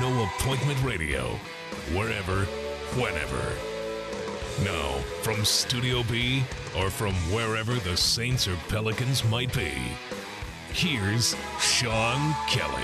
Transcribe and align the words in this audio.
No 0.00 0.24
appointment 0.24 0.82
radio, 0.82 1.28
wherever, 1.92 2.44
whenever. 2.94 3.52
Now, 4.62 4.98
from 5.22 5.44
Studio 5.44 6.02
B 6.02 6.44
or 6.76 6.90
from 6.90 7.14
wherever 7.32 7.74
the 7.74 7.96
Saints 7.96 8.46
or 8.46 8.56
Pelicans 8.68 9.24
might 9.24 9.52
be, 9.54 9.72
here's 10.72 11.34
Sean 11.60 12.34
Kelly. 12.46 12.82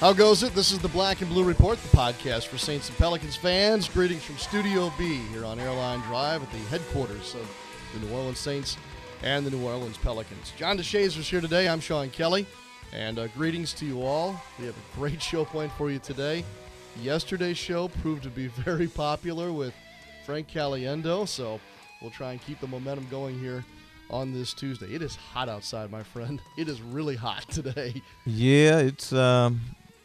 How 0.00 0.12
goes 0.12 0.42
it? 0.42 0.54
This 0.54 0.70
is 0.70 0.78
the 0.78 0.88
Black 0.88 1.22
and 1.22 1.30
Blue 1.30 1.42
Report, 1.42 1.76
the 1.82 1.96
podcast 1.96 2.46
for 2.46 2.58
Saints 2.58 2.88
and 2.88 2.96
Pelicans 2.98 3.34
fans. 3.34 3.88
Greetings 3.88 4.22
from 4.22 4.36
Studio 4.36 4.92
B 4.96 5.16
here 5.32 5.44
on 5.44 5.58
Airline 5.58 6.00
Drive 6.02 6.42
at 6.42 6.52
the 6.52 6.58
headquarters 6.58 7.34
of 7.34 7.50
the 7.92 8.06
New 8.06 8.14
Orleans 8.14 8.38
Saints 8.38 8.76
and 9.22 9.44
the 9.44 9.50
New 9.50 9.64
Orleans 9.66 9.96
Pelicans. 9.98 10.52
John 10.56 10.78
DeShazier 10.78 11.18
is 11.18 11.28
here 11.28 11.40
today. 11.40 11.68
I'm 11.68 11.80
Sean 11.80 12.10
Kelly, 12.10 12.46
and 12.92 13.18
uh, 13.18 13.26
greetings 13.28 13.72
to 13.74 13.86
you 13.86 14.02
all. 14.02 14.40
We 14.58 14.66
have 14.66 14.76
a 14.76 14.96
great 14.96 15.20
show 15.30 15.44
point 15.44 15.72
for 15.72 15.90
you 15.90 15.98
today. 15.98 16.44
Yesterday's 17.00 17.58
show 17.58 17.88
proved 17.88 18.22
to 18.24 18.30
be 18.30 18.46
very 18.64 18.86
popular 18.86 19.52
with 19.52 19.74
Frank 20.24 20.48
Caliendo, 20.48 21.26
so 21.26 21.60
we'll 22.00 22.10
try 22.10 22.32
and 22.32 22.42
keep 22.42 22.60
the 22.60 22.66
momentum 22.66 23.06
going 23.10 23.38
here 23.38 23.64
on 24.10 24.32
this 24.32 24.54
Tuesday. 24.54 24.94
It 24.94 25.02
is 25.02 25.16
hot 25.16 25.48
outside, 25.48 25.90
my 25.90 26.02
friend. 26.02 26.40
It 26.56 26.68
is 26.68 26.82
really 26.82 27.16
hot 27.16 27.48
today. 27.48 28.02
Yeah, 28.26 28.78
it's 28.78 29.12
um, 29.12 29.60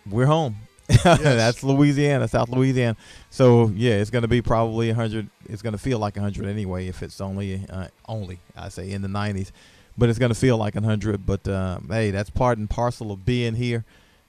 we're 0.10 0.26
home. 0.28 0.56
That's 1.04 1.64
Louisiana, 1.64 2.28
South 2.28 2.50
Louisiana. 2.50 2.98
So 3.30 3.68
yeah, 3.76 3.94
it's 3.94 4.10
going 4.10 4.24
to 4.24 4.28
be 4.28 4.42
probably 4.42 4.88
100. 4.88 5.30
It's 5.50 5.62
going 5.62 5.74
to 5.74 5.80
feel 5.80 6.00
like 6.00 6.16
100 6.16 6.48
anyway. 6.48 6.88
If 6.88 7.04
it's 7.04 7.22
only 7.22 7.66
uh, 7.70 7.88
only 8.08 8.40
I 8.56 8.70
say 8.70 8.92
in 8.92 9.02
the 9.02 9.08
90s, 9.08 9.52
but 9.98 10.10
it's 10.10 10.20
going 10.20 10.32
to 10.32 10.40
feel 10.40 10.58
like 10.58 10.76
100. 10.76 11.26
But 11.26 11.48
uh, 11.48 11.80
hey, 11.90 12.12
that's 12.12 12.30
part 12.30 12.58
and 12.58 12.70
parcel 12.70 13.12
of 13.12 13.26
being 13.26 13.56
here, 13.56 13.86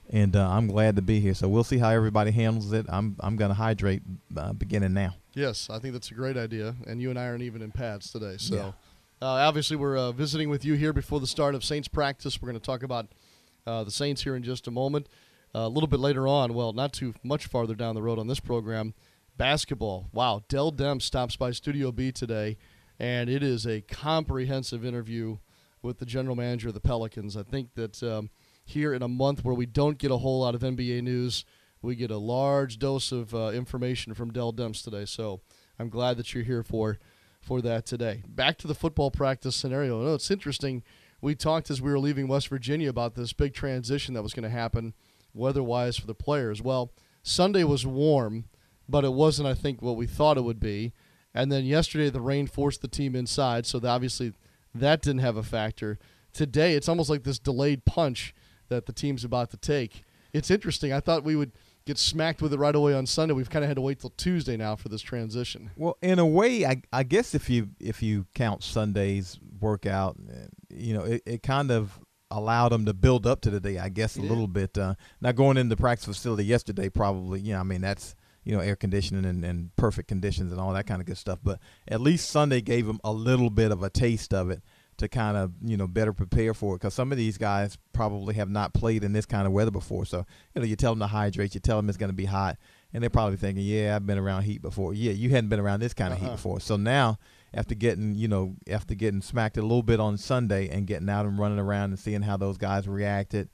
and 0.09 0.35
uh, 0.35 0.49
I'm 0.49 0.67
glad 0.67 0.95
to 0.95 1.01
be 1.01 1.19
here. 1.19 1.33
So 1.33 1.47
we'll 1.47 1.63
see 1.63 1.77
how 1.77 1.89
everybody 1.89 2.31
handles 2.31 2.71
it. 2.73 2.85
I'm 2.89 3.15
I'm 3.19 3.35
going 3.35 3.49
to 3.49 3.55
hydrate 3.55 4.03
uh, 4.35 4.53
beginning 4.53 4.93
now. 4.93 5.15
Yes, 5.33 5.69
I 5.69 5.79
think 5.79 5.93
that's 5.93 6.11
a 6.11 6.15
great 6.15 6.37
idea. 6.37 6.75
And 6.87 7.01
you 7.01 7.09
and 7.09 7.19
I 7.19 7.27
aren't 7.27 7.43
even 7.43 7.61
in 7.61 7.71
pads 7.71 8.11
today, 8.11 8.35
so. 8.37 8.55
Yeah. 8.55 8.71
Uh, 9.21 9.27
obviously, 9.47 9.77
we're 9.77 9.97
uh, 9.97 10.11
visiting 10.11 10.49
with 10.49 10.65
you 10.65 10.73
here 10.73 10.91
before 10.91 11.21
the 11.21 11.27
start 11.27 11.55
of 11.55 11.63
Saints 11.63 11.87
practice. 11.87 12.41
We're 12.41 12.49
going 12.49 12.59
to 12.59 12.65
talk 12.65 12.83
about 12.83 13.07
uh, 13.65 13.83
the 13.83 13.91
Saints 13.91 14.23
here 14.23 14.35
in 14.35 14.43
just 14.43 14.67
a 14.67 14.71
moment. 14.71 15.07
A 15.57 15.69
little 15.69 15.87
bit 15.87 16.01
later 16.01 16.27
on, 16.27 16.53
well, 16.53 16.73
not 16.73 16.91
too 16.91 17.13
much 17.23 17.45
farther 17.45 17.75
down 17.75 17.95
the 17.95 18.01
road 18.01 18.19
on 18.19 18.27
this 18.27 18.41
program, 18.41 18.93
basketball. 19.37 20.09
Wow, 20.11 20.43
Dell 20.49 20.69
Demp 20.69 21.01
stops 21.01 21.37
by 21.37 21.51
Studio 21.51 21.93
B 21.93 22.11
today, 22.11 22.57
and 22.99 23.29
it 23.29 23.41
is 23.41 23.65
a 23.65 23.79
comprehensive 23.79 24.83
interview 24.83 25.37
with 25.81 25.99
the 25.99 26.05
general 26.05 26.35
manager 26.35 26.67
of 26.67 26.73
the 26.73 26.81
Pelicans. 26.81 27.37
I 27.37 27.43
think 27.43 27.73
that 27.75 28.03
um, 28.03 28.31
here 28.65 28.93
in 28.93 29.01
a 29.01 29.07
month 29.07 29.45
where 29.45 29.55
we 29.55 29.65
don't 29.65 29.97
get 29.97 30.11
a 30.11 30.17
whole 30.17 30.41
lot 30.41 30.55
of 30.55 30.61
NBA 30.61 31.01
news, 31.03 31.45
we 31.81 31.95
get 31.95 32.11
a 32.11 32.17
large 32.17 32.77
dose 32.77 33.13
of 33.13 33.33
uh, 33.33 33.51
information 33.53 34.13
from 34.13 34.33
Dell 34.33 34.51
Demps 34.51 34.83
today. 34.83 35.05
So 35.05 35.39
I'm 35.79 35.87
glad 35.87 36.17
that 36.17 36.33
you're 36.33 36.43
here 36.43 36.63
for 36.63 36.99
for 37.39 37.61
that 37.61 37.85
today. 37.85 38.23
Back 38.27 38.57
to 38.57 38.67
the 38.67 38.75
football 38.75 39.09
practice 39.09 39.55
scenario. 39.55 40.01
No, 40.01 40.15
it's 40.15 40.31
interesting. 40.31 40.83
We 41.21 41.33
talked 41.33 41.71
as 41.71 41.81
we 41.81 41.91
were 41.91 41.99
leaving 41.99 42.27
West 42.27 42.49
Virginia 42.49 42.89
about 42.89 43.15
this 43.15 43.31
big 43.31 43.53
transition 43.53 44.13
that 44.15 44.21
was 44.21 44.33
going 44.33 44.43
to 44.43 44.49
happen 44.49 44.93
weather-wise 45.35 45.97
for 45.97 46.07
the 46.07 46.15
players. 46.15 46.61
Well, 46.61 46.91
Sunday 47.21 47.63
was 47.63 47.85
warm, 47.85 48.45
but 48.87 49.03
it 49.03 49.13
wasn't, 49.13 49.47
I 49.47 49.53
think, 49.53 49.81
what 49.81 49.97
we 49.97 50.07
thought 50.07 50.37
it 50.37 50.43
would 50.43 50.59
be. 50.59 50.93
And 51.33 51.51
then 51.51 51.65
yesterday, 51.65 52.09
the 52.09 52.21
rain 52.21 52.47
forced 52.47 52.81
the 52.81 52.87
team 52.87 53.15
inside, 53.15 53.65
so 53.65 53.81
obviously 53.83 54.33
that 54.73 55.01
didn't 55.01 55.21
have 55.21 55.37
a 55.37 55.43
factor. 55.43 55.99
Today, 56.33 56.75
it's 56.75 56.87
almost 56.87 57.09
like 57.09 57.23
this 57.23 57.39
delayed 57.39 57.85
punch 57.85 58.33
that 58.69 58.85
the 58.85 58.93
team's 58.93 59.23
about 59.23 59.51
to 59.51 59.57
take. 59.57 60.03
It's 60.33 60.49
interesting. 60.51 60.91
I 60.91 60.99
thought 60.99 61.23
we 61.23 61.35
would 61.35 61.51
get 61.85 61.97
smacked 61.97 62.41
with 62.41 62.53
it 62.53 62.57
right 62.57 62.75
away 62.75 62.93
on 62.93 63.05
Sunday. 63.05 63.33
We've 63.33 63.49
kind 63.49 63.63
of 63.63 63.69
had 63.69 63.75
to 63.75 63.81
wait 63.81 63.99
till 63.99 64.09
Tuesday 64.11 64.57
now 64.57 64.75
for 64.75 64.89
this 64.89 65.01
transition. 65.01 65.71
Well, 65.75 65.97
in 66.01 66.19
a 66.19 66.25
way, 66.25 66.65
I, 66.65 66.81
I 66.91 67.03
guess 67.03 67.35
if 67.35 67.49
you 67.49 67.69
if 67.79 68.01
you 68.01 68.25
count 68.33 68.63
Sunday's 68.63 69.39
workout, 69.59 70.17
you 70.69 70.93
know, 70.93 71.03
it, 71.03 71.21
it 71.25 71.43
kind 71.43 71.71
of 71.71 71.99
allowed 72.35 72.69
them 72.69 72.85
to 72.85 72.93
build 72.93 73.25
up 73.25 73.41
to 73.41 73.49
the 73.49 73.59
day. 73.59 73.77
I 73.79 73.89
guess 73.89 74.17
a 74.17 74.21
little 74.21 74.47
bit. 74.47 74.77
Uh, 74.77 74.95
now 75.21 75.31
going 75.31 75.57
into 75.57 75.75
the 75.75 75.79
practice 75.81 76.05
facility 76.05 76.45
yesterday, 76.45 76.89
probably, 76.89 77.39
you 77.39 77.53
know, 77.53 77.59
I 77.59 77.63
mean 77.63 77.81
that's 77.81 78.15
you 78.43 78.53
know 78.55 78.59
air 78.61 78.75
conditioning 78.75 79.25
and, 79.25 79.43
and 79.43 79.75
perfect 79.75 80.07
conditions 80.07 80.51
and 80.51 80.61
all 80.61 80.73
that 80.73 80.85
kind 80.87 81.01
of 81.01 81.07
good 81.07 81.17
stuff. 81.17 81.39
But 81.43 81.59
at 81.87 82.01
least 82.01 82.29
Sunday 82.29 82.61
gave 82.61 82.85
them 82.85 82.99
a 83.03 83.11
little 83.11 83.49
bit 83.49 83.71
of 83.71 83.81
a 83.83 83.89
taste 83.89 84.33
of 84.33 84.49
it 84.49 84.61
to 84.97 85.09
kind 85.09 85.35
of 85.35 85.51
you 85.63 85.75
know 85.75 85.87
better 85.87 86.13
prepare 86.13 86.53
for 86.53 86.75
it 86.75 86.79
because 86.79 86.93
some 86.93 87.11
of 87.11 87.17
these 87.17 87.37
guys 87.37 87.77
probably 87.91 88.35
have 88.35 88.49
not 88.49 88.73
played 88.73 89.03
in 89.03 89.11
this 89.13 89.25
kind 89.25 89.45
of 89.47 89.51
weather 89.53 89.71
before. 89.71 90.05
So 90.05 90.25
you 90.53 90.61
know 90.61 90.67
you 90.67 90.75
tell 90.75 90.91
them 90.93 90.99
to 90.99 91.07
hydrate, 91.07 91.53
you 91.55 91.59
tell 91.59 91.77
them 91.77 91.89
it's 91.89 91.97
going 91.97 92.09
to 92.11 92.13
be 92.15 92.25
hot, 92.25 92.57
and 92.93 93.01
they're 93.03 93.09
probably 93.09 93.37
thinking, 93.37 93.65
yeah, 93.65 93.95
I've 93.95 94.05
been 94.05 94.17
around 94.19 94.43
heat 94.43 94.61
before. 94.61 94.93
Yeah, 94.93 95.11
you 95.11 95.29
hadn't 95.31 95.49
been 95.49 95.59
around 95.59 95.79
this 95.81 95.93
kind 95.93 96.13
of 96.13 96.19
Uh-huh. 96.19 96.29
heat 96.29 96.35
before. 96.35 96.59
So 96.61 96.77
now 96.77 97.17
after 97.55 97.73
getting 97.73 98.15
you 98.15 98.27
know 98.27 98.55
after 98.69 98.93
getting 98.93 99.21
smacked 99.21 99.57
a 99.57 99.61
little 99.61 99.81
bit 99.81 99.99
on 99.99 100.17
Sunday 100.17 100.69
and 100.69 100.85
getting 100.85 101.09
out 101.09 101.25
and 101.25 101.39
running 101.39 101.59
around 101.59 101.91
and 101.91 101.99
seeing 101.99 102.21
how 102.21 102.37
those 102.37 102.57
guys 102.57 102.87
reacted 102.87 103.49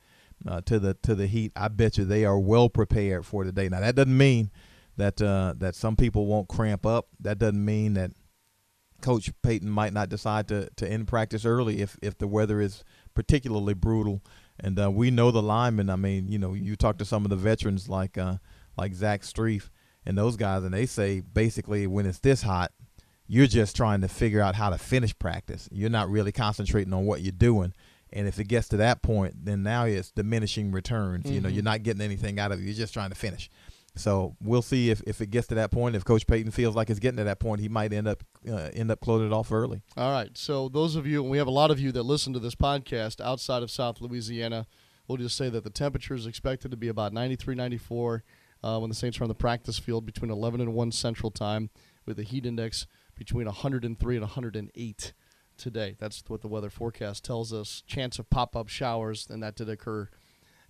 uh, 0.46 0.60
to 0.62 0.80
the 0.80 0.96
to 0.96 1.16
the 1.16 1.28
heat, 1.28 1.54
I 1.56 1.70
bet 1.70 1.98
you 1.98 2.04
they 2.04 2.26
are 2.26 2.40
well 2.40 2.68
prepared 2.68 3.26
for 3.26 3.44
today. 3.44 3.70
Now 3.70 3.80
that 3.80 3.96
doesn't 3.96 4.18
mean 4.18 4.52
that 4.98 5.22
uh, 5.22 5.54
that 5.58 5.76
some 5.76 5.96
people 5.96 6.26
won't 6.26 6.50
cramp 6.50 6.86
up. 6.86 7.08
That 7.20 7.38
doesn't 7.38 7.64
mean 7.64 7.94
that 7.94 8.12
Coach 9.02 9.32
Payton 9.42 9.70
might 9.70 9.94
not 9.94 10.10
decide 10.10 10.48
to, 10.50 10.70
to 10.76 10.90
end 10.90 11.08
practice 11.08 11.46
early 11.46 11.82
if, 11.82 11.98
if 12.02 12.18
the 12.18 12.28
weather 12.28 12.62
is 12.62 12.84
particularly 13.16 13.74
brutal. 13.74 14.22
And 14.60 14.80
uh, 14.80 14.92
we 14.92 15.10
know 15.10 15.32
the 15.32 15.42
linemen. 15.42 15.90
I 15.90 15.96
mean, 15.96 16.28
you 16.28 16.38
know, 16.38 16.54
you 16.54 16.76
talk 16.76 17.00
to 17.00 17.06
some 17.06 17.26
of 17.26 17.30
the 17.30 17.36
veterans 17.36 17.90
like 17.90 18.18
uh, 18.18 18.36
like 18.78 18.94
Zach 18.94 19.22
Strief 19.22 19.70
and 20.06 20.18
those 20.18 20.38
guys, 20.38 20.64
and 20.64 20.74
they 20.74 20.86
say 20.86 21.20
basically 21.20 21.88
when 21.88 22.06
it's 22.06 22.20
this 22.20 22.44
hot, 22.44 22.72
you're 23.28 23.48
just 23.48 23.76
trying 23.76 24.02
to 24.02 24.08
figure 24.08 24.42
out 24.42 24.56
how 24.56 24.70
to 24.70 24.78
finish 24.78 25.18
practice. 25.18 25.70
You're 25.72 25.90
not 25.90 26.10
really 26.10 26.32
concentrating 26.32 26.94
on 26.94 27.06
what 27.06 27.22
you're 27.22 27.32
doing. 27.32 27.74
And 28.14 28.28
if 28.28 28.40
it 28.40 28.46
gets 28.46 28.68
to 28.70 28.78
that 28.78 29.02
point, 29.02 29.46
then 29.46 29.64
now 29.64 29.86
it's 29.86 30.12
diminishing 30.12 30.72
returns. 30.72 31.32
You 31.32 31.40
know, 31.40 31.48
you're 31.48 31.64
not 31.64 31.84
getting 31.84 32.02
anything 32.02 32.40
out 32.40 32.52
of 32.52 32.60
it. 32.60 32.64
You're 32.64 32.74
just 32.74 32.94
trying 32.94 33.10
to 33.10 33.16
finish. 33.16 33.50
So 33.96 34.36
we'll 34.42 34.62
see 34.62 34.90
if, 34.90 35.02
if 35.06 35.22
it 35.22 35.32
gets 35.32 35.48
to 35.48 35.56
that 35.56 35.72
point. 35.72 35.96
If 35.96 36.06
Coach 36.06 36.26
Payton 36.26 36.52
feels 36.52 36.76
like 36.76 36.90
it's 36.90 37.00
getting 37.00 37.18
to 37.18 37.24
that 37.26 37.40
point, 37.40 37.62
he 37.62 37.70
might 37.70 37.92
end 37.92 38.08
up 38.08 38.24
uh, 38.50 38.70
end 38.74 38.90
up 38.90 39.02
closing 39.02 39.28
it 39.28 39.34
off 39.34 39.52
early. 39.52 39.82
All 39.98 40.12
right. 40.12 40.30
So 40.38 40.70
those 40.70 40.96
of 40.96 41.06
you, 41.06 41.22
and 41.22 41.30
we 41.30 41.38
have 41.38 41.48
a 41.48 41.52
lot 41.52 41.72
of 41.72 41.80
you 41.80 41.92
that 41.94 42.04
listen 42.04 42.34
to 42.34 42.40
this 42.40 42.56
podcast 42.56 43.20
outside 43.20 43.64
of 43.64 43.72
South 43.72 44.00
Louisiana, 44.00 44.66
we'll 45.08 45.18
just 45.18 45.38
say 45.38 45.50
that 45.50 45.64
the 45.64 45.70
temperature 45.70 46.14
is 46.14 46.26
expected 46.26 46.72
to 46.72 46.78
be 46.78 46.88
about 46.88 47.12
93, 47.12 47.56
94 47.56 48.24
uh, 48.64 48.80
when 48.80 48.90
the 48.90 48.96
Saints 48.96 49.20
are 49.20 49.24
on 49.24 49.30
the 49.30 49.36
practice 49.36 49.78
field 49.78 50.06
between 50.06 50.32
11 50.32 50.62
and 50.62 50.74
1 50.74 50.92
Central 50.92 51.32
Time, 51.32 51.70
with 52.06 52.18
a 52.18 52.24
heat 52.24 52.46
index 52.46 52.88
between 53.22 53.46
103 53.46 54.16
and 54.16 54.24
108 54.24 55.14
today. 55.56 55.96
That's 56.00 56.24
what 56.28 56.42
the 56.42 56.48
weather 56.48 56.72
forecast 56.72 57.24
tells 57.24 57.54
us. 57.54 57.84
Chance 57.86 58.18
of 58.18 58.28
pop 58.32 58.56
up 58.56 58.68
showers, 58.68 59.28
and 59.30 59.44
that 59.44 59.54
did 59.54 59.70
occur 59.70 60.10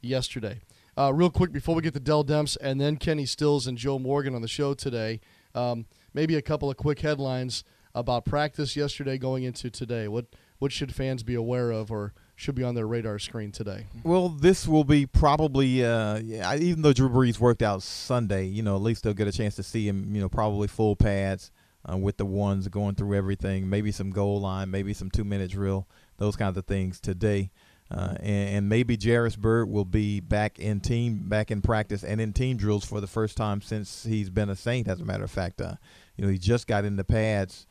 yesterday. 0.02 0.60
Uh, 0.98 1.14
real 1.14 1.30
quick 1.30 1.54
before 1.54 1.76
we 1.76 1.82
get 1.82 1.94
to 1.94 2.02
Dell 2.02 2.26
Demps 2.26 2.58
and 2.60 2.82
then 2.82 2.98
Kenny 2.98 3.26
Stills 3.26 3.68
and 3.68 3.78
Joe 3.78 3.98
Morgan 3.98 4.36
on 4.36 4.42
the 4.42 4.50
show 4.50 4.74
today, 4.74 5.22
um, 5.56 5.86
maybe 6.14 6.36
a 6.36 6.42
couple 6.42 6.70
of 6.70 6.76
quick 6.76 7.00
headlines 7.00 7.64
about 7.96 8.26
practice 8.26 8.76
yesterday 8.76 9.18
going 9.18 9.44
into 9.44 9.70
today. 9.70 10.10
What 10.10 10.26
what 10.60 10.74
should 10.74 10.94
fans 10.94 11.24
be 11.24 11.36
aware 11.36 11.72
of 11.72 11.90
or 11.90 12.14
should 12.36 12.56
be 12.56 12.66
on 12.66 12.76
their 12.76 12.86
radar 12.86 13.18
screen 13.18 13.54
today? 13.54 13.86
Well, 14.04 14.28
this 14.28 14.68
will 14.68 14.84
be 14.84 15.06
probably, 15.06 15.86
uh, 15.86 16.18
yeah, 16.18 16.54
even 16.56 16.82
though 16.82 16.92
Drew 16.92 17.10
Brees 17.10 17.40
worked 17.40 17.62
out 17.62 17.82
Sunday, 17.82 18.46
you 18.46 18.62
know, 18.62 18.76
at 18.76 18.82
least 18.82 19.04
they'll 19.04 19.14
get 19.14 19.30
a 19.30 19.32
chance 19.32 19.56
to 19.56 19.64
see 19.64 19.88
him, 19.88 20.14
you 20.14 20.20
know, 20.20 20.28
probably 20.28 20.68
full 20.68 20.98
pads 20.98 21.50
uh, 21.90 21.98
with 21.98 22.18
the 22.18 22.26
ones 22.26 22.68
going 22.68 22.96
through 22.96 23.16
everything, 23.16 23.70
maybe 23.70 23.92
some 23.92 24.12
goal 24.12 24.42
line, 24.42 24.70
maybe 24.72 24.94
some 24.94 25.10
two 25.10 25.24
minute 25.24 25.52
drill, 25.52 25.88
those 26.18 26.36
kinds 26.36 26.58
of 26.58 26.66
things 26.66 27.00
today. 27.00 27.52
Uh, 27.90 28.16
and, 28.22 28.56
and, 28.56 28.70
maybe 28.70 28.98
Jairus 29.02 29.36
Byrd 29.36 29.70
will 29.70 29.84
be 29.84 30.22
back 30.22 30.60
in 30.60 30.80
team, 30.80 31.28
back 31.28 31.52
in 31.52 31.62
practice 31.62 32.06
and 32.06 32.22
in 32.22 32.32
team 32.32 32.56
drills 32.56 32.86
for 32.86 33.02
the 33.02 33.08
first 33.08 33.36
time 33.36 33.62
since 33.62 34.06
he's 34.06 34.30
been 34.30 34.50
a 34.50 34.56
Saint. 34.56 34.88
As 34.88 35.02
a 35.02 35.06
matter 35.06 35.26
of 35.26 35.32
fact, 35.32 35.60
uh, 35.60 35.74
you 36.16 36.24
know, 36.24 36.32
he 36.32 36.38
just 36.38 36.68
got 36.68 36.86
in 36.86 36.96
the 36.96 37.04
pads 37.04 37.68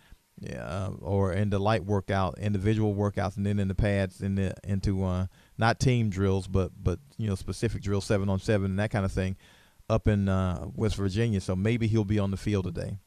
uh, 0.49 0.91
or 1.01 1.33
in 1.33 1.51
the 1.51 1.59
light 1.59 1.85
workout, 1.85 2.39
individual 2.39 2.95
workouts, 2.95 3.37
and 3.37 3.47
then 3.47 3.59
in 3.59 3.69
the 3.69 3.75
pads, 3.75 4.21
in 4.21 4.35
the 4.35 4.55
into 4.65 5.05
uh, 5.05 5.27
not 5.59 5.81
team 5.81 6.11
drills, 6.11 6.47
but 6.47 6.73
but 6.83 6.99
you 7.17 7.29
know 7.29 7.35
specific 7.35 7.83
drills, 7.83 8.05
seven 8.05 8.29
on 8.29 8.39
seven, 8.39 8.73
and 8.73 8.79
that 8.79 8.91
kind 8.91 9.05
of 9.05 9.13
thing, 9.13 9.37
up 9.89 10.09
in 10.09 10.29
uh, 10.29 10.67
West 10.75 10.97
Virginia. 10.97 11.41
So 11.41 11.57
maybe 11.57 11.87
he'll 11.87 12.05
be 12.05 12.19
on 12.19 12.31
the 12.31 12.37
field 12.37 12.65
today. 12.65 12.99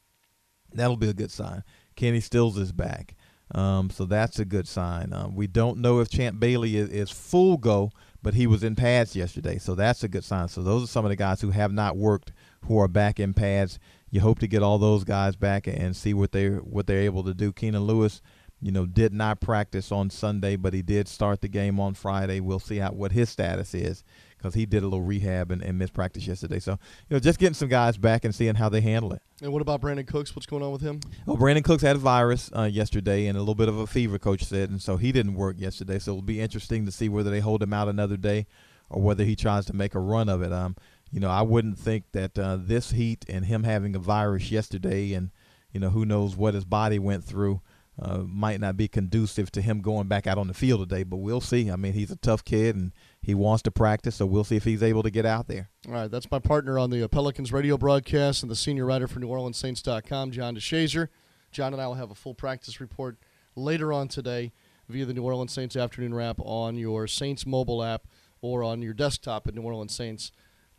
That'll 0.74 0.96
be 0.96 1.08
a 1.08 1.14
good 1.14 1.30
sign. 1.30 1.62
Kenny 1.96 2.20
Stills 2.20 2.58
is 2.58 2.72
back, 2.72 3.14
um, 3.54 3.90
so 3.90 4.04
that's 4.04 4.38
a 4.38 4.44
good 4.44 4.66
sign. 4.66 5.12
Uh, 5.12 5.28
we 5.32 5.46
don't 5.46 5.78
know 5.78 6.00
if 6.00 6.08
Champ 6.08 6.40
Bailey 6.40 6.76
is, 6.76 6.90
is 6.90 7.10
full 7.10 7.56
go, 7.56 7.92
but 8.22 8.34
he 8.34 8.46
was 8.46 8.64
in 8.64 8.74
pads 8.74 9.14
yesterday, 9.14 9.58
so 9.58 9.74
that's 9.74 10.02
a 10.02 10.08
good 10.08 10.24
sign. 10.24 10.48
So 10.48 10.62
those 10.62 10.84
are 10.84 10.88
some 10.88 11.04
of 11.04 11.10
the 11.10 11.16
guys 11.16 11.40
who 11.40 11.50
have 11.50 11.72
not 11.72 11.96
worked 11.96 12.32
who 12.62 12.78
are 12.78 12.88
back 12.88 13.20
in 13.20 13.34
pads 13.34 13.78
you 14.14 14.20
hope 14.20 14.38
to 14.38 14.46
get 14.46 14.62
all 14.62 14.78
those 14.78 15.02
guys 15.02 15.34
back 15.34 15.66
and 15.66 15.96
see 15.96 16.14
what 16.14 16.30
they 16.30 16.46
what 16.50 16.86
they're 16.86 17.00
able 17.00 17.24
to 17.24 17.34
do. 17.34 17.52
Keenan 17.52 17.82
Lewis, 17.82 18.22
you 18.60 18.70
know, 18.70 18.86
did 18.86 19.12
not 19.12 19.40
practice 19.40 19.90
on 19.90 20.08
Sunday, 20.08 20.54
but 20.54 20.72
he 20.72 20.82
did 20.82 21.08
start 21.08 21.40
the 21.40 21.48
game 21.48 21.80
on 21.80 21.94
Friday. 21.94 22.38
We'll 22.38 22.60
see 22.60 22.76
how 22.76 22.92
what 22.92 23.10
his 23.10 23.28
status 23.28 23.74
is 23.74 24.04
because 24.44 24.54
he 24.54 24.66
did 24.66 24.82
a 24.82 24.86
little 24.86 25.00
rehab 25.00 25.50
and, 25.50 25.62
and 25.62 25.78
missed 25.78 25.94
practice 25.94 26.26
yesterday. 26.26 26.58
So 26.58 26.72
you 27.08 27.14
know, 27.14 27.18
just 27.18 27.38
getting 27.38 27.54
some 27.54 27.68
guys 27.68 27.96
back 27.96 28.26
and 28.26 28.34
seeing 28.34 28.54
how 28.54 28.68
they 28.68 28.82
handle 28.82 29.14
it. 29.14 29.22
And 29.40 29.54
what 29.54 29.62
about 29.62 29.80
Brandin 29.80 30.06
Cooks? 30.06 30.36
What's 30.36 30.44
going 30.44 30.62
on 30.62 30.70
with 30.70 30.82
him? 30.82 31.00
Well, 31.24 31.38
Brandin 31.38 31.64
Cooks 31.64 31.82
had 31.82 31.96
a 31.96 31.98
virus 31.98 32.50
uh, 32.54 32.64
yesterday 32.64 33.26
and 33.26 33.38
a 33.38 33.40
little 33.40 33.54
bit 33.54 33.70
of 33.70 33.78
a 33.78 33.86
fever, 33.86 34.18
coach 34.18 34.44
said, 34.44 34.68
and 34.68 34.82
so 34.82 34.98
he 34.98 35.12
didn't 35.12 35.34
work 35.34 35.58
yesterday. 35.58 35.98
So 35.98 36.12
it'll 36.12 36.22
be 36.22 36.42
interesting 36.42 36.84
to 36.84 36.92
see 36.92 37.08
whether 37.08 37.30
they 37.30 37.40
hold 37.40 37.62
him 37.62 37.72
out 37.72 37.88
another 37.88 38.18
day 38.18 38.46
or 38.90 39.00
whether 39.00 39.24
he 39.24 39.34
tries 39.34 39.64
to 39.66 39.72
make 39.72 39.94
a 39.94 40.00
run 40.00 40.28
of 40.28 40.42
it. 40.42 40.52
Um, 40.52 40.76
you 41.10 41.20
know, 41.20 41.30
I 41.30 41.40
wouldn't 41.40 41.78
think 41.78 42.04
that 42.12 42.38
uh, 42.38 42.58
this 42.60 42.90
heat 42.90 43.24
and 43.30 43.46
him 43.46 43.64
having 43.64 43.96
a 43.96 43.98
virus 43.98 44.50
yesterday, 44.50 45.14
and 45.14 45.30
you 45.72 45.80
know, 45.80 45.88
who 45.88 46.04
knows 46.04 46.36
what 46.36 46.52
his 46.52 46.66
body 46.66 46.98
went 46.98 47.24
through, 47.24 47.62
uh, 47.98 48.18
might 48.18 48.60
not 48.60 48.76
be 48.76 48.88
conducive 48.88 49.50
to 49.52 49.62
him 49.62 49.80
going 49.80 50.06
back 50.06 50.26
out 50.26 50.36
on 50.36 50.48
the 50.48 50.54
field 50.54 50.86
today. 50.86 51.02
But 51.02 51.18
we'll 51.18 51.40
see. 51.40 51.70
I 51.70 51.76
mean, 51.76 51.94
he's 51.94 52.10
a 52.10 52.16
tough 52.16 52.44
kid 52.44 52.76
and 52.76 52.92
he 53.24 53.34
wants 53.34 53.62
to 53.62 53.70
practice, 53.70 54.16
so 54.16 54.26
we'll 54.26 54.44
see 54.44 54.56
if 54.56 54.64
he's 54.64 54.82
able 54.82 55.02
to 55.02 55.10
get 55.10 55.24
out 55.24 55.48
there. 55.48 55.70
All 55.86 55.94
right, 55.94 56.10
that's 56.10 56.30
my 56.30 56.38
partner 56.38 56.78
on 56.78 56.90
the 56.90 57.02
uh, 57.02 57.08
Pelicans 57.08 57.52
radio 57.52 57.78
broadcast 57.78 58.42
and 58.42 58.50
the 58.50 58.56
senior 58.56 58.84
writer 58.84 59.08
for 59.08 59.18
NewOrleansSaints.com, 59.20 60.30
John 60.30 60.54
DeShazier. 60.54 61.08
John 61.50 61.72
and 61.72 61.80
I 61.80 61.86
will 61.86 61.94
have 61.94 62.10
a 62.10 62.14
full 62.14 62.34
practice 62.34 62.80
report 62.80 63.16
later 63.56 63.92
on 63.92 64.08
today 64.08 64.52
via 64.88 65.06
the 65.06 65.14
New 65.14 65.22
Orleans 65.22 65.52
Saints 65.52 65.76
afternoon 65.76 66.14
wrap 66.14 66.36
on 66.40 66.76
your 66.76 67.06
Saints 67.06 67.46
mobile 67.46 67.82
app 67.82 68.06
or 68.42 68.62
on 68.62 68.82
your 68.82 68.92
desktop 68.92 69.46
at 69.46 69.54
New 69.54 69.62
Orleans 69.62 69.94
Saints. 69.94 70.30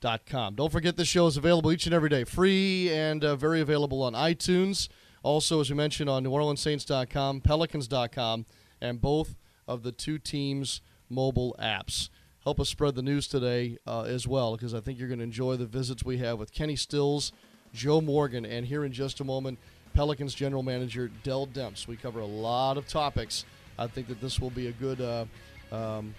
Don't 0.01 0.71
forget 0.71 0.97
this 0.97 1.07
show 1.07 1.25
is 1.25 1.35
available 1.35 1.71
each 1.71 1.87
and 1.87 1.95
every 1.95 2.09
day, 2.09 2.25
free 2.25 2.91
and 2.93 3.23
uh, 3.23 3.35
very 3.35 3.59
available 3.59 4.03
on 4.03 4.13
iTunes. 4.13 4.87
Also, 5.23 5.61
as 5.61 5.71
we 5.71 5.75
mentioned, 5.75 6.11
on 6.11 6.23
NewOrleansSaints.com, 6.23 7.41
Pelicans.com, 7.41 8.45
and 8.79 9.01
both 9.01 9.35
of 9.67 9.81
the 9.81 9.91
two 9.91 10.19
teams' 10.19 10.81
mobile 11.09 11.55
apps. 11.59 12.09
Help 12.45 12.59
us 12.59 12.69
spread 12.69 12.93
the 12.93 13.01
news 13.01 13.27
today 13.27 13.79
uh, 13.87 14.03
as 14.03 14.27
well, 14.27 14.55
because 14.55 14.75
I 14.75 14.79
think 14.79 14.99
you're 14.99 15.07
going 15.07 15.17
to 15.17 15.23
enjoy 15.23 15.55
the 15.55 15.65
visits 15.65 16.05
we 16.05 16.19
have 16.19 16.37
with 16.37 16.53
Kenny 16.53 16.75
Stills, 16.75 17.31
Joe 17.73 18.01
Morgan, 18.01 18.45
and 18.45 18.67
here 18.67 18.85
in 18.85 18.91
just 18.91 19.19
a 19.19 19.23
moment, 19.23 19.57
Pelicans 19.95 20.35
general 20.35 20.61
manager 20.61 21.09
Dell 21.23 21.47
Demps. 21.47 21.87
We 21.87 21.95
cover 21.95 22.19
a 22.19 22.25
lot 22.25 22.77
of 22.77 22.87
topics. 22.87 23.45
I 23.79 23.87
think 23.87 24.07
that 24.09 24.21
this 24.21 24.39
will 24.39 24.51
be 24.51 24.67
a 24.67 24.71
good 24.73 25.01
uh, 25.01 25.25
um, 25.71 26.13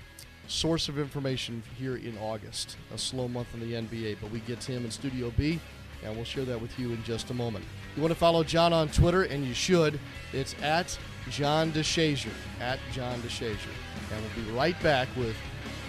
source 0.48 0.88
of 0.88 0.98
information 0.98 1.62
here 1.78 1.96
in 1.96 2.18
August. 2.18 2.76
A 2.92 2.98
slow 2.98 3.28
month 3.28 3.54
in 3.54 3.60
the 3.60 3.74
NBA, 3.74 4.16
but 4.20 4.32
we 4.32 4.40
get 4.40 4.58
to 4.62 4.72
him 4.72 4.84
in 4.84 4.90
Studio 4.90 5.32
B, 5.36 5.60
and 6.04 6.16
we'll 6.16 6.24
share 6.24 6.44
that 6.44 6.60
with 6.60 6.76
you 6.76 6.90
in 6.90 7.04
just 7.04 7.30
a 7.30 7.34
moment. 7.34 7.64
You 7.94 8.02
want 8.02 8.12
to 8.12 8.18
follow 8.18 8.42
John 8.42 8.72
on 8.72 8.88
Twitter, 8.88 9.22
and 9.22 9.44
you 9.44 9.54
should. 9.54 10.00
It's 10.32 10.56
at 10.60 10.98
John 11.30 11.70
DeShazier. 11.70 12.32
At 12.60 12.80
John 12.92 13.20
DeShazier. 13.20 13.76
And 14.12 14.24
we'll 14.24 14.44
be 14.44 14.50
right 14.58 14.80
back 14.82 15.06
with 15.16 15.36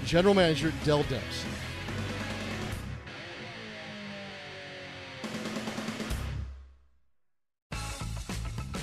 General 0.07 0.33
Manager 0.33 0.73
Dell 0.85 1.03
Demps. 1.03 1.43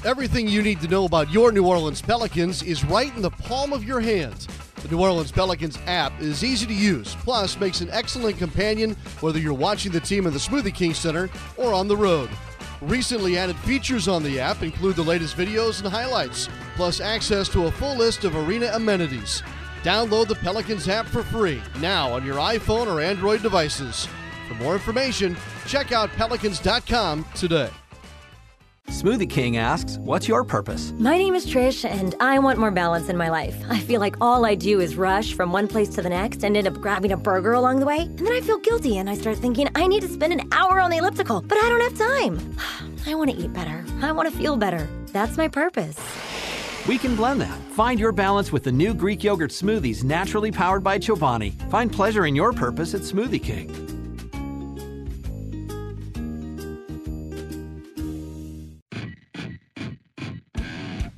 Everything 0.04 0.46
you 0.46 0.60
need 0.60 0.82
to 0.82 0.88
know 0.88 1.06
about 1.06 1.30
your 1.30 1.50
New 1.50 1.66
Orleans 1.66 2.02
Pelicans 2.02 2.62
is 2.62 2.84
right 2.84 3.14
in 3.16 3.22
the 3.22 3.30
palm 3.30 3.72
of 3.72 3.82
your 3.84 4.00
hands. 4.00 4.46
The 4.82 4.88
New 4.88 5.00
Orleans 5.00 5.32
Pelicans 5.32 5.78
app 5.86 6.20
is 6.20 6.44
easy 6.44 6.66
to 6.66 6.74
use, 6.74 7.14
plus 7.20 7.58
makes 7.58 7.80
an 7.80 7.88
excellent 7.90 8.36
companion 8.36 8.94
whether 9.20 9.38
you're 9.38 9.54
watching 9.54 9.92
the 9.92 10.00
team 10.00 10.26
in 10.26 10.34
the 10.34 10.38
Smoothie 10.38 10.74
King 10.74 10.92
Center 10.92 11.30
or 11.56 11.72
on 11.72 11.88
the 11.88 11.96
road. 11.96 12.28
Recently 12.82 13.38
added 13.38 13.56
features 13.60 14.08
on 14.08 14.22
the 14.22 14.38
app 14.38 14.62
include 14.62 14.96
the 14.96 15.02
latest 15.02 15.38
videos 15.38 15.82
and 15.82 15.88
highlights, 15.88 16.50
plus 16.76 17.00
access 17.00 17.48
to 17.48 17.64
a 17.64 17.72
full 17.72 17.96
list 17.96 18.24
of 18.24 18.36
arena 18.36 18.72
amenities. 18.74 19.42
Download 19.84 20.26
the 20.26 20.34
Pelicans 20.36 20.88
app 20.88 21.04
for 21.04 21.22
free 21.22 21.60
now 21.78 22.10
on 22.10 22.24
your 22.24 22.36
iPhone 22.36 22.86
or 22.86 23.02
Android 23.02 23.42
devices. 23.42 24.08
For 24.48 24.54
more 24.54 24.72
information, 24.72 25.36
check 25.66 25.92
out 25.92 26.10
pelicans.com 26.12 27.26
today. 27.34 27.68
Smoothie 28.88 29.28
King 29.28 29.58
asks, 29.58 29.98
What's 29.98 30.26
your 30.26 30.42
purpose? 30.42 30.94
My 30.96 31.18
name 31.18 31.34
is 31.34 31.46
Trish, 31.46 31.84
and 31.84 32.14
I 32.18 32.38
want 32.38 32.58
more 32.58 32.70
balance 32.70 33.10
in 33.10 33.18
my 33.18 33.28
life. 33.28 33.62
I 33.68 33.78
feel 33.78 34.00
like 34.00 34.16
all 34.22 34.46
I 34.46 34.54
do 34.54 34.80
is 34.80 34.96
rush 34.96 35.34
from 35.34 35.52
one 35.52 35.68
place 35.68 35.90
to 35.90 36.02
the 36.02 36.08
next 36.08 36.44
and 36.44 36.56
end 36.56 36.66
up 36.66 36.80
grabbing 36.80 37.12
a 37.12 37.16
burger 37.18 37.52
along 37.52 37.80
the 37.80 37.86
way. 37.86 37.98
And 37.98 38.20
then 38.20 38.32
I 38.32 38.40
feel 38.40 38.58
guilty 38.58 38.96
and 38.96 39.10
I 39.10 39.14
start 39.14 39.36
thinking 39.36 39.68
I 39.74 39.86
need 39.86 40.00
to 40.00 40.08
spend 40.08 40.32
an 40.32 40.48
hour 40.52 40.80
on 40.80 40.90
the 40.90 40.96
elliptical, 40.96 41.42
but 41.42 41.58
I 41.62 41.68
don't 41.68 41.82
have 41.82 41.98
time. 41.98 42.56
I 43.06 43.14
want 43.14 43.30
to 43.30 43.36
eat 43.36 43.52
better. 43.52 43.84
I 44.00 44.12
want 44.12 44.32
to 44.32 44.38
feel 44.38 44.56
better. 44.56 44.88
That's 45.12 45.36
my 45.36 45.48
purpose. 45.48 45.98
We 46.86 46.98
can 46.98 47.16
blend 47.16 47.40
that. 47.40 47.58
Find 47.72 47.98
your 47.98 48.12
balance 48.12 48.52
with 48.52 48.64
the 48.64 48.72
new 48.72 48.92
Greek 48.92 49.24
yogurt 49.24 49.50
smoothies 49.50 50.04
naturally 50.04 50.52
powered 50.52 50.84
by 50.84 50.98
Chobani. 50.98 51.52
Find 51.70 51.90
pleasure 51.90 52.26
in 52.26 52.36
your 52.36 52.52
purpose 52.52 52.94
at 52.94 53.00
Smoothie 53.00 53.42
King. 53.42 53.70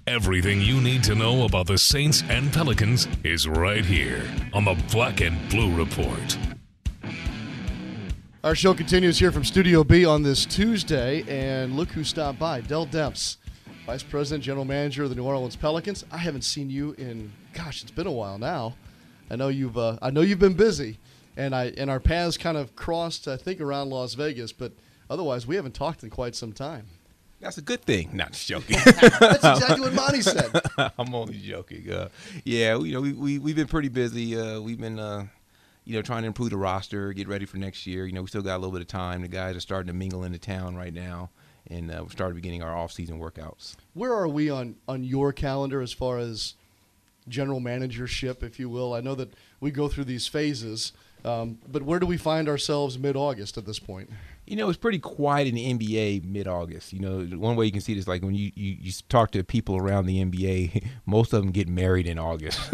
Everything 0.07 0.61
you 0.61 0.81
need 0.81 1.03
to 1.05 1.17
know 1.17 1.45
about 1.45 1.67
the 1.67 1.77
Saints 1.77 2.23
and 2.29 2.53
Pelicans 2.53 3.09
is 3.25 3.49
right 3.49 3.85
here 3.85 4.23
on 4.53 4.65
the 4.65 4.81
Black 4.93 5.21
and 5.21 5.37
Blue 5.51 5.75
Report. 5.77 6.39
Our 8.45 8.55
show 8.55 8.73
continues 8.73 9.19
here 9.19 9.33
from 9.33 9.45
Studio 9.45 9.83
B 9.83 10.07
on 10.07 10.23
this 10.23 10.47
Tuesday, 10.47 11.25
and 11.29 11.77
look 11.77 11.89
who 11.89 12.05
stopped 12.05 12.39
by 12.39 12.61
Dell 12.61 12.87
Demps, 12.87 13.39
Vice 13.87 14.02
President, 14.02 14.43
General 14.43 14.64
Manager 14.64 15.05
of 15.05 15.11
the 15.11 15.14
New 15.14 15.23
Orleans 15.23 15.55
Pelicans. 15.55 16.05
I 16.11 16.19
haven't 16.19 16.43
seen 16.43 16.69
you 16.69 16.97
in, 16.99 17.33
gosh, 17.52 17.83
it's 17.83 17.93
been 17.93 18.09
a 18.09 18.12
while 18.12 18.37
now. 18.37 18.75
I 19.31 19.37
know 19.37 19.47
you've, 19.47 19.78
uh, 19.78 19.97
I 20.02 20.11
know 20.11 20.23
you've 20.23 20.40
been 20.40 20.55
busy, 20.55 20.99
and 21.37 21.55
I 21.55 21.66
and 21.76 21.88
our 21.88 22.00
paths 22.00 22.37
kind 22.37 22.57
of 22.57 22.75
crossed, 22.75 23.28
I 23.28 23.37
think, 23.37 23.61
around 23.61 23.90
Las 23.90 24.14
Vegas, 24.14 24.50
but 24.52 24.73
otherwise 25.09 25.47
we 25.47 25.55
haven't 25.55 25.75
talked 25.75 26.02
in 26.02 26.11
quite 26.11 26.35
some 26.35 26.52
time. 26.52 26.87
That's 27.40 27.59
a 27.59 27.62
good 27.62 27.83
thing. 27.83 28.11
Not 28.12 28.33
just 28.33 28.49
joking. 28.49 28.76
That's 28.85 29.45
exactly 29.45 29.83
what 29.83 29.95
Monty 29.95 30.23
said. 30.23 30.50
I'm 30.99 31.14
only 31.14 31.38
joking. 31.38 31.88
Uh, 31.88 32.09
yeah, 32.45 32.76
you 32.78 32.93
know, 32.93 33.00
we, 33.00 33.12
we, 33.12 33.38
we've 33.38 33.57
been 33.57 33.69
pretty 33.69 33.88
busy. 33.88 34.37
Uh, 34.37 34.61
we've 34.61 34.81
been, 34.81 34.99
uh, 34.99 35.26
you 35.85 35.95
know, 35.95 36.02
trying 36.02 36.23
to 36.23 36.26
improve 36.28 36.50
the 36.50 36.57
roster, 36.57 37.12
get 37.12 37.28
ready 37.28 37.45
for 37.45 37.59
next 37.59 37.87
year. 37.87 38.07
You 38.07 38.12
know, 38.14 38.23
we 38.23 38.28
still 38.28 38.43
got 38.43 38.57
a 38.57 38.59
little 38.59 38.73
bit 38.73 38.81
of 38.81 38.88
time. 38.88 39.23
The 39.23 39.28
guys 39.28 39.55
are 39.55 39.61
starting 39.61 39.87
to 39.88 39.93
mingle 39.93 40.25
into 40.25 40.38
town 40.38 40.75
right 40.76 40.95
now, 40.95 41.31
and 41.71 41.91
uh, 41.91 41.99
we've 42.03 42.13
started 42.13 42.35
beginning 42.35 42.63
our 42.63 42.77
off-season 42.77 43.19
workouts. 43.19 43.77
Where 43.95 44.13
are 44.13 44.29
we 44.29 44.51
on, 44.51 44.77
on 44.87 45.05
your 45.05 45.33
calendar 45.33 45.81
as 45.81 45.93
far 45.93 46.19
as 46.19 46.55
general 47.29 47.61
managership, 47.61 48.43
if 48.43 48.59
you 48.59 48.69
will? 48.69 48.95
I 48.95 49.01
know 49.01 49.15
that 49.15 49.35
we 49.61 49.71
go 49.71 49.89
through 49.89 50.05
these 50.05 50.27
phases, 50.27 50.93
um, 51.25 51.59
but 51.67 51.83
where 51.83 51.99
do 51.99 52.07
we 52.07 52.17
find 52.17 52.49
ourselves 52.49 52.99
mid-August 52.99 53.59
at 53.59 53.67
this 53.67 53.79
point? 53.79 54.11
You 54.47 54.55
know, 54.55 54.69
it's 54.69 54.79
pretty 54.79 55.01
quiet 55.01 55.49
in 55.49 55.57
the 55.57 55.75
NBA 55.75 56.25
mid-August. 56.25 56.93
You 56.93 57.01
know, 57.01 57.25
one 57.37 57.57
way 57.57 57.67
you 57.67 57.73
can 57.73 57.81
see 57.81 57.95
this, 57.95 58.07
like 58.07 58.23
when 58.23 58.37
you, 58.37 58.53
you, 58.55 58.77
you 58.81 58.93
talk 59.09 59.33
to 59.33 59.43
people 59.43 59.77
around 59.77 60.07
the 60.07 60.25
NBA, 60.25 60.87
most 61.07 61.33
of 61.33 61.43
them 61.43 61.51
get 61.51 61.69
married 61.69 62.07
in 62.07 62.19
August. 62.19 62.61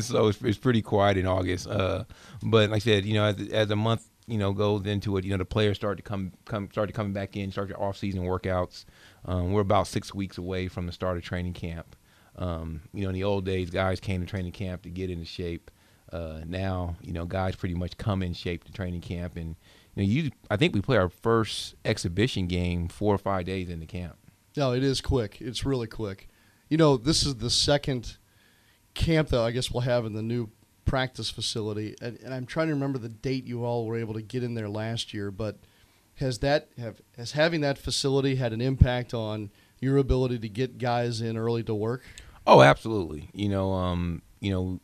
so 0.00 0.28
it's, 0.28 0.40
it's 0.42 0.58
pretty 0.58 0.82
quiet 0.82 1.16
in 1.16 1.26
August. 1.26 1.66
Uh, 1.66 2.04
but 2.44 2.70
like 2.70 2.76
I 2.76 2.78
said, 2.78 3.04
you 3.04 3.14
know, 3.14 3.24
as, 3.24 3.48
as 3.48 3.70
a 3.72 3.76
month, 3.76 4.08
you 4.26 4.38
know, 4.38 4.52
goes 4.52 4.86
into 4.86 5.16
it, 5.16 5.24
you 5.24 5.30
know, 5.30 5.36
the 5.36 5.44
players 5.44 5.76
start 5.76 5.96
to 5.98 6.02
come, 6.02 6.32
come, 6.44 6.68
start 6.70 6.88
to 6.88 6.92
coming 6.92 7.12
back 7.12 7.36
in, 7.36 7.52
start 7.52 7.68
your 7.68 7.82
off-season 7.82 8.22
workouts. 8.22 8.84
Um, 9.24 9.52
we're 9.52 9.60
about 9.60 9.86
six 9.86 10.12
weeks 10.12 10.38
away 10.38 10.68
from 10.68 10.86
the 10.86 10.92
start 10.92 11.16
of 11.16 11.22
training 11.22 11.52
camp. 11.52 11.96
Um, 12.36 12.82
you 12.92 13.02
know, 13.02 13.08
in 13.08 13.14
the 13.14 13.24
old 13.24 13.44
days, 13.44 13.70
guys 13.70 14.00
came 14.00 14.20
to 14.20 14.26
training 14.26 14.52
camp 14.52 14.82
to 14.82 14.90
get 14.90 15.10
into 15.10 15.24
shape. 15.24 15.70
Uh, 16.12 16.40
now, 16.46 16.96
you 17.02 17.12
know, 17.12 17.24
guys 17.24 17.56
pretty 17.56 17.74
much 17.74 17.96
come 17.98 18.22
in 18.22 18.32
shape 18.32 18.64
to 18.64 18.72
training 18.72 19.00
camp, 19.00 19.36
and 19.36 19.56
you 19.94 20.02
know, 20.02 20.08
you 20.08 20.30
I 20.50 20.56
think 20.56 20.74
we 20.74 20.80
play 20.80 20.96
our 20.96 21.08
first 21.08 21.74
exhibition 21.84 22.46
game 22.46 22.88
four 22.88 23.14
or 23.14 23.18
five 23.18 23.44
days 23.44 23.68
into 23.68 23.86
camp. 23.86 24.16
No, 24.56 24.72
it 24.72 24.84
is 24.84 25.00
quick. 25.00 25.38
It's 25.40 25.64
really 25.64 25.88
quick. 25.88 26.28
You 26.68 26.76
know, 26.76 26.96
this 26.96 27.26
is 27.26 27.36
the 27.36 27.50
second 27.50 28.18
camp 28.94 29.28
that 29.28 29.40
I 29.40 29.50
guess 29.50 29.70
we'll 29.70 29.82
have 29.82 30.04
in 30.04 30.12
the 30.12 30.22
new 30.22 30.48
practice 30.86 31.28
facility, 31.28 31.94
and, 32.00 32.18
and 32.24 32.32
I'm 32.32 32.46
trying 32.46 32.68
to 32.68 32.74
remember 32.74 32.98
the 32.98 33.10
date 33.10 33.44
you 33.44 33.64
all 33.64 33.84
were 33.84 33.98
able 33.98 34.14
to 34.14 34.22
get 34.22 34.42
in 34.42 34.54
there 34.54 34.68
last 34.68 35.12
year. 35.12 35.30
But 35.30 35.58
has 36.14 36.38
that 36.38 36.68
have 36.78 37.02
has 37.16 37.32
having 37.32 37.60
that 37.60 37.76
facility 37.76 38.36
had 38.36 38.54
an 38.54 38.62
impact 38.62 39.12
on 39.12 39.50
your 39.80 39.98
ability 39.98 40.38
to 40.38 40.48
get 40.48 40.78
guys 40.78 41.20
in 41.20 41.36
early 41.36 41.62
to 41.64 41.74
work? 41.74 42.02
Oh, 42.46 42.62
absolutely. 42.62 43.28
You 43.34 43.48
know, 43.48 43.72
um, 43.72 44.22
you 44.40 44.50
know, 44.50 44.80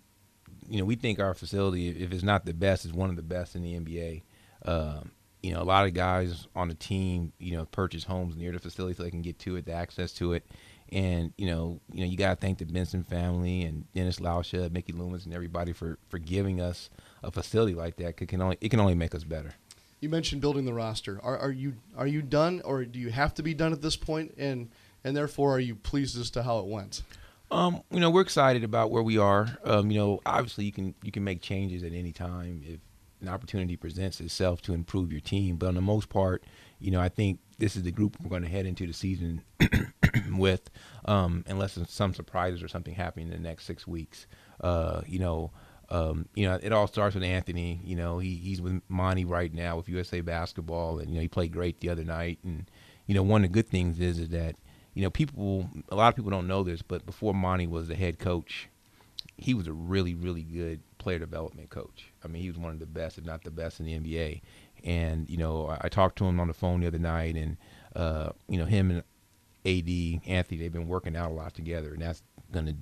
you 0.68 0.78
know, 0.78 0.85
we 0.85 0.97
think 0.97 1.21
our 1.21 1.35
facility, 1.35 1.88
if 1.88 2.12
it's 2.12 2.23
not 2.23 2.44
the 2.44 2.52
best, 2.52 2.85
is 2.85 2.92
one 2.92 3.09
of 3.09 3.16
the 3.16 3.23
best 3.23 3.54
in 3.54 3.62
the 3.62 3.75
NBA. 3.78 4.23
Um, 4.64 5.12
you 5.42 5.52
know, 5.52 5.61
a 5.61 5.64
lot 5.64 5.87
of 5.87 5.94
guys 5.94 6.47
on 6.54 6.68
the 6.68 6.75
team, 6.75 7.32
you 7.38 7.56
know, 7.56 7.64
purchase 7.66 8.04
homes 8.04 8.37
near 8.37 8.52
the 8.52 8.59
facility 8.61 8.97
so 8.97 9.02
they 9.02 9.11
can 9.11 9.23
get 9.23 9.38
to 9.40 9.56
it, 9.56 9.66
the 9.66 9.73
access 9.73 10.12
to 10.14 10.35
it. 10.35 10.47
And 10.92 11.32
you 11.38 11.46
know, 11.46 11.80
you 11.90 12.00
know, 12.00 12.06
you 12.06 12.18
got 12.18 12.30
to 12.30 12.37
thank 12.37 12.58
the 12.58 12.66
Benson 12.66 13.02
family 13.02 13.62
and 13.62 13.90
Dennis 13.94 14.18
Lauscha, 14.18 14.70
Mickey 14.70 14.92
Loomis, 14.92 15.25
and 15.25 15.34
everybody 15.34 15.72
for 15.72 15.99
for 16.08 16.18
giving 16.18 16.61
us 16.61 16.90
a 17.22 17.30
facility 17.30 17.75
like 17.75 17.96
that. 17.96 18.20
It 18.20 18.28
can 18.28 18.42
only 18.42 18.58
it 18.61 18.68
can 18.68 18.78
only 18.78 18.94
make 18.94 19.14
us 19.14 19.25
better. 19.25 19.54
You 20.00 20.11
mentioned 20.11 20.42
building 20.42 20.64
the 20.66 20.75
roster. 20.75 21.18
Are, 21.22 21.38
are 21.38 21.50
you 21.50 21.75
are 21.96 22.06
you 22.06 22.20
done, 22.20 22.61
or 22.64 22.84
do 22.84 22.99
you 22.99 23.11
have 23.11 23.32
to 23.34 23.42
be 23.42 23.54
done 23.54 23.72
at 23.72 23.80
this 23.80 23.96
point? 23.96 24.34
And 24.37 24.68
and 25.02 25.16
therefore, 25.16 25.54
are 25.56 25.61
you 25.61 25.75
pleased 25.75 26.18
as 26.20 26.30
to 26.32 26.42
how 26.42 26.58
it 26.58 26.66
went? 26.66 27.02
Um, 27.50 27.82
you 27.90 28.00
know, 28.00 28.11
we're 28.11 28.22
excited 28.22 28.64
about 28.64 28.90
where 28.90 29.02
we 29.02 29.18
are. 29.18 29.58
Um, 29.64 29.90
you 29.90 29.99
know, 29.99 30.20
obviously 30.26 30.64
you 30.64 30.72
can 30.72 30.94
you 31.02 31.11
can 31.11 31.25
make 31.25 31.40
changes 31.40 31.82
at 31.82 31.92
any 31.92 32.12
time 32.12 32.62
if 32.66 32.80
an 33.22 33.28
opportunity 33.28 33.76
presents 33.76 34.20
itself 34.20 34.61
to 34.62 34.75
improve 34.75 35.11
your 35.11 35.20
team. 35.20 35.56
But 35.56 35.68
on 35.68 35.75
the 35.75 35.80
most 35.80 36.08
part, 36.08 36.42
you 36.80 36.90
know, 36.90 37.00
I 37.00 37.08
think 37.08 37.38
this 37.58 37.76
is 37.76 37.84
the 37.84 37.92
group 37.92 38.16
we're 38.20 38.30
going 38.30 38.42
to 38.42 38.49
head 38.49 38.66
into 38.66 38.87
the 38.87 38.92
season 38.92 39.42
with, 40.37 40.71
um, 41.04 41.45
unless 41.49 41.78
some 41.88 42.14
surprises 42.14 42.62
or 42.62 42.69
something 42.69 42.95
happening 42.95 43.28
in 43.28 43.33
the 43.33 43.49
next 43.49 43.64
six 43.64 43.87
weeks. 43.87 44.26
Uh, 44.61 45.02
you 45.07 45.19
know, 45.19 45.50
um, 45.88 46.26
you 46.35 46.49
know, 46.49 46.59
it 46.62 46.73
all 46.73 46.87
starts 46.87 47.14
with 47.14 47.25
Anthony. 47.25 47.81
You 47.85 47.97
know, 47.97 48.19
he, 48.19 48.37
he's 48.37 48.61
with 48.61 48.81
Monty 48.88 49.25
right 49.25 49.52
now 49.52 49.76
with 49.76 49.88
USA 49.88 50.21
Basketball, 50.21 50.99
and 50.99 51.11
you 51.11 51.16
know, 51.16 51.23
he 51.23 51.28
played 51.28 51.52
great 51.52 51.81
the 51.81 51.90
other 51.90 52.04
night. 52.04 52.38
And 52.45 52.71
you 53.07 53.14
know, 53.14 53.23
one 53.23 53.45
of 53.45 53.50
the 53.50 53.54
good 53.54 53.69
things 53.69 54.00
is 54.00 54.19
is 54.19 54.31
that 54.31 54.57
you 54.95 55.02
know, 55.02 55.11
people, 55.11 55.69
a 55.88 55.97
lot 55.97 56.09
of 56.09 56.16
people 56.16 56.31
don't 56.31 56.47
know 56.47 56.62
this, 56.62 56.83
but 56.83 57.07
before 57.07 57.33
Monty 57.33 57.66
was 57.66 57.88
the 57.88 57.95
head 57.95 58.19
coach, 58.19 58.69
he 59.37 59.54
was 59.54 59.66
a 59.66 59.73
really, 59.73 60.14
really 60.14 60.42
good 60.42 60.81
player 60.99 61.19
development 61.19 61.71
coach. 61.71 62.12
I 62.23 62.28
mean, 62.28 62.42
he 62.42 62.49
was 62.49 62.59
one 62.59 62.73
of 62.73 62.78
the 62.78 62.87
best, 62.87 63.19
if 63.19 63.25
not 63.25 63.42
the 63.42 63.50
best, 63.50 63.81
in 63.81 63.87
the 63.87 63.99
NBA. 63.99 64.42
And 64.85 65.28
you 65.31 65.37
know, 65.37 65.69
I, 65.69 65.78
I 65.83 65.88
talked 65.88 66.16
to 66.19 66.25
him 66.25 66.40
on 66.40 66.49
the 66.49 66.54
phone 66.54 66.81
the 66.81 66.87
other 66.87 66.99
night, 66.99 67.37
and 67.37 67.57
uh, 67.97 68.31
you 68.49 68.59
know, 68.59 68.66
him 68.66 68.90
and 68.90 69.02
AD 69.64 70.21
Anthony, 70.26 70.59
they've 70.59 70.73
been 70.73 70.88
working 70.88 71.16
out 71.16 71.31
a 71.31 71.35
lot 71.35 71.54
together, 71.54 71.92
and 71.92 72.02
that's 72.02 72.23
going 72.52 72.66
to 72.66 72.75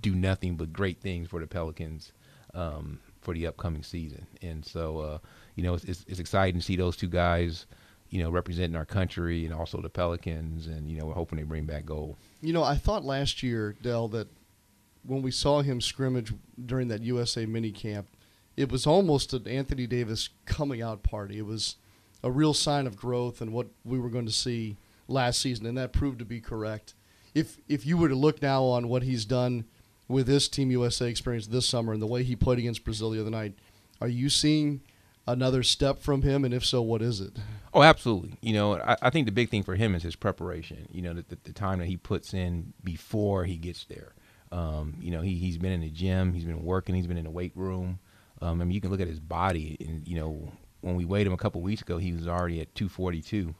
do 0.00 0.14
nothing 0.14 0.56
but 0.56 0.72
great 0.72 1.00
things 1.00 1.28
for 1.28 1.40
the 1.40 1.46
Pelicans 1.46 2.12
um, 2.54 2.98
for 3.20 3.34
the 3.34 3.46
upcoming 3.46 3.82
season. 3.82 4.26
And 4.42 4.64
so, 4.64 4.98
uh, 4.98 5.18
you 5.56 5.62
know, 5.62 5.74
it's, 5.74 5.84
it's, 5.84 6.04
it's 6.08 6.20
exciting 6.20 6.60
to 6.60 6.64
see 6.64 6.76
those 6.76 6.96
two 6.96 7.08
guys 7.08 7.66
you 8.10 8.22
know, 8.22 8.30
representing 8.30 8.76
our 8.76 8.84
country 8.84 9.44
and 9.44 9.54
also 9.54 9.80
the 9.80 9.88
Pelicans, 9.88 10.66
and 10.66 10.90
you 10.90 10.98
know, 10.98 11.06
we're 11.06 11.14
hoping 11.14 11.38
they 11.38 11.44
bring 11.44 11.64
back 11.64 11.86
gold. 11.86 12.16
You 12.40 12.52
know, 12.52 12.64
I 12.64 12.74
thought 12.74 13.04
last 13.04 13.42
year, 13.42 13.76
Dell, 13.80 14.08
that 14.08 14.28
when 15.04 15.22
we 15.22 15.30
saw 15.30 15.62
him 15.62 15.80
scrimmage 15.80 16.32
during 16.66 16.88
that 16.88 17.02
USA 17.02 17.46
mini 17.46 17.70
camp, 17.70 18.08
it 18.56 18.70
was 18.70 18.86
almost 18.86 19.32
an 19.32 19.46
Anthony 19.46 19.86
Davis 19.86 20.28
coming 20.44 20.82
out 20.82 21.04
party. 21.04 21.38
It 21.38 21.46
was 21.46 21.76
a 22.22 22.30
real 22.30 22.52
sign 22.52 22.86
of 22.86 22.96
growth 22.96 23.40
and 23.40 23.52
what 23.52 23.68
we 23.84 23.98
were 23.98 24.10
going 24.10 24.26
to 24.26 24.32
see 24.32 24.76
last 25.10 25.40
season, 25.40 25.66
and 25.66 25.76
that 25.76 25.92
proved 25.92 26.18
to 26.20 26.24
be 26.24 26.40
correct. 26.40 26.94
If 27.34 27.58
if 27.68 27.86
you 27.86 27.96
were 27.96 28.08
to 28.08 28.14
look 28.14 28.42
now 28.42 28.64
on 28.64 28.88
what 28.88 29.02
he's 29.02 29.24
done 29.24 29.64
with 30.08 30.26
this 30.26 30.48
Team 30.48 30.70
USA 30.70 31.08
experience 31.08 31.46
this 31.46 31.68
summer 31.68 31.92
and 31.92 32.02
the 32.02 32.06
way 32.06 32.22
he 32.22 32.34
played 32.34 32.58
against 32.58 32.84
Brazil 32.84 33.10
the 33.10 33.20
other 33.20 33.30
night, 33.30 33.54
are 34.00 34.08
you 34.08 34.28
seeing 34.28 34.80
another 35.26 35.62
step 35.62 36.00
from 36.00 36.22
him? 36.22 36.44
And 36.44 36.52
if 36.52 36.64
so, 36.64 36.82
what 36.82 37.02
is 37.02 37.20
it? 37.20 37.36
Oh, 37.72 37.82
absolutely. 37.82 38.36
You 38.40 38.54
know, 38.54 38.76
I, 38.80 38.96
I 39.02 39.10
think 39.10 39.26
the 39.26 39.32
big 39.32 39.48
thing 39.48 39.62
for 39.62 39.76
him 39.76 39.94
is 39.94 40.02
his 40.02 40.16
preparation. 40.16 40.88
You 40.90 41.02
know, 41.02 41.14
the, 41.14 41.24
the, 41.28 41.38
the 41.44 41.52
time 41.52 41.78
that 41.78 41.86
he 41.86 41.96
puts 41.96 42.34
in 42.34 42.72
before 42.82 43.44
he 43.44 43.56
gets 43.56 43.84
there. 43.84 44.14
Um, 44.52 44.94
you 45.00 45.12
know, 45.12 45.20
he 45.20 45.34
he's 45.36 45.58
been 45.58 45.72
in 45.72 45.80
the 45.80 45.90
gym, 45.90 46.32
he's 46.32 46.44
been 46.44 46.64
working, 46.64 46.94
he's 46.94 47.06
been 47.06 47.18
in 47.18 47.24
the 47.24 47.30
weight 47.30 47.52
room. 47.54 48.00
Um, 48.42 48.60
I 48.60 48.64
mean, 48.64 48.72
you 48.72 48.80
can 48.80 48.90
look 48.90 49.00
at 49.00 49.06
his 49.06 49.20
body, 49.20 49.76
and 49.80 50.06
you 50.08 50.16
know, 50.16 50.50
when 50.80 50.96
we 50.96 51.04
weighed 51.04 51.26
him 51.26 51.32
a 51.32 51.36
couple 51.36 51.60
weeks 51.60 51.82
ago, 51.82 51.98
he 51.98 52.12
was 52.12 52.26
already 52.26 52.60
at 52.60 52.74
242, 52.74 53.54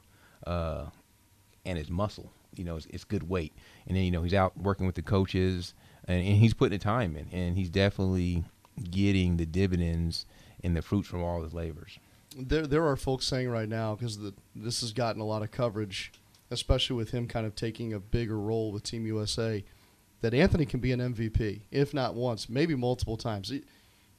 uh, 0.47 0.85
and 1.65 1.77
his 1.77 1.89
muscle. 1.89 2.31
You 2.55 2.65
know, 2.65 2.75
it's, 2.75 2.85
it's, 2.87 3.03
good 3.03 3.29
weight. 3.29 3.53
And 3.87 3.95
then 3.95 4.03
you 4.03 4.11
know, 4.11 4.23
he's 4.23 4.33
out 4.33 4.57
working 4.57 4.85
with 4.85 4.95
the 4.95 5.01
coaches, 5.01 5.73
and, 6.05 6.17
and 6.17 6.37
he's 6.37 6.53
putting 6.53 6.77
the 6.77 6.83
time 6.83 7.15
in, 7.15 7.27
and 7.31 7.57
he's 7.57 7.69
definitely 7.69 8.43
getting 8.89 9.37
the 9.37 9.45
dividends 9.45 10.25
and 10.63 10.75
the 10.75 10.81
fruits 10.81 11.07
from 11.07 11.23
all 11.23 11.41
his 11.43 11.53
labors. 11.53 11.99
There, 12.35 12.65
there 12.65 12.85
are 12.85 12.95
folks 12.95 13.25
saying 13.25 13.49
right 13.49 13.67
now 13.67 13.95
because 13.95 14.19
this 14.55 14.81
has 14.81 14.93
gotten 14.93 15.21
a 15.21 15.25
lot 15.25 15.43
of 15.43 15.51
coverage, 15.51 16.11
especially 16.49 16.95
with 16.95 17.11
him 17.11 17.27
kind 17.27 17.45
of 17.45 17.55
taking 17.55 17.93
a 17.93 17.99
bigger 17.99 18.39
role 18.39 18.71
with 18.71 18.83
Team 18.83 19.05
USA, 19.05 19.63
that 20.21 20.33
Anthony 20.33 20.65
can 20.65 20.79
be 20.79 20.91
an 20.91 20.99
MVP, 20.99 21.61
if 21.71 21.93
not 21.93 22.15
once, 22.15 22.47
maybe 22.47 22.75
multiple 22.75 23.17
times. 23.17 23.51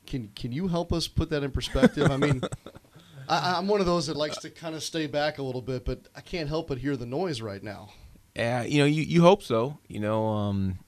Can 0.06 0.30
can 0.34 0.52
you 0.52 0.68
help 0.68 0.92
us 0.92 1.06
put 1.06 1.30
that 1.30 1.42
in 1.42 1.52
perspective? 1.52 2.10
I 2.10 2.16
mean, 2.16 2.42
I, 3.28 3.58
am 3.58 3.68
one 3.68 3.80
of 3.80 3.86
those 3.86 4.06
that 4.06 4.16
likes 4.16 4.38
to 4.38 4.50
kind 4.50 4.74
of 4.74 4.82
stay 4.82 5.06
back 5.06 5.38
a 5.38 5.42
little 5.42 5.62
bit, 5.62 5.84
but 5.84 6.08
I 6.14 6.20
can't 6.20 6.48
help 6.48 6.68
but 6.68 6.78
hear 6.78 6.96
the 6.96 7.06
noise 7.06 7.40
right 7.40 7.62
now. 7.62 7.90
Yeah, 8.34 8.62
you 8.62 8.78
know, 8.78 8.86
you, 8.86 9.02
you 9.02 9.22
hope 9.22 9.42
so. 9.42 9.78
You 9.88 10.00
know, 10.00 10.26
um, 10.26 10.78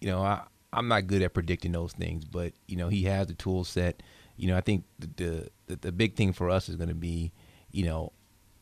you 0.00 0.08
know, 0.08 0.22
I 0.22 0.42
I'm 0.72 0.88
not 0.88 1.06
good 1.06 1.22
at 1.22 1.34
predicting 1.34 1.72
those 1.72 1.92
things, 1.92 2.24
but 2.24 2.52
you 2.66 2.76
know, 2.76 2.88
he 2.88 3.04
has 3.04 3.26
the 3.26 3.34
tool 3.34 3.64
set 3.64 4.02
you 4.36 4.48
know, 4.48 4.56
I 4.56 4.60
think 4.60 4.84
the 4.98 5.48
the, 5.66 5.76
the 5.76 5.92
big 5.92 6.16
thing 6.16 6.32
for 6.32 6.50
us 6.50 6.68
is 6.68 6.76
going 6.76 6.88
to 6.88 6.94
be, 6.94 7.32
you 7.70 7.84
know, 7.84 8.12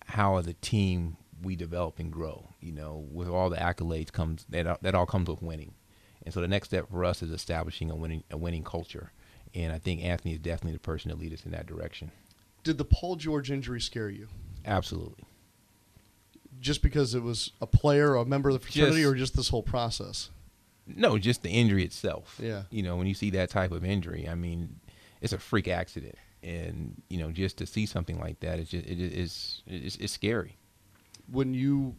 how 0.06 0.36
as 0.36 0.46
a 0.46 0.52
team 0.54 1.16
we 1.42 1.56
develop 1.56 1.98
and 1.98 2.12
grow. 2.12 2.50
You 2.60 2.72
know, 2.72 3.06
with 3.10 3.28
all 3.28 3.50
the 3.50 3.56
accolades 3.56 4.12
comes 4.12 4.44
that 4.50 4.82
that 4.82 4.94
all 4.94 5.06
comes 5.06 5.28
with 5.28 5.42
winning, 5.42 5.74
and 6.24 6.34
so 6.34 6.40
the 6.40 6.48
next 6.48 6.68
step 6.68 6.90
for 6.90 7.04
us 7.04 7.22
is 7.22 7.30
establishing 7.30 7.90
a 7.90 7.96
winning 7.96 8.24
a 8.30 8.36
winning 8.36 8.64
culture. 8.64 9.12
And 9.54 9.72
I 9.72 9.78
think 9.78 10.04
Anthony 10.04 10.34
is 10.34 10.38
definitely 10.38 10.74
the 10.74 10.80
person 10.80 11.10
to 11.10 11.16
lead 11.16 11.32
us 11.32 11.44
in 11.44 11.50
that 11.52 11.66
direction. 11.66 12.12
Did 12.62 12.78
the 12.78 12.84
Paul 12.84 13.16
George 13.16 13.50
injury 13.50 13.80
scare 13.80 14.10
you? 14.10 14.28
Absolutely. 14.64 15.24
Just 16.60 16.82
because 16.82 17.14
it 17.14 17.22
was 17.22 17.52
a 17.60 17.66
player, 17.66 18.10
or 18.12 18.16
a 18.16 18.24
member 18.24 18.50
of 18.50 18.54
the 18.54 18.60
fraternity, 18.60 19.02
just, 19.02 19.12
or 19.12 19.14
just 19.14 19.36
this 19.36 19.48
whole 19.48 19.62
process? 19.62 20.30
No, 20.86 21.16
just 21.18 21.42
the 21.42 21.50
injury 21.50 21.84
itself. 21.84 22.38
Yeah. 22.42 22.64
You 22.70 22.82
know, 22.82 22.96
when 22.96 23.06
you 23.06 23.14
see 23.14 23.30
that 23.30 23.48
type 23.50 23.72
of 23.72 23.84
injury, 23.84 24.28
I 24.28 24.34
mean, 24.34 24.80
it's 25.20 25.32
a 25.32 25.38
freak 25.38 25.68
accident, 25.68 26.16
and 26.42 27.00
you 27.08 27.18
know 27.18 27.30
just 27.30 27.58
to 27.58 27.66
see 27.66 27.86
something 27.86 28.18
like 28.18 28.40
that, 28.40 28.58
it's 28.58 28.70
just 28.70 28.86
it 28.86 29.00
is 29.00 29.62
it's, 29.66 29.96
it's 29.96 30.12
scary. 30.12 30.58
When 31.30 31.54
you 31.54 31.96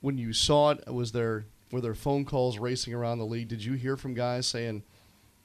when 0.00 0.18
you 0.18 0.32
saw 0.32 0.70
it, 0.70 0.92
was 0.92 1.12
there 1.12 1.46
were 1.70 1.80
there 1.80 1.94
phone 1.94 2.24
calls 2.24 2.58
racing 2.58 2.94
around 2.94 3.18
the 3.18 3.26
league? 3.26 3.48
Did 3.48 3.64
you 3.64 3.74
hear 3.74 3.96
from 3.96 4.14
guys 4.14 4.46
saying, 4.46 4.82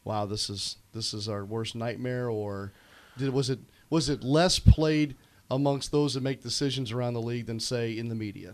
"Wow, 0.03 0.25
this 0.25 0.49
is 0.49 0.77
this 0.93 1.13
is 1.13 1.29
our 1.29 1.45
worst 1.45 1.75
nightmare," 1.75 2.29
or 2.29 2.71
did 3.17 3.31
was 3.31 3.49
it 3.49 3.59
was 3.89 4.09
it 4.09 4.23
less 4.23 4.59
played 4.59 5.15
amongst 5.49 5.91
those 5.91 6.13
that 6.13 6.23
make 6.23 6.41
decisions 6.41 6.91
around 6.91 7.13
the 7.13 7.21
league 7.21 7.47
than 7.47 7.59
say 7.59 7.97
in 7.97 8.09
the 8.09 8.15
media? 8.15 8.53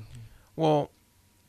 Well, 0.55 0.91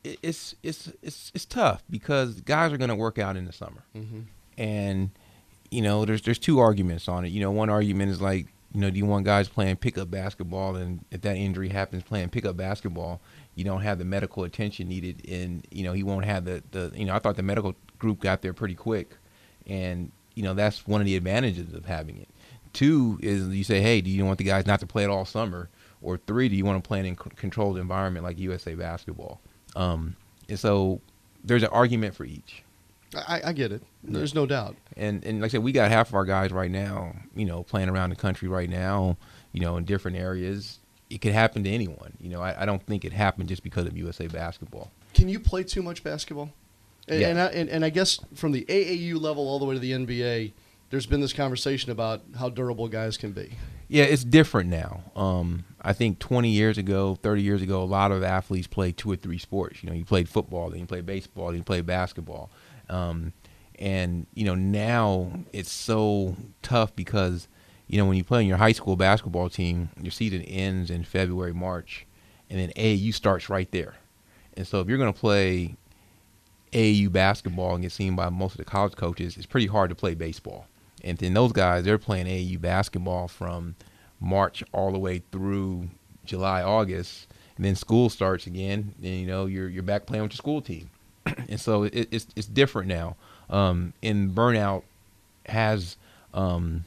it's 0.05 0.55
it's 0.63 0.93
it's 1.03 1.33
it's 1.35 1.45
tough 1.45 1.83
because 1.91 2.41
guys 2.41 2.73
are 2.73 2.77
going 2.77 2.91
to 2.91 2.97
work 2.97 3.19
out 3.19 3.37
in 3.37 3.45
the 3.45 3.53
summer, 3.53 3.85
mm-hmm. 3.95 4.21
and 4.57 5.11
you 5.71 5.83
know, 5.83 6.05
there's 6.05 6.23
there's 6.23 6.39
two 6.39 6.59
arguments 6.59 7.09
on 7.09 7.25
it. 7.25 7.29
You 7.29 7.41
know, 7.41 7.51
one 7.51 7.71
argument 7.71 8.11
is 8.11 8.21
like, 8.21 8.47
you 8.73 8.81
know, 8.81 8.91
do 8.91 8.99
you 8.99 9.07
want 9.07 9.25
guys 9.25 9.49
playing 9.49 9.77
pickup 9.77 10.11
basketball, 10.11 10.77
and 10.77 11.05
if 11.11 11.23
that 11.23 11.37
injury 11.37 11.69
happens 11.69 12.03
playing 12.03 12.31
pickup 12.31 12.57
basketball, 12.57 13.21
you 13.55 13.65
don't 13.65 13.83
have 13.83 13.99
the 13.99 14.05
medical 14.05 14.45
attention 14.45 14.89
needed, 14.89 15.23
and 15.29 15.67
you 15.71 15.85
know 15.85 15.93
he 15.93 16.03
won't 16.03 16.25
have 16.25 16.45
the 16.45 16.63
the 16.71 16.93
you 16.95 17.05
know 17.05 17.15
I 17.15 17.19
thought 17.19 17.37
the 17.37 17.43
medical 17.43 17.75
group 17.99 18.21
got 18.21 18.43
there 18.43 18.53
pretty 18.53 18.75
quick, 18.75 19.17
and 19.67 20.13
you 20.35 20.43
know 20.43 20.55
that's 20.55 20.87
one 20.87 21.01
of 21.01 21.07
the 21.07 21.17
advantages 21.17 21.73
of 21.75 21.87
having 21.87 22.19
it. 22.19 22.29
Two 22.77 23.19
is 23.23 23.49
you 23.49 23.65
say, 23.65 23.81
hey, 23.81 24.01
do 24.01 24.11
you 24.11 24.25
want 24.25 24.39
the 24.39 24.45
guys 24.45 24.67
not 24.67 24.81
to 24.81 24.87
play 24.87 25.03
it 25.03 25.11
all 25.11 25.25
summer, 25.25 25.69
or 26.03 26.19
three, 26.19 26.49
do 26.49 26.57
you 26.57 26.65
want 26.65 26.83
to 26.83 26.87
play 26.87 27.01
in 27.01 27.07
a 27.07 27.15
controlled 27.15 27.79
environment 27.79 28.23
like 28.25 28.39
USA 28.39 28.75
basketball? 28.75 29.41
Um, 29.75 30.15
and 30.49 30.59
so 30.59 31.01
there's 31.43 31.63
an 31.63 31.71
argument 31.71 32.15
for 32.15 32.25
each. 32.25 32.63
I, 33.17 33.41
I 33.47 33.53
get 33.55 33.73
it. 33.73 33.83
There's 34.05 34.35
no 34.35 34.45
doubt. 34.47 34.77
And 34.97 35.25
and 35.25 35.41
like 35.41 35.51
I 35.51 35.53
said, 35.53 35.63
we 35.63 35.73
got 35.73 35.91
half 35.91 36.09
of 36.11 36.15
our 36.15 36.25
guys 36.27 36.53
right 36.53 36.71
now, 36.71 37.15
you 37.35 37.47
know, 37.47 37.63
playing 37.63 37.89
around 37.89 38.11
the 38.11 38.17
country 38.17 38.47
right 38.49 38.69
now, 38.69 39.17
you 39.53 39.61
know, 39.61 39.77
in 39.79 39.85
different 39.85 40.17
areas. 40.19 40.79
It 41.09 41.23
could 41.23 41.33
happen 41.33 41.63
to 41.65 41.71
anyone. 41.71 42.13
You 42.21 42.29
know, 42.31 42.43
I, 42.43 42.63
I 42.63 42.67
don't 42.67 42.83
think 42.85 43.05
it 43.05 43.13
happened 43.13 43.49
just 43.49 43.63
because 43.63 43.87
of 43.87 43.97
USA 43.97 44.27
basketball. 44.27 44.91
Can 45.15 45.29
you 45.29 45.39
play 45.41 45.63
too 45.63 45.83
much 45.83 46.03
basketball? 46.05 46.51
And, 47.09 47.21
Yeah. 47.21 47.29
and, 47.29 47.41
I, 47.41 47.47
and, 47.47 47.69
and 47.71 47.85
I 47.85 47.91
guess 47.91 48.19
from 48.35 48.51
the 48.53 48.65
AAU 48.69 49.21
level 49.21 49.49
all 49.49 49.61
the 49.61 49.65
way 49.65 49.75
to 49.75 49.81
the 49.81 49.93
NBA, 49.93 50.53
there's 50.91 51.07
been 51.07 51.21
this 51.21 51.33
conversation 51.33 51.91
about 51.91 52.23
how 52.39 52.49
durable 52.49 52.89
guys 52.89 53.17
can 53.17 53.33
be. 53.33 53.53
Yeah, 53.89 54.05
it's 54.05 54.25
different 54.25 54.69
now. 54.69 55.03
Um, 55.15 55.65
I 55.81 55.93
think 55.93 56.19
20 56.19 56.49
years 56.51 56.77
ago, 56.77 57.17
30 57.23 57.43
years 57.43 57.63
ago, 57.63 57.83
a 57.83 57.85
lot 57.85 58.11
of 58.11 58.23
athletes 58.23 58.67
played 58.67 58.97
two 58.97 59.11
or 59.13 59.17
three 59.17 59.39
sports. 59.39 59.83
You 59.83 59.91
know, 59.91 59.95
you 59.95 60.05
played 60.05 60.29
football, 60.29 60.71
then 60.71 60.81
you 60.81 60.87
played 60.87 61.07
baseball, 61.07 61.49
then 61.49 61.59
you 61.59 61.63
played 61.63 61.87
basketball. 61.87 62.51
Um, 62.89 63.33
and, 63.79 64.27
you 64.35 64.45
know, 64.45 64.55
now 64.55 65.31
it's 65.53 65.71
so 65.71 66.37
tough 66.63 66.97
because, 66.97 67.47
you 67.87 67.99
know, 67.99 68.07
when 68.07 68.17
you 68.17 68.25
play 68.25 68.41
on 68.41 68.47
your 68.47 68.57
high 68.57 68.73
school 68.73 68.97
basketball 68.97 69.49
team, 69.49 69.91
your 70.01 70.11
season 70.11 70.43
ends 70.43 70.91
in 70.91 71.05
February, 71.05 71.53
March, 71.53 72.07
and 72.51 72.59
then 72.59 72.71
AAU 72.71 73.15
starts 73.15 73.49
right 73.49 73.71
there. 73.71 73.95
And 74.57 74.67
so 74.67 74.81
if 74.81 74.89
you're 74.89 74.99
going 74.99 75.13
to 75.13 75.19
play 75.19 75.77
AAU 76.73 77.13
basketball 77.13 77.75
and 77.75 77.83
get 77.83 77.93
seen 77.93 78.17
by 78.17 78.31
most 78.31 78.53
of 78.53 78.59
the 78.59 78.65
college 78.65 78.97
coaches, 78.97 79.37
it's 79.37 79.47
pretty 79.47 79.67
hard 79.67 79.91
to 79.91 79.95
play 79.95 80.15
baseball. 80.15 80.67
And 81.07 81.17
then 81.19 81.35
those 81.35 81.53
guys, 81.53 81.85
they're 81.85 81.99
playing 81.99 82.27
AAU 82.27 82.61
basketball 82.61 83.29
from 83.29 83.77
March 84.21 84.65
all 84.73 84.91
the 84.91 84.99
way 84.99 85.23
through 85.31 85.89
July, 86.25 86.63
August, 86.63 87.29
and 87.57 87.65
then 87.65 87.77
school 87.77 88.11
starts 88.11 88.47
again. 88.49 88.93
And 89.03 89.21
you 89.21 89.27
know 89.27 89.47
you're 89.47 89.69
you're 89.69 89.85
back 89.85 90.07
playing 90.07 90.25
with 90.25 90.33
your 90.33 90.39
school 90.39 90.61
team, 90.61 90.91
and 91.49 91.61
so 91.61 91.85
it, 91.85 92.09
it's 92.11 92.27
it's 92.35 92.49
different 92.49 92.89
now. 92.89 93.15
Um, 93.49 93.93
and 94.03 94.33
burnout 94.33 94.83
has 95.47 95.97
um, 96.35 96.85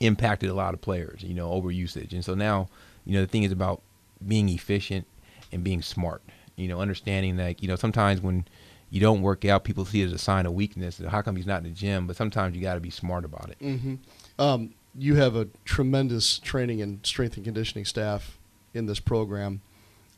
impacted 0.00 0.48
a 0.48 0.54
lot 0.54 0.72
of 0.72 0.80
players. 0.80 1.22
You 1.22 1.34
know, 1.34 1.50
over 1.52 1.70
usage, 1.70 2.14
and 2.14 2.24
so 2.24 2.34
now 2.34 2.70
you 3.04 3.12
know 3.12 3.20
the 3.20 3.28
thing 3.28 3.42
is 3.42 3.52
about 3.52 3.82
being 4.26 4.48
efficient 4.48 5.06
and 5.52 5.62
being 5.62 5.82
smart. 5.82 6.22
You 6.56 6.68
know, 6.68 6.80
understanding 6.80 7.36
that 7.36 7.62
you 7.62 7.68
know 7.68 7.76
sometimes 7.76 8.22
when 8.22 8.46
you 8.90 9.00
don't 9.00 9.22
work 9.22 9.44
out, 9.44 9.64
people 9.64 9.84
see 9.84 10.02
it 10.02 10.06
as 10.06 10.12
a 10.12 10.18
sign 10.18 10.46
of 10.46 10.52
weakness. 10.52 11.00
How 11.08 11.22
come 11.22 11.36
he's 11.36 11.46
not 11.46 11.58
in 11.58 11.64
the 11.64 11.70
gym? 11.70 12.06
But 12.06 12.16
sometimes 12.16 12.56
you 12.56 12.62
got 12.62 12.74
to 12.74 12.80
be 12.80 12.90
smart 12.90 13.24
about 13.24 13.50
it. 13.50 13.58
Mm-hmm. 13.60 13.94
Um, 14.38 14.74
you 14.96 15.16
have 15.16 15.36
a 15.36 15.48
tremendous 15.64 16.38
training 16.38 16.80
and 16.80 17.04
strength 17.04 17.36
and 17.36 17.44
conditioning 17.44 17.84
staff 17.84 18.38
in 18.74 18.86
this 18.86 19.00
program. 19.00 19.60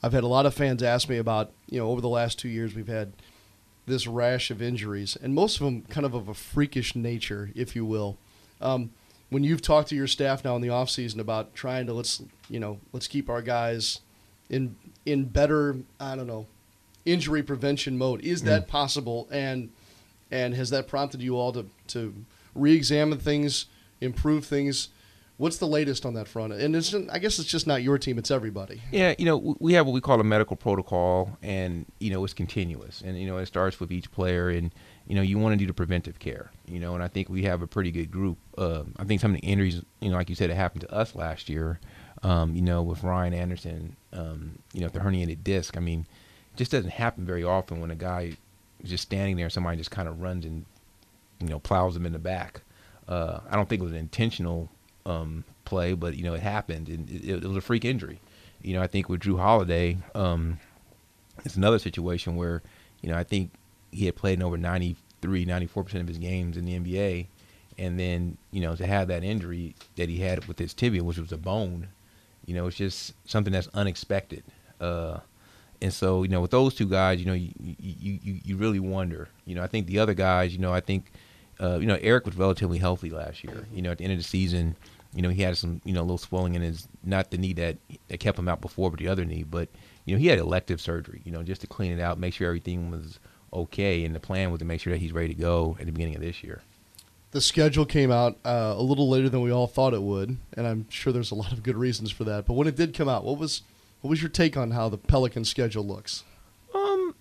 I've 0.03 0.13
had 0.13 0.25
a 0.25 0.29
lot 0.29 0.47
of 0.47 0.55
fans 0.55 0.83
ask 0.83 1.09
me 1.09 1.19
about, 1.19 1.53
you 1.69 1.79
know, 1.79 1.89
over 1.89 2.01
the 2.01 2.09
last 2.09 2.39
two 2.39 2.49
years, 2.49 2.75
we've 2.75 2.89
had 2.89 3.13
this 3.87 4.07
rash 4.07 4.51
of 4.51 4.63
injuries, 4.63 5.17
and 5.21 5.35
most 5.35 5.57
of 5.61 5.65
them 5.65 5.83
kind 5.83 6.07
of 6.07 6.15
of 6.15 6.29
a 6.29 6.35
freakish 6.35 6.95
nature, 6.95 7.51
if 7.55 7.75
you 7.75 7.85
will. 7.85 8.17
Um, 8.61 8.91
when 9.31 9.45
you've 9.45 9.63
talked 9.63 9.89
to 9.89 9.97
your 9.97 10.07
staff 10.07 10.45
now 10.45 10.57
in 10.57 10.63
the 10.63 10.71
off 10.71 10.91
season 10.91 11.21
about 11.21 11.55
trying 11.55 11.87
to 11.87 11.93
let's, 11.93 12.23
you 12.49 12.61
know, 12.61 12.79
let's 12.93 13.09
keep 13.09 13.29
our 13.29 13.43
guys 13.43 14.01
in 14.49 14.77
in 15.07 15.25
better, 15.25 15.77
I 15.99 16.17
don't 16.17 16.27
know, 16.27 16.47
injury 17.13 17.43
prevention 17.43 17.99
mode. 17.99 18.21
Is 18.23 18.43
that 18.43 18.69
possible? 18.69 19.29
And 19.31 19.71
and 20.31 20.55
has 20.55 20.71
that 20.71 20.87
prompted 20.87 21.23
you 21.23 21.37
all 21.37 21.53
to 21.53 21.67
to 21.89 22.15
re-examine 22.55 23.19
things, 23.19 23.67
improve 24.01 24.45
things? 24.45 24.89
What's 25.37 25.57
the 25.57 25.67
latest 25.67 26.05
on 26.05 26.13
that 26.15 26.29
front? 26.29 26.53
And 26.53 26.77
it's 26.77 26.95
I 26.95 27.19
guess 27.19 27.39
it's 27.39 27.49
just 27.49 27.67
not 27.67 27.83
your 27.83 27.97
team; 27.97 28.19
it's 28.19 28.31
everybody. 28.31 28.83
Yeah, 28.93 29.15
you 29.19 29.25
know, 29.25 29.57
we 29.59 29.73
have 29.73 29.87
what 29.87 29.93
we 29.93 30.03
call 30.03 30.21
a 30.21 30.25
medical 30.25 30.55
protocol, 30.55 31.39
and 31.43 31.87
you 31.99 32.11
know, 32.11 32.23
it's 32.25 32.35
continuous, 32.35 33.01
and 33.01 33.19
you 33.19 33.27
know, 33.27 33.39
it 33.39 33.47
starts 33.47 33.81
with 33.81 33.91
each 33.91 34.13
player, 34.13 34.51
and 34.51 34.71
you 35.07 35.15
know, 35.15 35.23
you 35.23 35.39
want 35.39 35.55
to 35.55 35.57
do 35.57 35.67
the 35.67 35.73
preventive 35.73 36.19
care, 36.19 36.51
you 36.67 36.79
know, 36.79 36.95
and 36.95 37.03
I 37.03 37.09
think 37.09 37.31
we 37.31 37.45
have 37.45 37.63
a 37.63 37.67
pretty 37.67 37.91
good 37.91 38.11
group. 38.11 38.37
Uh, 38.59 38.83
I 38.99 39.05
think 39.05 39.23
some 39.23 39.35
of 39.35 39.41
the 39.41 39.47
injuries, 39.47 39.83
you 40.01 40.11
know, 40.11 40.17
like 40.17 40.29
you 40.29 40.35
said, 40.35 40.51
it 40.51 40.57
happened 40.57 40.83
to 40.83 40.93
us 40.93 41.15
last 41.15 41.49
year, 41.49 41.81
um, 42.23 42.55
you 42.55 42.61
know, 42.61 42.83
with 42.83 43.03
Ryan 43.03 43.33
Anderson, 43.33 43.97
um, 44.13 44.59
you 44.75 44.83
know, 44.83 44.89
the 44.89 45.01
herniated 45.01 45.43
disc. 45.43 45.75
I 45.77 45.81
mean, 45.81 46.07
just 46.61 46.73
doesn't 46.73 46.91
happen 46.91 47.25
very 47.25 47.43
often 47.43 47.81
when 47.81 47.91
a 47.91 47.95
guy 47.95 48.37
is 48.81 48.91
just 48.91 49.05
standing 49.05 49.35
there, 49.35 49.47
and 49.47 49.53
somebody 49.53 49.79
just 49.79 49.91
kind 49.91 50.07
of 50.07 50.21
runs 50.21 50.45
and 50.45 50.67
you 51.41 51.49
know 51.49 51.59
plows 51.59 51.97
him 51.97 52.05
in 52.05 52.13
the 52.13 52.19
back. 52.19 52.61
Uh, 53.09 53.41
I 53.49 53.57
don't 53.57 53.67
think 53.67 53.81
it 53.81 53.85
was 53.85 53.95
an 53.95 53.99
intentional 53.99 54.69
um, 55.07 55.45
play, 55.65 55.95
but 55.95 56.17
you 56.17 56.23
know 56.23 56.35
it 56.35 56.43
happened, 56.43 56.91
and 56.91 57.09
it, 57.09 57.43
it 57.43 57.47
was 57.47 57.57
a 57.57 57.63
freak 57.63 57.87
injury. 57.87 58.21
You 58.61 58.75
know, 58.75 58.83
I 58.83 58.89
think 58.89 59.09
with 59.09 59.23
Jrue 59.23 59.39
Holiday, 59.39 59.97
um, 60.15 60.61
it's 61.47 61.57
another 61.57 61.79
situation 61.79 62.37
where 62.37 62.61
you 63.01 63.09
know 63.09 63.17
I 63.17 63.25
think 63.25 63.53
he 63.91 64.05
had 64.05 64.17
played 64.17 64.35
in 64.35 64.43
over 64.43 64.59
93, 64.59 65.47
94 65.47 65.85
percent 65.85 66.03
of 66.03 66.09
his 66.09 66.19
games 66.19 66.59
in 66.59 66.67
the 66.67 66.79
NBA, 66.79 67.27
and 67.79 67.99
then 67.99 68.37
you 68.51 68.61
know 68.61 68.77
to 68.77 68.87
have 68.87 69.09
that 69.09 69.25
injury 69.25 69.77
that 69.97 70.11
he 70.11 70.19
had 70.19 70.45
with 70.45 70.59
his 70.59 70.75
tibia, 70.75 71.03
which 71.03 71.17
was 71.17 71.33
a 71.33 71.39
bone, 71.39 71.89
you 72.45 72.55
know, 72.55 72.67
it's 72.67 72.77
just 72.77 73.15
something 73.25 73.51
that's 73.51 73.69
unexpected. 73.73 74.45
Uh, 74.79 75.21
and 75.83 75.93
so, 75.93 76.23
you 76.23 76.29
know, 76.29 76.41
with 76.41 76.51
those 76.51 76.75
two 76.75 76.87
guys, 76.87 77.21
you 77.21 77.27
know, 77.27 77.33
you, 77.33 77.53
you, 77.59 78.19
you, 78.23 78.41
you 78.45 78.57
really 78.57 78.81
wonder. 78.81 79.29
You 79.47 79.55
know, 79.55 79.63
I 79.63 79.67
think 79.67 79.87
the 79.87 79.99
other 79.99 80.15
guys, 80.15 80.53
you 80.53 80.59
know, 80.59 80.73
I 80.73 80.81
think, 80.81 81.11
uh, 81.61 81.79
you 81.79 81.87
know, 81.87 81.99
Eric 82.01 82.27
was 82.27 82.37
relatively 82.37 82.79
healthy 82.79 83.11
last 83.11 83.43
year. 83.45 83.67
You 83.73 83.83
know, 83.83 83.91
at 83.91 83.99
the 83.99 84.05
end 84.05 84.13
of 84.13 84.19
the 84.19 84.25
season, 84.25 84.77
you 85.15 85.23
know, 85.23 85.31
he 85.31 85.43
had 85.43 85.57
some, 85.57 85.81
you 85.85 85.93
know, 85.93 86.01
a 86.01 86.03
little 86.03 86.19
swelling 86.19 86.55
in 86.55 86.63
his, 86.63 86.87
not 87.03 87.31
the 87.31 87.39
knee 87.39 87.53
that, 87.55 87.79
that 88.09 88.21
kept 88.21 88.39
him 88.39 88.49
out 88.49 88.61
before, 88.61 88.91
but 88.91 88.99
the 88.99 89.09
other 89.09 89.25
knee. 89.25 89.43
But, 89.43 89.69
you 90.05 90.15
know, 90.15 90.21
he 90.21 90.29
had 90.29 90.39
elective 90.39 90.81
surgery, 90.81 91.23
you 91.25 91.33
know, 91.33 91.43
just 91.43 91.63
to 91.63 91.67
clean 91.67 91.93
it 91.93 92.01
out, 92.01 92.19
make 92.19 92.35
sure 92.35 92.47
everything 92.47 92.91
was 92.91 93.19
okay. 93.53 94.05
And 94.05 94.15
the 94.15 94.21
plan 94.21 94.51
was 94.51 94.59
to 94.61 94.65
make 94.65 94.81
sure 94.81 94.93
that 94.93 95.01
he's 95.01 95.13
ready 95.13 95.29
to 95.29 95.41
go 95.41 95.77
at 95.81 95.87
the 95.87 95.93
beginning 95.93 96.17
of 96.17 96.23
this 96.23 96.43
year. 96.45 96.63
The 97.33 97.41
schedule 97.41 97.87
came 97.87 98.11
out 98.11 98.39
uh, 98.45 98.75
a 98.77 98.83
little 98.83 99.09
later 99.09 99.29
than 99.29 99.41
we 99.41 99.53
all 99.53 99.69
thought 99.69 99.95
it 99.95 100.03
would, 100.03 100.37
and 100.57 100.67
I'm 100.67 100.89
sure 100.91 101.13
there's 101.13 101.31
a 101.31 101.37
lot 101.37 101.53
of 101.53 101.63
good 101.63 101.77
reasons 101.77 102.11
for 102.11 102.25
that. 102.25 102.45
But 102.45 102.55
when 102.55 102.67
it 102.67 102.75
did 102.75 102.93
come 102.93 103.09
out, 103.09 103.25
what 103.25 103.39
was 103.39 103.63
what 104.01 104.11
was 104.11 104.23
your 104.23 104.31
take 104.31 104.57
on 104.57 104.73
how 104.73 104.89
the 104.89 104.99
Pelican 104.99 105.45
schedule 105.45 105.87
looks? 105.87 106.25
Um, 106.75 107.15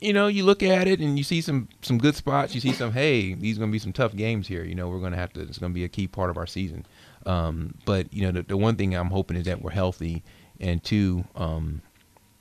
you 0.00 0.12
know, 0.12 0.26
you 0.26 0.44
look 0.44 0.62
at 0.62 0.88
it 0.88 1.00
and 1.00 1.16
you 1.16 1.24
see 1.24 1.40
some 1.40 1.68
some 1.82 1.98
good 1.98 2.16
spots. 2.16 2.54
You 2.54 2.60
see 2.60 2.72
some, 2.72 2.92
hey, 2.92 3.34
these 3.34 3.56
are 3.56 3.60
going 3.60 3.70
to 3.70 3.72
be 3.72 3.78
some 3.78 3.92
tough 3.92 4.14
games 4.16 4.48
here. 4.48 4.64
You 4.64 4.74
know, 4.74 4.88
we're 4.88 4.98
going 4.98 5.12
to 5.12 5.18
have 5.18 5.32
to. 5.34 5.40
It's 5.40 5.58
going 5.58 5.72
to 5.72 5.74
be 5.74 5.84
a 5.84 5.88
key 5.88 6.08
part 6.08 6.30
of 6.30 6.36
our 6.36 6.46
season. 6.46 6.86
Um, 7.26 7.74
but 7.84 8.12
you 8.12 8.22
know, 8.22 8.32
the, 8.32 8.42
the 8.42 8.56
one 8.56 8.76
thing 8.76 8.94
I'm 8.94 9.10
hoping 9.10 9.36
is 9.36 9.44
that 9.44 9.62
we're 9.62 9.70
healthy, 9.70 10.22
and 10.58 10.82
two, 10.82 11.24
um, 11.36 11.82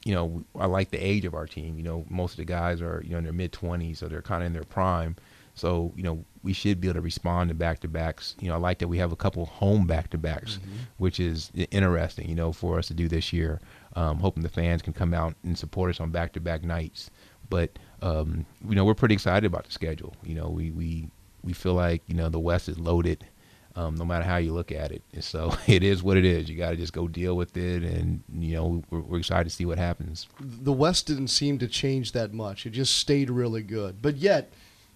you 0.04 0.15
know, 0.15 0.43
I 0.58 0.65
like 0.65 0.89
the 0.89 0.97
age 0.97 1.25
of 1.25 1.36
our 1.36 1.45
team. 1.45 1.77
You 1.77 1.84
know, 1.84 2.06
most 2.10 2.32
of 2.32 2.38
the 2.38 2.45
guys 2.45 2.82
are 2.82 3.01
you 3.04 3.12
know 3.12 3.19
in 3.19 3.23
their 3.23 3.34
mid 3.34 3.51
20s, 3.51 3.97
so 3.97 4.08
they're 4.08 4.21
kind 4.21 4.41
of 4.41 4.47
in 4.47 4.54
their 4.54 4.63
prime. 4.63 5.15
So 5.54 5.93
you 5.95 6.04
know, 6.04 6.23
we 6.43 6.54
should 6.54 6.82
be 6.82 6.88
able 6.88 6.95
to 6.95 7.01
respond 7.01 7.49
to 7.49 7.54
back 7.54 7.82
to 7.82 7.88
backs. 7.88 8.36
You 8.39 8.47
know, 8.47 8.56
I 8.56 8.58
like 8.58 8.80
that 8.80 8.88
we 8.88 8.97
have 8.97 9.12
a 9.12 9.17
couple 9.17 9.45
home 9.45 9.86
back 9.86 10.10
to 10.12 10.17
backs, 10.17 10.60
which 10.97 11.19
is 11.19 11.51
interesting. 11.69 12.27
You 12.27 12.36
know, 12.36 12.51
for 12.51 12.80
us 12.80 12.88
to 12.88 12.93
do 12.93 13.08
this 13.08 13.32
year. 13.34 13.60
Um, 13.95 14.19
hoping 14.19 14.43
the 14.43 14.49
fans 14.49 14.82
can 14.82 14.93
come 14.93 15.13
out 15.13 15.36
and 15.43 15.58
support 15.58 15.89
us 15.89 15.99
on 15.99 16.12
back 16.12 16.34
to 16.34 16.39
back 16.39 16.63
nights. 16.63 17.12
But 17.49 17.77
um, 18.01 18.45
you 18.67 18.75
know, 18.75 18.86
we're 18.86 18.95
pretty 18.95 19.13
excited 19.13 19.45
about 19.45 19.65
the 19.65 19.71
schedule. 19.71 20.15
You 20.23 20.36
know, 20.36 20.49
we 20.49 20.71
we 20.71 21.10
we 21.43 21.54
feel 21.54 21.73
like 21.73 22.01
you 22.08 22.15
know 22.15 22.30
the 22.30 22.39
West 22.39 22.69
is 22.69 22.80
loaded. 22.80 23.25
Um, 23.73 23.95
no 23.95 24.04
matter 24.04 24.25
how 24.25 24.36
you 24.36 24.51
look 24.51 24.73
at 24.73 24.91
it, 24.91 25.01
and 25.13 25.23
so 25.23 25.56
it 25.67 25.82
is 25.82 26.04
what 26.04 26.17
it 26.17 26.25
is. 26.25 26.49
You 26.49 26.58
got 26.58 26.71
to 26.71 26.75
just 26.75 26.91
go 26.91 27.08
deal 27.08 27.38
with 27.38 27.56
it, 27.56 27.84
and 27.84 28.21
you 28.34 28.56
know 28.56 28.84
we're, 28.89 28.99
we're 28.99 29.19
excited 29.19 29.45
to 29.45 29.49
see 29.49 29.65
what 29.65 29.77
happens. 29.77 30.27
The 30.41 30.73
West 30.73 31.08
didn't 31.08 31.30
seem 31.30 31.58
to 31.60 31.67
change 31.67 32.12
that 32.12 32.34
much; 32.34 32.65
it 32.65 32.71
just 32.71 32.97
stayed 32.97 33.30
really 33.30 33.63
good. 33.63 34.01
But 34.01 34.17
yet, 34.17 34.51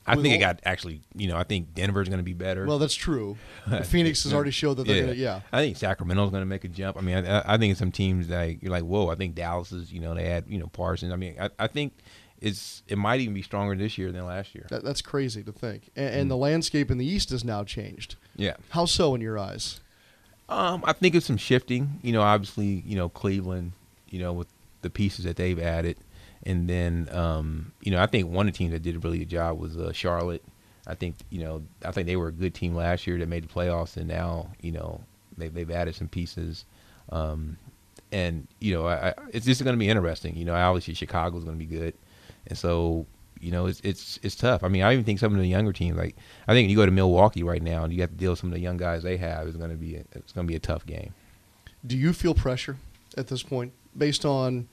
I 0.08 0.16
think 0.16 0.36
it 0.36 0.38
got 0.40 0.60
actually, 0.66 1.02
you 1.16 1.28
know, 1.28 1.36
I 1.38 1.44
think 1.44 1.74
Denver's 1.74 2.08
going 2.10 2.20
to 2.20 2.24
be 2.24 2.34
better. 2.34 2.66
Well, 2.66 2.78
that's 2.80 2.94
true. 2.96 3.38
Phoenix 3.86 4.24
has 4.24 4.34
already 4.34 4.52
showed 4.52 4.76
that 4.78 4.86
they're 4.88 5.02
gonna- 5.08 5.14
yeah. 5.16 5.42
I 5.52 5.62
think 5.62 5.78
Sacramento's 5.78 6.30
going 6.30 6.42
to 6.42 6.46
make 6.48 6.64
a 6.64 6.68
jump. 6.68 6.98
I 6.98 7.02
mean, 7.02 7.26
I, 7.26 7.54
I- 7.54 7.58
think 7.58 7.76
some 7.78 7.92
teams 7.92 8.30
like 8.30 8.62
you're 8.62 8.72
like, 8.72 8.84
whoa. 8.84 9.10
I 9.10 9.16
think 9.16 9.34
Dallas 9.36 9.72
is, 9.72 9.92
you 9.92 10.00
know, 10.00 10.14
they 10.14 10.26
had, 10.26 10.46
you 10.48 10.60
know, 10.60 10.68
Parsons. 10.68 11.12
I 11.12 11.16
mean, 11.16 11.36
I, 11.40 11.50
I 11.58 11.68
think 11.68 11.94
it's 12.40 12.84
it 12.88 12.98
might 12.98 13.22
even 13.22 13.34
be 13.34 13.42
stronger 13.42 13.76
this 13.76 13.98
year 13.98 14.12
than 14.12 14.26
last 14.26 14.54
year. 14.54 14.68
That, 14.70 14.84
that's 14.84 15.02
crazy 15.02 15.42
to 15.44 15.52
think. 15.52 15.90
And, 15.96 16.14
and 16.14 16.32
the 16.32 16.38
landscape 16.38 16.92
in 16.92 16.98
the 16.98 17.06
East 17.06 17.30
has 17.32 17.44
now 17.44 17.64
changed. 17.64 18.16
Yeah. 18.36 18.56
How 18.70 18.86
so 18.86 19.16
in 19.16 19.22
your 19.22 19.40
eyes? 19.40 19.80
Um, 20.50 20.84
I 20.86 20.94
think 20.94 21.16
it's 21.16 21.26
some 21.26 21.38
shifting. 21.38 22.00
You 22.04 22.12
know, 22.14 22.22
obviously, 22.22 22.84
you 22.86 22.96
know, 22.96 23.10
Cleveland, 23.10 23.72
you 24.10 24.20
know, 24.20 24.34
with 24.34 24.48
the 24.82 24.90
pieces 24.92 25.26
that 25.26 25.38
they've 25.38 25.58
added, 25.60 25.98
and 26.46 26.70
then, 26.70 27.10
um, 27.12 27.72
you 27.82 27.92
know, 27.92 28.02
I 28.02 28.06
think 28.06 28.30
one 28.30 28.48
of 28.48 28.54
the 28.54 28.58
teams 28.58 28.72
that 28.72 28.84
did 28.84 28.96
a 28.96 29.00
really 29.00 29.20
good 29.20 29.30
job 29.30 29.60
was 29.60 29.78
uh, 29.78 29.92
Charlotte. 29.92 30.44
I 30.88 30.94
think, 30.94 31.16
you 31.30 31.40
know, 31.40 31.64
I 31.84 31.92
think 31.92 32.06
they 32.06 32.16
were 32.16 32.28
a 32.28 32.32
good 32.32 32.54
team 32.54 32.76
last 32.76 33.08
year 33.08 33.18
that 33.18 33.28
made 33.28 33.44
the 33.44 33.48
playoffs, 33.48 33.98
and 33.98 34.08
now, 34.08 34.52
you 34.62 34.72
know, 34.72 35.02
they, 35.38 35.48
they've 35.48 35.72
added 35.72 35.96
some 35.96 36.08
pieces. 36.08 36.66
Um, 37.10 37.58
and 38.12 38.48
you 38.60 38.74
know, 38.74 38.86
I, 38.88 39.10
I, 39.10 39.14
it's 39.32 39.46
just 39.46 39.64
going 39.64 39.76
to 39.76 39.80
be 39.80 39.90
interesting. 39.90 40.36
You 40.36 40.46
know, 40.46 40.54
obviously 40.54 40.94
Chicago's 40.94 41.44
going 41.44 41.58
to 41.58 41.66
be 41.66 41.78
good, 41.78 41.94
and 42.48 42.58
so 42.58 43.06
you 43.40 43.52
know, 43.52 43.66
it's 43.66 43.82
it's 43.84 44.20
it's 44.24 44.36
tough. 44.36 44.64
I 44.64 44.70
mean, 44.70 44.84
I 44.84 44.94
even 44.94 45.04
think 45.04 45.20
some 45.20 45.34
of 45.34 45.40
the 45.40 45.48
younger 45.48 45.74
teams, 45.74 45.98
like 45.98 46.16
I 46.48 46.54
think 46.54 46.70
you 46.70 46.76
go 46.76 46.86
to 46.86 46.92
Milwaukee 46.92 47.44
right 47.44 47.62
now, 47.62 47.84
and 47.84 47.94
you 47.94 48.02
have 48.02 48.12
to 48.12 48.16
deal 48.16 48.32
with 48.32 48.40
some 48.40 48.50
of 48.50 48.54
the 48.54 48.60
young 48.60 48.78
guys 48.78 49.04
they 49.04 49.18
have. 49.18 49.48
It's 49.48 49.58
going 49.58 49.72
to 49.72 49.76
be 49.76 49.96
it's 49.96 50.32
going 50.32 50.48
to 50.48 50.52
be 50.52 50.56
a 50.56 50.60
tough 50.60 50.86
game. 50.86 51.14
Do 51.86 51.98
you 51.98 52.14
feel 52.14 52.34
pressure 52.34 52.78
at 53.18 53.28
this 53.28 53.44
point, 53.44 53.74
based 53.98 54.26
on 54.26 54.68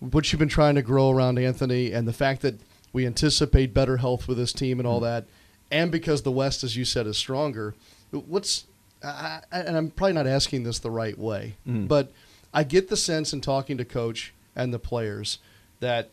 what 0.00 0.30
you've 0.32 0.38
been 0.38 0.48
trying 0.48 0.74
to 0.76 0.82
grow 0.82 1.10
around 1.10 1.38
Anthony 1.38 1.92
and 1.92 2.06
the 2.06 2.12
fact 2.12 2.42
that 2.42 2.60
we 2.92 3.06
anticipate 3.06 3.74
better 3.74 3.98
health 3.98 4.28
with 4.28 4.38
this 4.38 4.52
team 4.52 4.78
and 4.80 4.86
all 4.86 5.00
that, 5.00 5.24
and 5.70 5.90
because 5.92 6.22
the 6.22 6.32
West, 6.32 6.64
as 6.64 6.76
you 6.76 6.84
said, 6.84 7.06
is 7.06 7.16
stronger. 7.18 7.74
What's 8.10 8.64
I, 9.04 9.40
and 9.52 9.76
I'm 9.76 9.90
probably 9.90 10.14
not 10.14 10.26
asking 10.26 10.64
this 10.64 10.78
the 10.80 10.90
right 10.90 11.16
way, 11.16 11.54
Mhm. 11.68 11.86
but 11.86 12.10
I 12.52 12.64
get 12.64 12.88
the 12.88 12.96
sense 12.96 13.32
in 13.32 13.40
talking 13.40 13.76
to 13.78 13.84
coach 13.84 14.32
and 14.56 14.74
the 14.74 14.78
players 14.80 15.38
that 15.80 16.10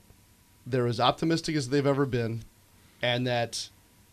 they're 0.67 0.85
as 0.85 0.99
optimistic 0.99 1.55
as 1.55 1.69
they've 1.69 1.85
ever 1.87 2.05
been, 2.05 2.43
and 3.01 3.25
that 3.25 3.69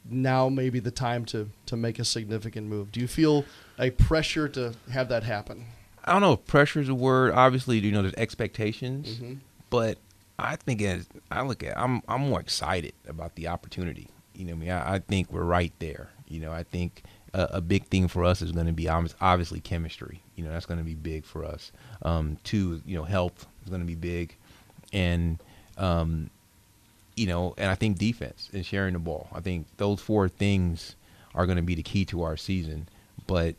now 0.08 0.48
may 0.48 0.70
be 0.70 0.78
the 0.78 0.90
time 0.90 1.24
to 1.26 1.50
to 1.66 1.76
make 1.76 1.98
a 1.98 2.04
significant 2.04 2.66
move. 2.68 2.92
Do 2.92 3.00
you 3.00 3.06
feel 3.08 3.44
a 3.78 3.90
pressure 3.90 4.48
to 4.48 4.74
have 4.90 5.08
that 5.08 5.24
happen? 5.24 5.66
I 6.04 6.12
don't 6.12 6.22
know 6.22 6.32
if 6.32 6.46
pressure 6.46 6.80
is 6.80 6.88
a 6.88 6.94
word. 6.94 7.32
Obviously, 7.34 7.78
you 7.78 7.92
know, 7.92 8.02
there's 8.02 8.14
expectations, 8.14 9.18
Mhm. 9.20 9.38
But 9.72 9.96
I 10.38 10.56
think 10.56 10.82
as 10.82 11.08
I 11.30 11.40
look 11.42 11.62
at, 11.62 11.78
I'm 11.78 12.02
I'm 12.06 12.20
more 12.28 12.40
excited 12.40 12.92
about 13.08 13.36
the 13.36 13.48
opportunity. 13.48 14.08
You 14.34 14.44
know, 14.44 14.52
I 14.52 14.56
mean, 14.56 14.70
I, 14.70 14.94
I 14.94 14.98
think 14.98 15.32
we're 15.32 15.44
right 15.44 15.72
there. 15.78 16.10
You 16.28 16.40
know, 16.40 16.52
I 16.52 16.62
think 16.62 17.02
a, 17.32 17.48
a 17.52 17.60
big 17.62 17.86
thing 17.86 18.06
for 18.06 18.22
us 18.22 18.42
is 18.42 18.52
going 18.52 18.66
to 18.66 18.72
be 18.74 18.86
obviously 18.86 19.60
chemistry. 19.60 20.20
You 20.36 20.44
know, 20.44 20.52
that's 20.52 20.66
going 20.66 20.76
to 20.76 20.84
be 20.84 20.94
big 20.94 21.24
for 21.24 21.42
us. 21.46 21.72
Um, 22.02 22.36
two, 22.44 22.82
you 22.84 22.94
know, 22.94 23.04
health 23.04 23.46
is 23.64 23.70
going 23.70 23.80
to 23.80 23.86
be 23.86 23.94
big, 23.94 24.36
and 24.92 25.38
um, 25.78 26.28
you 27.16 27.26
know, 27.26 27.54
and 27.56 27.70
I 27.70 27.74
think 27.74 27.96
defense 27.96 28.50
and 28.52 28.66
sharing 28.66 28.92
the 28.92 28.98
ball. 28.98 29.28
I 29.32 29.40
think 29.40 29.66
those 29.78 30.02
four 30.02 30.28
things 30.28 30.96
are 31.34 31.46
going 31.46 31.56
to 31.56 31.62
be 31.62 31.74
the 31.74 31.82
key 31.82 32.04
to 32.06 32.24
our 32.24 32.36
season. 32.36 32.88
But 33.26 33.54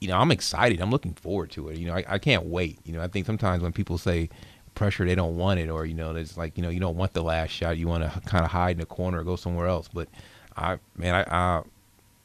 you 0.00 0.08
know, 0.08 0.16
I'm 0.16 0.30
excited. 0.30 0.80
I'm 0.80 0.90
looking 0.90 1.12
forward 1.12 1.50
to 1.50 1.68
it. 1.68 1.76
You 1.76 1.88
know, 1.88 1.96
I, 1.96 2.04
I 2.08 2.18
can't 2.18 2.46
wait. 2.46 2.78
You 2.86 2.94
know, 2.94 3.02
I 3.02 3.08
think 3.08 3.26
sometimes 3.26 3.62
when 3.62 3.72
people 3.72 3.98
say 3.98 4.30
pressure, 4.74 5.04
they 5.04 5.14
don't 5.14 5.36
want 5.36 5.60
it, 5.60 5.68
or 5.68 5.86
you 5.86 5.94
know, 5.94 6.14
it's 6.14 6.36
like 6.36 6.56
you 6.56 6.62
know, 6.62 6.68
you 6.68 6.80
don't 6.80 6.96
want 6.96 7.12
the 7.12 7.22
last 7.22 7.50
shot. 7.50 7.76
You 7.76 7.88
want 7.88 8.04
to 8.04 8.20
kind 8.22 8.44
of 8.44 8.50
hide 8.50 8.76
in 8.76 8.82
a 8.82 8.86
corner 8.86 9.20
or 9.20 9.24
go 9.24 9.36
somewhere 9.36 9.66
else. 9.66 9.88
But 9.92 10.08
I, 10.56 10.78
man, 10.96 11.14
I, 11.14 11.24
I 11.30 11.62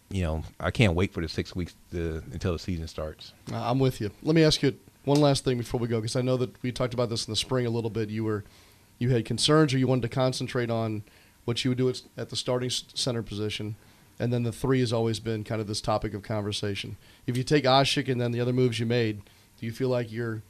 you 0.09 0.23
know, 0.23 0.43
I 0.59 0.71
can't 0.71 0.95
wait 0.95 1.13
for 1.13 1.21
the 1.21 1.29
six 1.29 1.55
weeks 1.55 1.75
to, 1.91 2.23
until 2.31 2.53
the 2.53 2.59
season 2.59 2.87
starts. 2.87 3.33
I'm 3.53 3.79
with 3.79 4.01
you. 4.01 4.11
Let 4.23 4.35
me 4.35 4.43
ask 4.43 4.61
you 4.63 4.75
one 5.05 5.21
last 5.21 5.43
thing 5.43 5.57
before 5.57 5.79
we 5.79 5.87
go, 5.87 5.99
because 5.99 6.15
I 6.15 6.21
know 6.21 6.37
that 6.37 6.61
we 6.63 6.71
talked 6.71 6.93
about 6.93 7.09
this 7.09 7.27
in 7.27 7.31
the 7.31 7.37
spring 7.37 7.65
a 7.65 7.69
little 7.69 7.89
bit. 7.89 8.09
You 8.09 8.23
were, 8.23 8.43
you 8.97 9.11
had 9.11 9.25
concerns, 9.25 9.73
or 9.73 9.77
you 9.77 9.87
wanted 9.87 10.03
to 10.03 10.09
concentrate 10.09 10.69
on 10.69 11.03
what 11.45 11.63
you 11.63 11.71
would 11.71 11.77
do 11.77 11.89
at, 11.89 12.01
at 12.17 12.29
the 12.29 12.35
starting 12.35 12.69
center 12.69 13.23
position, 13.23 13.75
and 14.19 14.33
then 14.33 14.43
the 14.43 14.51
three 14.51 14.79
has 14.79 14.91
always 14.91 15.19
been 15.19 15.43
kind 15.43 15.61
of 15.61 15.67
this 15.67 15.81
topic 15.81 16.13
of 16.13 16.23
conversation. 16.23 16.97
If 17.25 17.37
you 17.37 17.43
take 17.43 17.63
Asik 17.63 18.09
and 18.11 18.19
then 18.19 18.31
the 18.31 18.41
other 18.41 18.53
moves 18.53 18.79
you 18.79 18.85
made, 18.85 19.21
do 19.59 19.65
you 19.65 19.71
feel 19.71 19.89
like 19.89 20.11
you're 20.11 20.41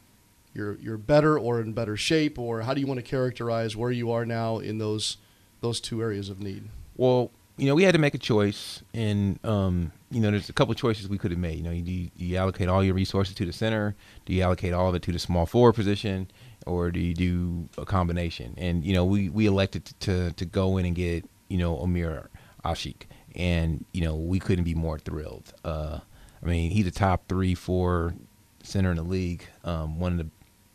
you're 0.54 0.78
you're 0.80 0.98
better 0.98 1.38
or 1.38 1.62
in 1.62 1.74
better 1.74 1.98
shape, 1.98 2.40
or 2.40 2.62
how 2.62 2.74
do 2.74 2.82
you 2.82 2.88
want 2.88 3.00
to 3.00 3.04
characterize 3.04 3.76
where 3.76 3.92
you 3.92 4.12
are 4.12 4.26
now 4.26 4.58
in 4.58 4.78
those 4.78 5.18
those 5.62 5.80
two 5.80 6.02
areas 6.02 6.30
of 6.30 6.40
need? 6.40 6.64
Well, 6.96 7.32
you 7.58 7.68
know, 7.68 7.76
we 7.76 7.84
had 7.84 7.94
to 7.94 8.00
make 8.00 8.14
a 8.14 8.20
choice, 8.20 8.82
and 8.94 9.40
um, 9.46 9.92
you 10.12 10.22
know, 10.22 10.32
there's 10.32 10.50
a 10.50 10.54
couple 10.54 10.74
choices 10.74 11.08
we 11.08 11.18
could 11.18 11.32
have 11.32 11.40
made. 11.40 11.58
You 11.58 11.64
know, 11.64 11.72
you, 11.72 12.10
you 12.16 12.38
allocate 12.38 12.70
all 12.70 12.84
your 12.84 12.94
resources 12.94 13.36
to 13.36 13.46
the 13.46 13.54
center? 13.54 13.96
Do 14.26 14.34
you 14.34 14.42
allocate 14.42 14.74
all 14.74 14.90
of 14.90 14.96
it 14.96 15.02
to 15.04 15.12
the 15.12 15.20
small 15.20 15.46
forward 15.46 15.74
position, 15.74 16.32
or 16.66 16.90
do 16.90 17.00
you 17.00 17.14
do 17.14 17.70
a 17.78 17.86
combination? 17.86 18.56
And 18.58 18.84
you 18.86 18.94
know, 18.94 19.06
we 19.06 19.30
we 19.30 19.46
elected 19.46 19.86
to 19.86 19.94
to, 20.00 20.32
to 20.34 20.46
go 20.46 20.78
in 20.78 20.86
and 20.86 20.96
get 20.96 21.26
you 21.50 21.58
know 21.58 21.78
Omer 21.80 22.30
Asik, 22.64 23.04
and 23.36 23.86
you 23.94 24.02
know, 24.02 24.16
we 24.16 24.40
couldn't 24.40 24.66
be 24.66 24.76
more 24.76 24.98
thrilled. 24.98 25.54
Uh, 25.64 26.00
I 26.42 26.46
mean, 26.46 26.72
he's 26.72 26.88
a 26.88 26.92
top 26.92 27.28
three, 27.28 27.56
four 27.56 28.16
center 28.64 28.92
in 28.92 28.98
the 28.98 29.04
league, 29.04 29.44
um, 29.64 30.00
one 30.00 30.14
of 30.14 30.18
the 30.18 30.30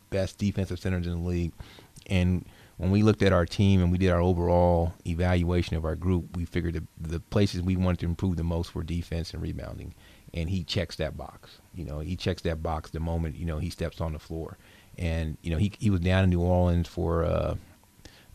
best 0.09 0.37
defensive 0.37 0.79
centers 0.79 1.07
in 1.07 1.13
the 1.13 1.27
league, 1.27 1.51
and 2.07 2.45
when 2.77 2.91
we 2.91 3.03
looked 3.03 3.21
at 3.21 3.31
our 3.31 3.45
team 3.45 3.81
and 3.81 3.91
we 3.91 3.97
did 3.97 4.09
our 4.09 4.19
overall 4.19 4.93
evaluation 5.07 5.77
of 5.77 5.85
our 5.85 5.95
group, 5.95 6.35
we 6.35 6.45
figured 6.45 6.73
the, 6.73 6.83
the 6.99 7.19
places 7.19 7.61
we 7.61 7.75
wanted 7.75 7.99
to 7.99 8.05
improve 8.05 8.35
the 8.35 8.43
most 8.43 8.75
were 8.75 8.83
defense 8.83 9.33
and 9.33 9.41
rebounding. 9.41 9.93
And 10.33 10.49
he 10.49 10.63
checks 10.63 10.97
that 10.97 11.15
box. 11.15 11.59
You 11.73 11.85
know, 11.85 11.99
he 11.99 12.17
checks 12.17 12.41
that 12.41 12.61
box 12.61 12.91
the 12.91 12.99
moment, 12.99 13.37
you 13.37 13.45
know, 13.45 13.59
he 13.59 13.69
steps 13.69 14.01
on 14.01 14.11
the 14.11 14.19
floor. 14.19 14.57
And, 14.97 15.37
you 15.41 15.51
know, 15.51 15.57
he, 15.57 15.71
he 15.79 15.89
was 15.89 16.01
down 16.01 16.25
in 16.25 16.29
New 16.29 16.41
Orleans 16.41 16.87
for 16.87 17.23
uh, 17.23 17.55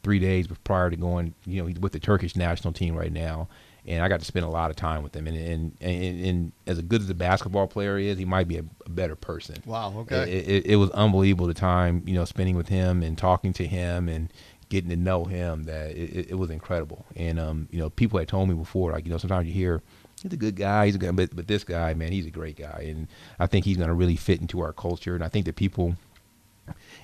three 0.02 0.18
days 0.18 0.48
prior 0.64 0.88
to 0.88 0.96
going, 0.96 1.34
you 1.44 1.60
know, 1.60 1.66
he's 1.66 1.78
with 1.78 1.92
the 1.92 2.00
Turkish 2.00 2.34
national 2.34 2.72
team 2.72 2.96
right 2.96 3.12
now. 3.12 3.48
And 3.90 4.04
I 4.04 4.08
got 4.08 4.20
to 4.20 4.24
spend 4.24 4.46
a 4.46 4.48
lot 4.48 4.70
of 4.70 4.76
time 4.76 5.02
with 5.02 5.14
him. 5.14 5.26
And, 5.26 5.36
and, 5.36 5.76
and, 5.80 6.24
and 6.24 6.52
as 6.66 6.80
good 6.82 7.02
as 7.02 7.10
a 7.10 7.14
basketball 7.14 7.66
player 7.66 7.98
is, 7.98 8.18
he 8.18 8.24
might 8.24 8.46
be 8.46 8.58
a, 8.58 8.64
a 8.86 8.88
better 8.88 9.16
person. 9.16 9.56
Wow, 9.66 9.92
okay. 9.98 10.30
It, 10.30 10.48
it, 10.48 10.66
it 10.66 10.76
was 10.76 10.90
unbelievable 10.90 11.48
the 11.48 11.54
time, 11.54 12.04
you 12.06 12.14
know, 12.14 12.24
spending 12.24 12.56
with 12.56 12.68
him 12.68 13.02
and 13.02 13.18
talking 13.18 13.52
to 13.54 13.66
him 13.66 14.08
and 14.08 14.32
getting 14.68 14.90
to 14.90 14.96
know 14.96 15.24
him 15.24 15.64
that 15.64 15.90
it, 15.90 16.30
it, 16.30 16.38
was 16.38 16.50
incredible. 16.50 17.04
And, 17.16 17.40
um, 17.40 17.68
you 17.72 17.80
know, 17.80 17.90
people 17.90 18.20
had 18.20 18.28
told 18.28 18.48
me 18.48 18.54
before, 18.54 18.92
like, 18.92 19.04
you 19.04 19.10
know, 19.10 19.18
sometimes 19.18 19.48
you 19.48 19.52
hear, 19.52 19.82
he's 20.22 20.32
a 20.32 20.36
good 20.36 20.54
guy, 20.54 20.86
he's 20.86 20.94
a 20.94 20.98
good, 20.98 21.16
but, 21.16 21.34
but 21.34 21.48
this 21.48 21.64
guy, 21.64 21.92
man, 21.94 22.12
he's 22.12 22.26
a 22.26 22.30
great 22.30 22.56
guy. 22.56 22.86
And 22.86 23.08
I 23.40 23.48
think 23.48 23.64
he's 23.64 23.76
going 23.76 23.88
to 23.88 23.94
really 23.94 24.14
fit 24.14 24.40
into 24.40 24.60
our 24.60 24.72
culture. 24.72 25.16
And 25.16 25.24
I 25.24 25.28
think 25.28 25.46
that 25.46 25.56
people 25.56 25.96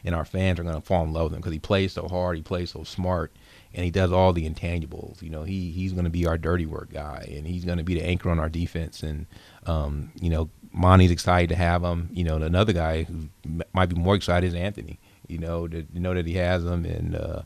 and 0.04 0.14
our 0.14 0.24
fans 0.24 0.60
are 0.60 0.62
going 0.62 0.76
to 0.76 0.80
fall 0.80 1.02
in 1.02 1.12
love 1.12 1.24
with 1.24 1.32
him 1.32 1.40
because 1.40 1.52
he 1.52 1.58
plays 1.58 1.92
so 1.92 2.06
hard, 2.06 2.36
he 2.36 2.42
plays 2.42 2.70
so 2.70 2.84
smart, 2.84 3.32
and 3.76 3.84
he 3.84 3.90
does 3.90 4.10
all 4.10 4.32
the 4.32 4.48
intangibles. 4.48 5.20
You 5.22 5.28
know, 5.28 5.44
he 5.44 5.70
he's 5.70 5.92
going 5.92 6.04
to 6.04 6.10
be 6.10 6.26
our 6.26 6.38
dirty 6.38 6.64
work 6.64 6.90
guy, 6.90 7.28
and 7.30 7.46
he's 7.46 7.64
going 7.64 7.76
to 7.76 7.84
be 7.84 7.94
the 7.94 8.04
anchor 8.04 8.30
on 8.30 8.40
our 8.40 8.48
defense. 8.48 9.02
And 9.02 9.26
um, 9.66 10.10
you 10.18 10.30
know, 10.30 10.48
Monty's 10.72 11.10
excited 11.10 11.50
to 11.50 11.56
have 11.56 11.84
him. 11.84 12.08
You 12.10 12.24
know, 12.24 12.36
another 12.36 12.72
guy 12.72 13.02
who 13.02 13.28
m- 13.44 13.62
might 13.74 13.90
be 13.90 13.96
more 13.96 14.14
excited 14.14 14.46
is 14.46 14.54
Anthony. 14.54 14.98
You 15.28 15.38
know, 15.38 15.68
to, 15.68 15.82
to 15.82 16.00
know 16.00 16.14
that 16.14 16.26
he 16.26 16.34
has 16.36 16.64
him, 16.64 16.86
and 16.86 17.16
uh, 17.16 17.42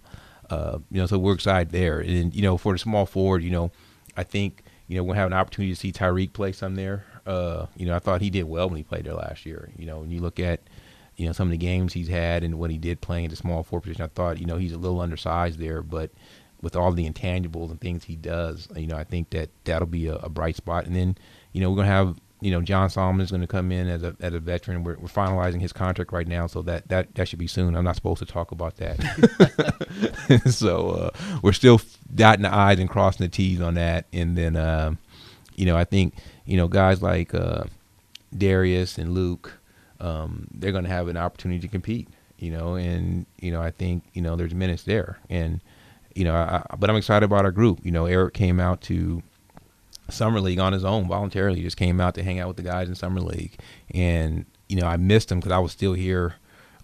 uh, 0.48 0.78
you 0.90 1.00
know, 1.00 1.06
so 1.06 1.18
we're 1.18 1.34
excited 1.34 1.72
there. 1.72 1.98
And 1.98 2.32
you 2.32 2.42
know, 2.42 2.56
for 2.56 2.72
the 2.74 2.78
small 2.78 3.06
forward, 3.06 3.42
you 3.42 3.50
know, 3.50 3.72
I 4.16 4.22
think 4.22 4.62
you 4.86 4.96
know 4.96 5.02
we'll 5.02 5.16
have 5.16 5.26
an 5.26 5.32
opportunity 5.32 5.74
to 5.74 5.80
see 5.80 5.90
Tyreke 5.90 6.32
play 6.32 6.52
some 6.52 6.76
there. 6.76 7.06
Uh, 7.26 7.66
you 7.76 7.86
know, 7.86 7.96
I 7.96 7.98
thought 7.98 8.20
he 8.20 8.30
did 8.30 8.44
well 8.44 8.68
when 8.68 8.76
he 8.76 8.84
played 8.84 9.04
there 9.04 9.14
last 9.14 9.44
year. 9.44 9.70
You 9.76 9.86
know, 9.86 9.98
when 9.98 10.12
you 10.12 10.20
look 10.20 10.38
at 10.38 10.60
you 11.20 11.26
know 11.26 11.32
some 11.32 11.48
of 11.48 11.52
the 11.52 11.58
games 11.58 11.92
he's 11.92 12.08
had 12.08 12.42
and 12.42 12.58
what 12.58 12.70
he 12.70 12.78
did 12.78 13.02
playing 13.02 13.26
at 13.26 13.30
the 13.30 13.36
small 13.36 13.62
forward 13.62 13.82
position, 13.82 14.04
I 14.04 14.08
thought 14.08 14.40
you 14.40 14.46
know 14.46 14.56
he's 14.56 14.72
a 14.72 14.78
little 14.78 15.02
undersized 15.02 15.58
there, 15.58 15.82
but 15.82 16.10
with 16.62 16.74
all 16.74 16.92
the 16.92 17.08
intangibles 17.08 17.70
and 17.70 17.78
things 17.78 18.04
he 18.04 18.16
does, 18.16 18.68
you 18.74 18.86
know, 18.86 18.96
I 18.96 19.04
think 19.04 19.30
that 19.30 19.50
that'll 19.64 19.86
be 19.86 20.06
a, 20.06 20.16
a 20.16 20.30
bright 20.30 20.56
spot. 20.56 20.86
And 20.86 20.96
then 20.96 21.18
you 21.52 21.60
know 21.60 21.68
we're 21.70 21.76
gonna 21.76 21.88
have 21.88 22.16
you 22.40 22.50
know 22.50 22.62
John 22.62 22.88
Salmons 22.88 23.26
is 23.26 23.30
going 23.30 23.42
to 23.42 23.46
come 23.46 23.70
in 23.70 23.86
as 23.86 24.02
a 24.02 24.16
as 24.20 24.32
a 24.32 24.40
veteran. 24.40 24.82
We're, 24.82 24.96
we're 24.96 25.08
finalizing 25.08 25.60
his 25.60 25.74
contract 25.74 26.10
right 26.10 26.26
now, 26.26 26.46
so 26.46 26.62
that 26.62 26.88
that 26.88 27.14
that 27.16 27.28
should 27.28 27.38
be 27.38 27.46
soon. 27.46 27.76
I'm 27.76 27.84
not 27.84 27.96
supposed 27.96 28.20
to 28.20 28.26
talk 28.26 28.50
about 28.50 28.76
that, 28.76 28.98
so 30.50 30.90
uh, 30.90 31.10
we're 31.42 31.52
still 31.52 31.82
dotting 32.14 32.42
the 32.42 32.54
i's 32.54 32.78
and 32.78 32.88
crossing 32.88 33.24
the 33.24 33.28
t's 33.28 33.60
on 33.60 33.74
that. 33.74 34.06
And 34.12 34.38
then 34.38 34.56
um, 34.56 34.96
you 35.54 35.66
know 35.66 35.76
I 35.76 35.84
think 35.84 36.14
you 36.46 36.56
know 36.56 36.66
guys 36.66 37.02
like 37.02 37.34
uh, 37.34 37.64
Darius 38.36 38.96
and 38.96 39.12
Luke, 39.12 39.59
um, 40.00 40.46
they're 40.52 40.72
going 40.72 40.84
to 40.84 40.90
have 40.90 41.08
an 41.08 41.16
opportunity 41.16 41.60
to 41.60 41.68
compete. 41.68 42.08
You 42.38 42.50
know, 42.52 42.74
and 42.74 43.26
you 43.38 43.52
know 43.52 43.60
I 43.60 43.70
think 43.70 44.04
you 44.14 44.22
know 44.22 44.34
there's 44.34 44.54
minutes 44.54 44.84
there, 44.84 45.18
and 45.28 45.60
you 46.14 46.24
know, 46.24 46.34
I, 46.34 46.64
but 46.78 46.90
I'm 46.90 46.96
excited 46.96 47.24
about 47.24 47.44
our 47.44 47.52
group. 47.52 47.80
You 47.84 47.92
know, 47.92 48.06
Eric 48.06 48.34
came 48.34 48.58
out 48.58 48.80
to 48.82 49.22
summer 50.08 50.40
league 50.40 50.58
on 50.58 50.72
his 50.72 50.84
own 50.84 51.06
voluntarily. 51.06 51.58
He 51.58 51.64
just 51.64 51.76
came 51.76 52.00
out 52.00 52.14
to 52.14 52.22
hang 52.22 52.40
out 52.40 52.48
with 52.48 52.56
the 52.56 52.62
guys 52.62 52.88
in 52.88 52.94
summer 52.94 53.20
league, 53.20 53.58
and 53.92 54.46
you 54.68 54.76
know, 54.76 54.86
I 54.86 54.96
missed 54.96 55.30
him 55.30 55.40
because 55.40 55.52
I 55.52 55.58
was 55.58 55.72
still 55.72 55.92
here 55.92 56.34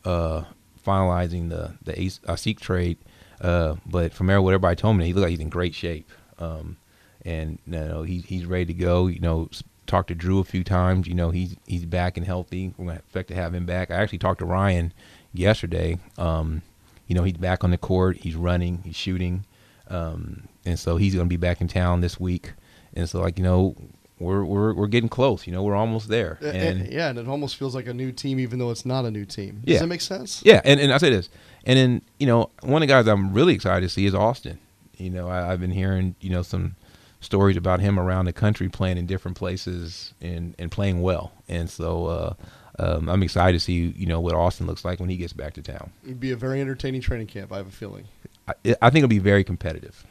uh, 0.05 0.45
finalizing 0.85 1.49
the 1.49 1.75
the 1.83 2.01
Ace, 2.01 2.21
uh, 2.27 2.37
Seek 2.37 2.61
trade. 2.61 2.99
Uh, 3.41 3.77
but 3.85 4.15
from 4.15 4.29
there, 4.29 4.41
what 4.41 4.55
everybody 4.55 4.77
told 4.77 4.97
me, 4.97 5.07
he 5.07 5.13
looked 5.13 5.25
like 5.25 5.31
he's 5.31 5.41
in 5.41 5.51
great 5.51 5.75
shape, 5.75 6.11
um, 6.39 6.77
and 7.25 7.59
you 7.67 7.73
know, 7.73 8.03
he, 8.03 8.19
he's 8.21 8.47
ready 8.47 8.67
to 8.67 8.75
go. 8.75 9.07
You 9.07 9.21
know, 9.21 9.49
talked 9.87 10.09
to 10.09 10.15
Jrue 10.15 10.41
a 10.41 10.45
few 10.45 10.65
times. 10.65 11.07
You 11.07 11.15
know, 11.15 11.31
he's 11.31 11.57
he's 11.67 11.85
back 11.85 12.17
and 12.17 12.27
healthy. 12.27 12.75
We're 12.77 12.87
gonna 12.87 12.99
expect 12.99 13.29
to 13.29 13.35
have 13.35 13.55
him 13.55 13.67
back. 13.67 13.91
I 13.91 13.95
actually 13.95 14.19
talked 14.19 14.41
to 14.41 14.47
Ryan 14.47 14.93
yesterday. 15.33 15.99
Um, 16.19 16.63
you 17.07 17.15
know, 17.15 17.23
he's 17.23 17.37
back 17.37 17.63
on 17.63 17.71
the 17.71 17.79
court. 17.79 18.19
He's 18.19 18.35
running. 18.35 18.83
He's 18.85 18.97
shooting. 18.97 19.45
Um, 19.89 20.49
and 20.65 20.79
so 20.79 20.97
he's 20.97 21.15
going 21.15 21.27
to 21.27 21.31
be 21.31 21.37
back 21.37 21.61
in 21.61 21.69
town 21.69 22.01
this 22.01 22.19
week. 22.19 22.53
And 22.95 23.09
so, 23.09 23.21
like 23.21 23.39
you 23.39 23.45
know, 23.45 23.77
we're 24.19 24.45
we're 24.45 24.75
we're 24.75 24.87
getting 24.87 25.09
close. 25.09 25.47
You 25.47 25.53
know, 25.53 25.63
we're 25.63 25.77
almost 25.77 26.09
there. 26.09 26.39
And 26.41 26.81
and, 26.81 26.93
yeah, 26.93 27.09
and 27.09 27.19
it 27.19 27.29
almost 27.29 27.57
feels 27.57 27.75
like 27.75 27.87
a 27.87 27.95
new 27.95 28.11
team, 28.11 28.41
even 28.41 28.59
though 28.59 28.71
it's 28.71 28.87
not 28.87 29.05
a 29.05 29.11
new 29.11 29.25
team. 29.25 29.61
Does 29.65 29.75
yeah, 29.75 29.81
that 29.81 29.87
make 29.87 30.01
sense? 30.01 30.43
Yeah, 30.45 30.61
and 30.65 30.81
and 30.81 30.93
I 30.93 30.99
say 30.99 31.11
this, 31.11 31.29
and 31.65 31.79
then 31.79 32.03
you 32.19 32.27
know, 32.27 32.51
one 32.63 32.83
of 32.83 32.89
the 32.89 32.93
guys 32.93 33.07
I'm 33.07 33.33
really 33.33 33.55
excited 33.55 33.83
to 33.83 33.89
see 33.89 34.07
is 34.07 34.15
Austin. 34.15 34.59
You 34.97 35.11
know, 35.11 35.29
I, 35.29 35.53
I've 35.53 35.61
been 35.61 35.71
hearing 35.71 36.17
you 36.21 36.31
know 36.31 36.43
some 36.43 36.75
stories 37.21 37.57
about 37.57 37.81
him 37.81 37.99
around 37.99 38.27
the 38.27 38.33
country 38.33 38.69
playing 38.69 38.99
in 38.99 39.07
different 39.07 39.37
places 39.37 40.15
and 40.21 40.55
and 40.59 40.71
playing 40.71 41.03
well. 41.03 41.33
And 41.49 41.69
so 41.69 42.07
uh, 42.07 42.35
um, 42.79 43.09
I'm 43.09 43.23
excited 43.23 43.59
to 43.59 43.65
see 43.65 43.95
you 43.97 44.07
know 44.07 44.21
what 44.21 44.35
Austin 44.35 44.67
looks 44.67 44.85
like 44.85 45.01
when 45.01 45.09
he 45.09 45.17
gets 45.17 45.33
back 45.33 45.55
to 45.55 45.63
town. 45.63 45.91
It'd 46.05 46.21
be 46.21 46.33
a 46.33 46.37
very 46.37 46.61
entertaining 46.61 47.01
training 47.01 47.27
camp. 47.27 47.53
I 47.53 47.59
have 47.59 47.69
a 47.69 47.73
feeling. 47.73 48.07
I, 48.49 48.55
I 48.83 48.91
think 48.91 48.99
it'll 49.03 49.09
be 49.09 49.19
very 49.19 49.45
competitive, 49.45 50.05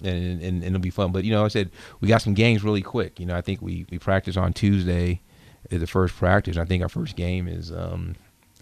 and, 0.00 0.42
and 0.42 0.42
and 0.42 0.64
it'll 0.64 0.78
be 0.78 0.90
fun. 0.90 1.12
But 1.12 1.24
you 1.24 1.32
know, 1.32 1.44
I 1.44 1.48
said 1.48 1.70
we 2.00 2.08
got 2.08 2.22
some 2.22 2.34
games 2.34 2.62
really 2.62 2.82
quick. 2.82 3.18
You 3.18 3.26
know, 3.26 3.36
I 3.36 3.40
think 3.40 3.60
we 3.60 3.86
we 3.90 3.98
practice 3.98 4.36
on 4.36 4.52
Tuesday, 4.52 5.20
the 5.68 5.86
first 5.86 6.14
practice. 6.16 6.56
I 6.56 6.64
think 6.64 6.82
our 6.82 6.88
first 6.88 7.16
game 7.16 7.48
is 7.48 7.72
um, 7.72 8.14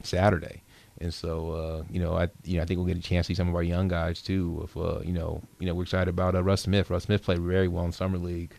Saturday. 0.03 0.63
And 1.01 1.13
so, 1.15 1.51
uh, 1.53 1.83
you 1.91 1.99
know, 2.01 2.15
I 2.15 2.29
you 2.45 2.57
know 2.57 2.63
I 2.63 2.67
think 2.67 2.79
we'll 2.79 2.87
get 2.87 2.99
a 2.99 3.03
chance 3.03 3.27
to 3.27 3.31
see 3.31 3.35
some 3.37 3.49
of 3.49 3.55
our 3.55 3.63
young 3.63 3.89
guys 3.89 4.21
too. 4.21 4.61
If 4.65 4.77
uh, 4.77 5.01
you 5.01 5.13
know, 5.13 5.43
you 5.59 5.67
know, 5.67 5.75
we're 5.75 5.85
excited 5.85 6.09
about 6.09 6.35
uh, 6.35 6.43
Russ 6.43 6.63
Smith. 6.63 6.91
Russ 6.91 7.05
Smith 7.05 7.23
played 7.23 7.39
very 7.41 7.69
well 7.69 7.85
in 7.85 7.93
summer 7.93 8.19
league. 8.19 8.53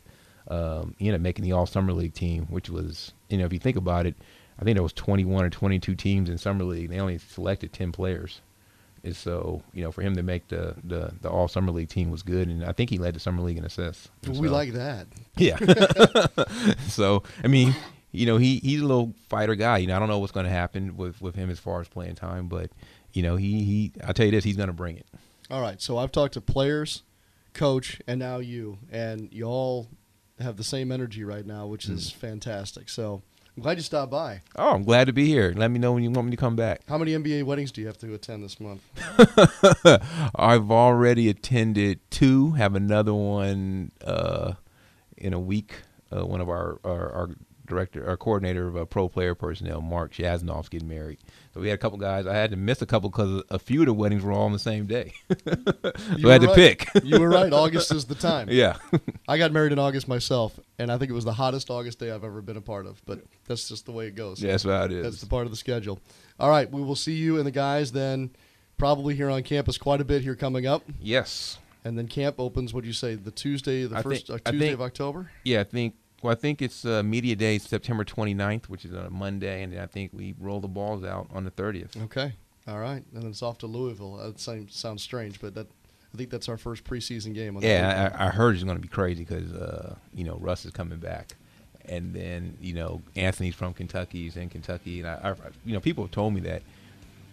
Um, 0.47 0.95
he 0.97 1.06
ended 1.08 1.21
up 1.21 1.23
making 1.23 1.45
the 1.45 1.51
All 1.54 1.65
Summer 1.67 1.93
League 1.93 2.15
team, 2.15 2.47
which 2.49 2.69
was, 2.69 3.13
you 3.30 3.38
know, 3.38 3.45
if 3.45 3.54
you 3.54 3.60
think 3.60 3.77
about 3.77 4.06
it, 4.08 4.15
I 4.60 4.63
think 4.65 4.75
there 4.75 4.84
was 4.84 4.91
21 4.93 5.45
or 5.45 5.49
22 5.49 5.95
teams 5.95 6.30
in 6.30 6.38
summer 6.39 6.63
league. 6.63 6.89
They 6.89 6.99
only 6.99 7.19
selected 7.19 7.71
10 7.73 7.91
players. 7.91 8.41
And 9.04 9.15
so, 9.15 9.62
you 9.71 9.84
know, 9.84 9.91
for 9.91 10.01
him 10.01 10.15
to 10.15 10.23
make 10.23 10.47
the, 10.49 10.75
the, 10.84 11.13
the 11.21 11.30
all 11.30 11.47
summer 11.47 11.71
league 11.71 11.89
team 11.89 12.10
was 12.12 12.21
good, 12.23 12.47
and 12.49 12.65
I 12.65 12.71
think 12.71 12.89
he 12.89 12.97
led 12.97 13.13
the 13.15 13.19
summer 13.19 13.41
league 13.43 13.58
in 13.58 13.65
assists. 13.65 14.10
We 14.27 14.36
So- 14.36 14.41
like 14.41 14.73
that. 14.73 15.08
Yeah. 15.38 15.58
so 16.88 17.23
I 17.43 17.47
mean, 17.47 17.75
you 18.12 18.26
know, 18.26 18.38
he 18.38 18.58
he's 18.60 18.82
a 18.82 18.86
little 18.86 19.13
fighter 19.30 19.56
guy. 19.56 19.78
You 19.78 19.88
know, 19.88 19.95
I 19.95 20.00
don't 20.00 20.10
know 20.10 20.19
what's 20.19 20.32
going 20.32 20.45
to 20.45 20.52
happen 20.52 20.97
with 20.97 21.21
with 21.21 21.36
him 21.36 21.50
as 21.50 21.60
far 21.60 21.82
as 21.82 21.88
playing 21.88 22.15
time, 22.15 22.47
but 22.47 22.71
you 23.13 23.24
know, 23.24 23.36
he 23.36 23.63
he 23.63 23.91
I 24.06 24.13
tell 24.13 24.26
you 24.26 24.32
this, 24.32 24.43
he's 24.43 24.58
going 24.58 24.67
to 24.67 24.74
bring 24.74 24.97
it. 24.97 25.08
All 25.50 25.62
right, 25.62 25.82
so 25.82 25.97
I've 25.97 26.12
talked 26.13 26.36
to 26.36 26.41
players, 26.41 27.04
coach, 27.54 28.00
and 28.08 28.19
now 28.19 28.38
you, 28.38 28.78
and 28.89 29.28
you 29.34 29.43
all 29.43 29.88
have 30.39 30.56
the 30.56 30.63
same 30.63 30.93
energy 30.93 31.26
right 31.26 31.45
now, 31.45 31.67
which 31.67 31.89
is 31.89 32.10
fantastic. 32.10 32.88
So 32.88 33.21
I'm 33.58 33.63
glad 33.63 33.76
you 33.78 33.84
stopped 33.84 34.12
by. 34.12 34.41
Oh, 34.56 34.69
I'm 34.69 34.84
glad 34.84 35.08
to 35.08 35.13
be 35.13 35.28
here. 35.28 35.54
Let 35.56 35.71
me 35.71 35.78
know 35.78 35.91
when 35.91 36.04
you 36.04 36.10
want 36.10 36.28
me 36.28 36.32
to 36.32 36.38
come 36.38 36.56
back. 36.56 36.82
How 36.88 36.97
many 36.97 37.12
NBA 37.12 37.43
weddings 37.43 37.71
do 37.71 37.82
you 37.82 37.88
have 37.88 37.97
to 37.97 38.13
attend 38.13 38.43
this 38.45 38.62
month? 38.62 38.82
I've 40.36 40.71
already 40.71 41.28
attended 41.28 42.00
two. 42.10 42.52
Have 42.52 42.76
another 42.76 43.13
one 43.13 43.91
uh, 44.06 44.54
in 45.17 45.34
a 45.34 45.39
week. 45.39 45.82
Uh, 46.15 46.26
one 46.26 46.39
of 46.39 46.50
our, 46.50 46.80
our 46.86 47.12
our 47.12 47.30
director, 47.71 48.07
or 48.07 48.15
coordinator 48.17 48.67
of 48.67 48.77
uh, 48.77 48.86
pro 48.86 49.10
player 49.10 49.34
personnel, 49.34 49.81
Mark 49.81 50.13
Shaznoff's 50.13 50.69
getting 50.69 50.88
married. 50.88 51.17
So 51.53 51.62
we 51.62 51.69
had 51.69 51.75
a 51.75 51.77
couple 51.81 51.97
guys. 51.97 52.27
I 52.27 52.36
had 52.36 52.51
to 52.51 52.57
miss 52.57 52.81
a 52.81 52.86
couple 52.86 53.10
because 53.10 53.43
a 53.49 53.57
few 53.57 53.79
of 53.81 53.86
the 53.88 53.93
weddings 53.93 54.23
were 54.23 54.31
all 54.31 54.43
on 54.43 54.51
the 54.51 54.60
same 54.60 54.86
day. 54.86 55.13
so 55.45 55.55
You 56.17 56.29
I 56.29 56.34
had 56.34 56.41
were 56.41 56.47
to 56.47 56.47
right. 56.47 56.55
pick. 56.55 56.88
you 57.03 57.19
were 57.19 57.29
right. 57.29 57.51
August 57.51 57.91
is 57.91 58.05
the 58.05 58.15
time. 58.15 58.47
Yeah. 58.51 58.77
I 59.27 59.38
got 59.38 59.51
married 59.51 59.71
in 59.71 59.79
August 59.79 60.07
myself, 60.07 60.60
and 60.77 60.91
I 60.91 60.97
think 60.97 61.10
it 61.10 61.13
was 61.13 61.25
the 61.25 61.34
hottest 61.34 61.69
August 61.69 61.99
day 61.99 62.12
I've 62.12 62.23
ever 62.23 62.41
been 62.41 62.57
a 62.57 62.62
part 62.62 62.86
of. 62.86 63.01
But 63.05 63.21
that's 63.47 63.67
just 63.69 63.86
the 63.86 63.91
way 63.91 64.07
it 64.07 64.15
goes. 64.15 64.41
Yeah, 64.41 64.51
that's 64.51 64.63
how 64.63 64.84
it 64.84 64.91
is. 64.91 65.03
That's 65.03 65.21
the 65.21 65.27
part 65.27 65.45
of 65.45 65.51
the 65.51 65.57
schedule. 65.57 65.99
All 66.39 66.49
right, 66.49 66.69
we 66.69 66.81
will 66.81 66.95
see 66.95 67.13
you 67.13 67.38
and 67.38 67.45
the 67.47 67.51
guys 67.51 67.91
then, 67.91 68.31
probably 68.77 69.15
here 69.15 69.29
on 69.29 69.43
campus 69.43 69.77
quite 69.77 70.01
a 70.01 70.05
bit 70.05 70.21
here 70.21 70.36
coming 70.36 70.65
up. 70.67 70.84
Yes. 70.99 71.57
And 71.84 71.97
then 71.97 72.07
camp 72.07 72.36
opens. 72.39 72.73
What 72.75 72.81
do 72.81 72.88
you 72.88 72.93
say? 72.93 73.15
The 73.15 73.31
Tuesday, 73.31 73.86
the 73.86 73.97
I 73.97 74.01
first 74.03 74.27
think- 74.27 74.41
uh, 74.45 74.51
Tuesday 74.51 74.65
think- 74.67 74.73
of 74.75 74.81
October. 74.81 75.31
Yeah, 75.43 75.62
I 75.62 75.63
think. 75.63 75.95
Well, 76.21 76.31
I 76.31 76.36
think 76.36 76.62
it's 76.62 76.86
uh, 76.86 77.01
media 77.03 77.36
day, 77.36 77.57
September 77.57 78.03
29th, 78.03 78.65
which 78.65 78.86
is 78.86 78.93
on 78.93 79.05
a 79.05 79.10
Monday, 79.10 79.63
and 79.63 79.77
I 79.79 79.88
think 79.88 80.12
we 80.13 80.36
roll 80.39 80.60
the 80.60 80.67
balls 80.67 81.03
out 81.03 81.27
on 81.34 81.45
the 81.45 81.51
30th. 81.51 82.01
Okay. 82.03 82.34
All 82.67 82.79
right, 82.79 83.03
and 83.12 83.23
then 83.23 83.29
it's 83.29 83.41
off 83.41 83.57
to 83.60 83.67
Louisville. 83.67 84.17
That 84.17 84.39
sounds 84.39 84.75
sounds 84.75 85.01
strange, 85.01 85.41
but 85.41 85.55
that 85.55 85.67
I 86.13 86.17
think 86.17 86.29
that's 86.29 86.47
our 86.47 86.57
first 86.57 86.84
preseason 86.84 87.34
game. 87.34 87.57
On. 87.57 87.63
Yeah, 87.63 88.13
I, 88.17 88.27
I 88.27 88.29
heard 88.29 88.55
it's 88.55 88.63
going 88.63 88.77
to 88.77 88.81
be 88.81 88.88
crazy 88.88 89.23
because 89.23 89.51
uh, 89.53 89.95
you 90.13 90.23
know 90.23 90.38
Russ 90.39 90.63
is 90.65 90.71
coming 90.71 90.99
back, 90.99 91.34
and 91.86 92.13
then 92.13 92.55
you 92.62 92.73
know 92.73 93.01
Anthony's 93.15 93.55
from 93.55 93.73
Kentucky. 93.73 94.23
He's 94.23 94.38
in 94.38 94.49
Kentucky, 94.49 94.99
and 94.99 95.10
I, 95.10 95.31
I 95.31 95.49
you 95.65 95.73
know 95.73 95.79
people 95.79 96.03
have 96.03 96.12
told 96.12 96.36
me 96.36 96.41
that 96.41 96.62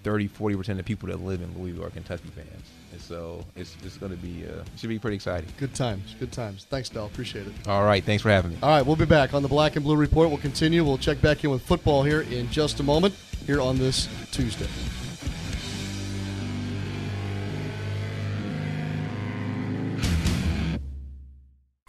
30, 0.04 0.28
40 0.28 0.56
percent 0.56 0.80
of 0.80 0.86
people 0.86 1.08
that 1.10 1.20
live 1.20 1.42
in 1.42 1.56
Louisville 1.58 1.84
are 1.84 1.90
Kentucky 1.90 2.30
fans, 2.34 2.66
so 2.98 3.44
it's 3.56 3.76
it's 3.84 3.96
going 3.96 4.12
to 4.12 4.18
be 4.18 4.44
uh, 4.46 4.64
should 4.76 4.88
be 4.88 4.98
pretty 4.98 5.16
exciting. 5.16 5.48
Good 5.58 5.74
times. 5.74 6.14
Good 6.18 6.32
times. 6.32 6.66
Thanks, 6.68 6.88
Dell. 6.88 7.06
Appreciate 7.06 7.46
it. 7.46 7.52
All 7.66 7.84
right, 7.84 8.04
thanks 8.04 8.22
for 8.22 8.30
having 8.30 8.52
me. 8.52 8.58
All 8.62 8.70
right, 8.70 8.84
we'll 8.84 8.96
be 8.96 9.06
back 9.06 9.34
on 9.34 9.42
the 9.42 9.48
Black 9.48 9.76
and 9.76 9.84
Blue 9.84 9.96
Report. 9.96 10.28
We'll 10.28 10.38
continue. 10.38 10.84
We'll 10.84 10.98
check 10.98 11.20
back 11.20 11.44
in 11.44 11.50
with 11.50 11.62
football 11.62 12.02
here 12.02 12.22
in 12.22 12.50
just 12.50 12.80
a 12.80 12.82
moment, 12.82 13.14
here 13.46 13.60
on 13.60 13.78
this 13.78 14.08
Tuesday. 14.30 14.68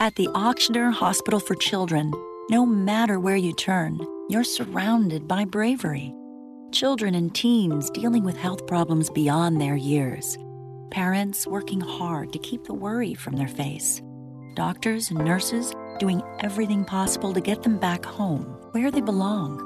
At 0.02 0.16
the 0.16 0.28
Ochsner 0.28 0.94
Hospital 0.94 1.42
for 1.42 1.56
Children, 1.56 2.14
no 2.50 2.66
matter 2.66 3.20
where 3.20 3.36
you 3.36 3.54
turn, 3.54 4.00
you're 4.30 4.46
surrounded 4.46 5.28
by 5.28 5.44
bravery. 5.44 6.14
Children 6.72 7.16
and 7.16 7.36
teens 7.36 7.90
dealing 7.90 8.24
with 8.24 8.38
health 8.38 8.66
problems 8.66 9.10
beyond 9.10 9.60
their 9.60 9.76
years. 9.76 10.38
Parents 10.92 11.46
working 11.46 11.80
hard 11.80 12.34
to 12.34 12.40
keep 12.40 12.64
the 12.64 12.74
worry 12.74 13.14
from 13.14 13.36
their 13.36 13.48
face. 13.48 14.02
Doctors 14.56 15.12
and 15.12 15.24
nurses 15.24 15.76
doing 16.00 16.24
everything 16.40 16.84
possible 16.84 17.32
to 17.32 17.42
get 17.42 17.62
them 17.62 17.78
back 17.78 18.04
home, 18.04 18.46
where 18.72 18.90
they 18.90 19.02
belong. 19.02 19.60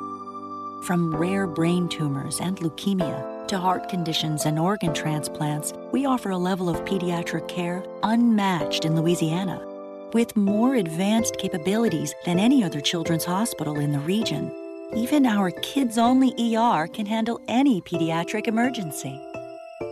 From 0.86 1.16
rare 1.16 1.48
brain 1.48 1.88
tumors 1.88 2.42
and 2.42 2.58
leukemia 2.58 3.48
to 3.48 3.58
heart 3.58 3.88
conditions 3.88 4.46
and 4.46 4.60
organ 4.60 4.94
transplants, 4.94 5.72
we 5.94 6.06
offer 6.06 6.32
a 6.32 6.38
level 6.38 6.68
of 6.68 6.84
pediatric 6.84 7.48
care 7.48 7.86
unmatched 8.04 8.84
in 8.84 8.98
Louisiana. 8.98 9.66
With 10.12 10.36
more 10.36 10.76
advanced 10.76 11.38
capabilities 11.38 12.14
than 12.26 12.38
any 12.38 12.66
other 12.66 12.82
children's 12.82 13.24
hospital 13.24 13.80
in 13.80 13.94
the 13.94 14.00
region, 14.00 14.52
even 14.94 15.26
our 15.26 15.52
kids 15.62 15.98
only 15.98 16.34
ER 16.38 16.86
can 16.88 17.06
handle 17.06 17.40
any 17.48 17.80
pediatric 17.80 18.48
emergency. 18.48 19.18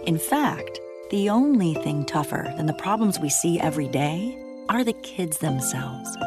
In 0.06 0.18
fact, 0.18 0.81
the 1.12 1.30
only 1.30 1.74
thing 1.74 2.06
tougher 2.06 2.54
than 2.56 2.66
the 2.66 2.74
problems 2.74 3.20
we 3.20 3.30
see 3.30 3.60
every 3.60 3.90
day 3.90 4.38
are 4.70 4.82
the 4.82 4.94
kids 4.94 5.40
themselves. 5.40 6.18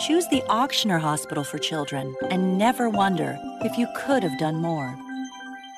Choose 0.00 0.26
the 0.26 0.42
Ochsner 0.48 1.00
Hospital 1.00 1.44
for 1.44 1.58
Children 1.58 2.16
and 2.28 2.58
never 2.58 2.90
wonder 2.90 3.38
if 3.62 3.78
you 3.78 3.86
could 3.96 4.24
have 4.24 4.36
done 4.36 4.56
more. 4.56 4.98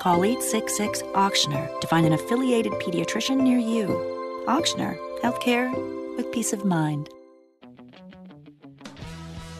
Call 0.00 0.24
866 0.24 1.02
Ochsner 1.14 1.78
to 1.80 1.86
find 1.86 2.06
an 2.06 2.14
affiliated 2.14 2.72
pediatrician 2.72 3.42
near 3.42 3.58
you. 3.58 3.88
Ochsner, 4.46 4.96
healthcare 5.20 5.70
with 6.16 6.32
peace 6.32 6.54
of 6.54 6.64
mind. 6.64 7.10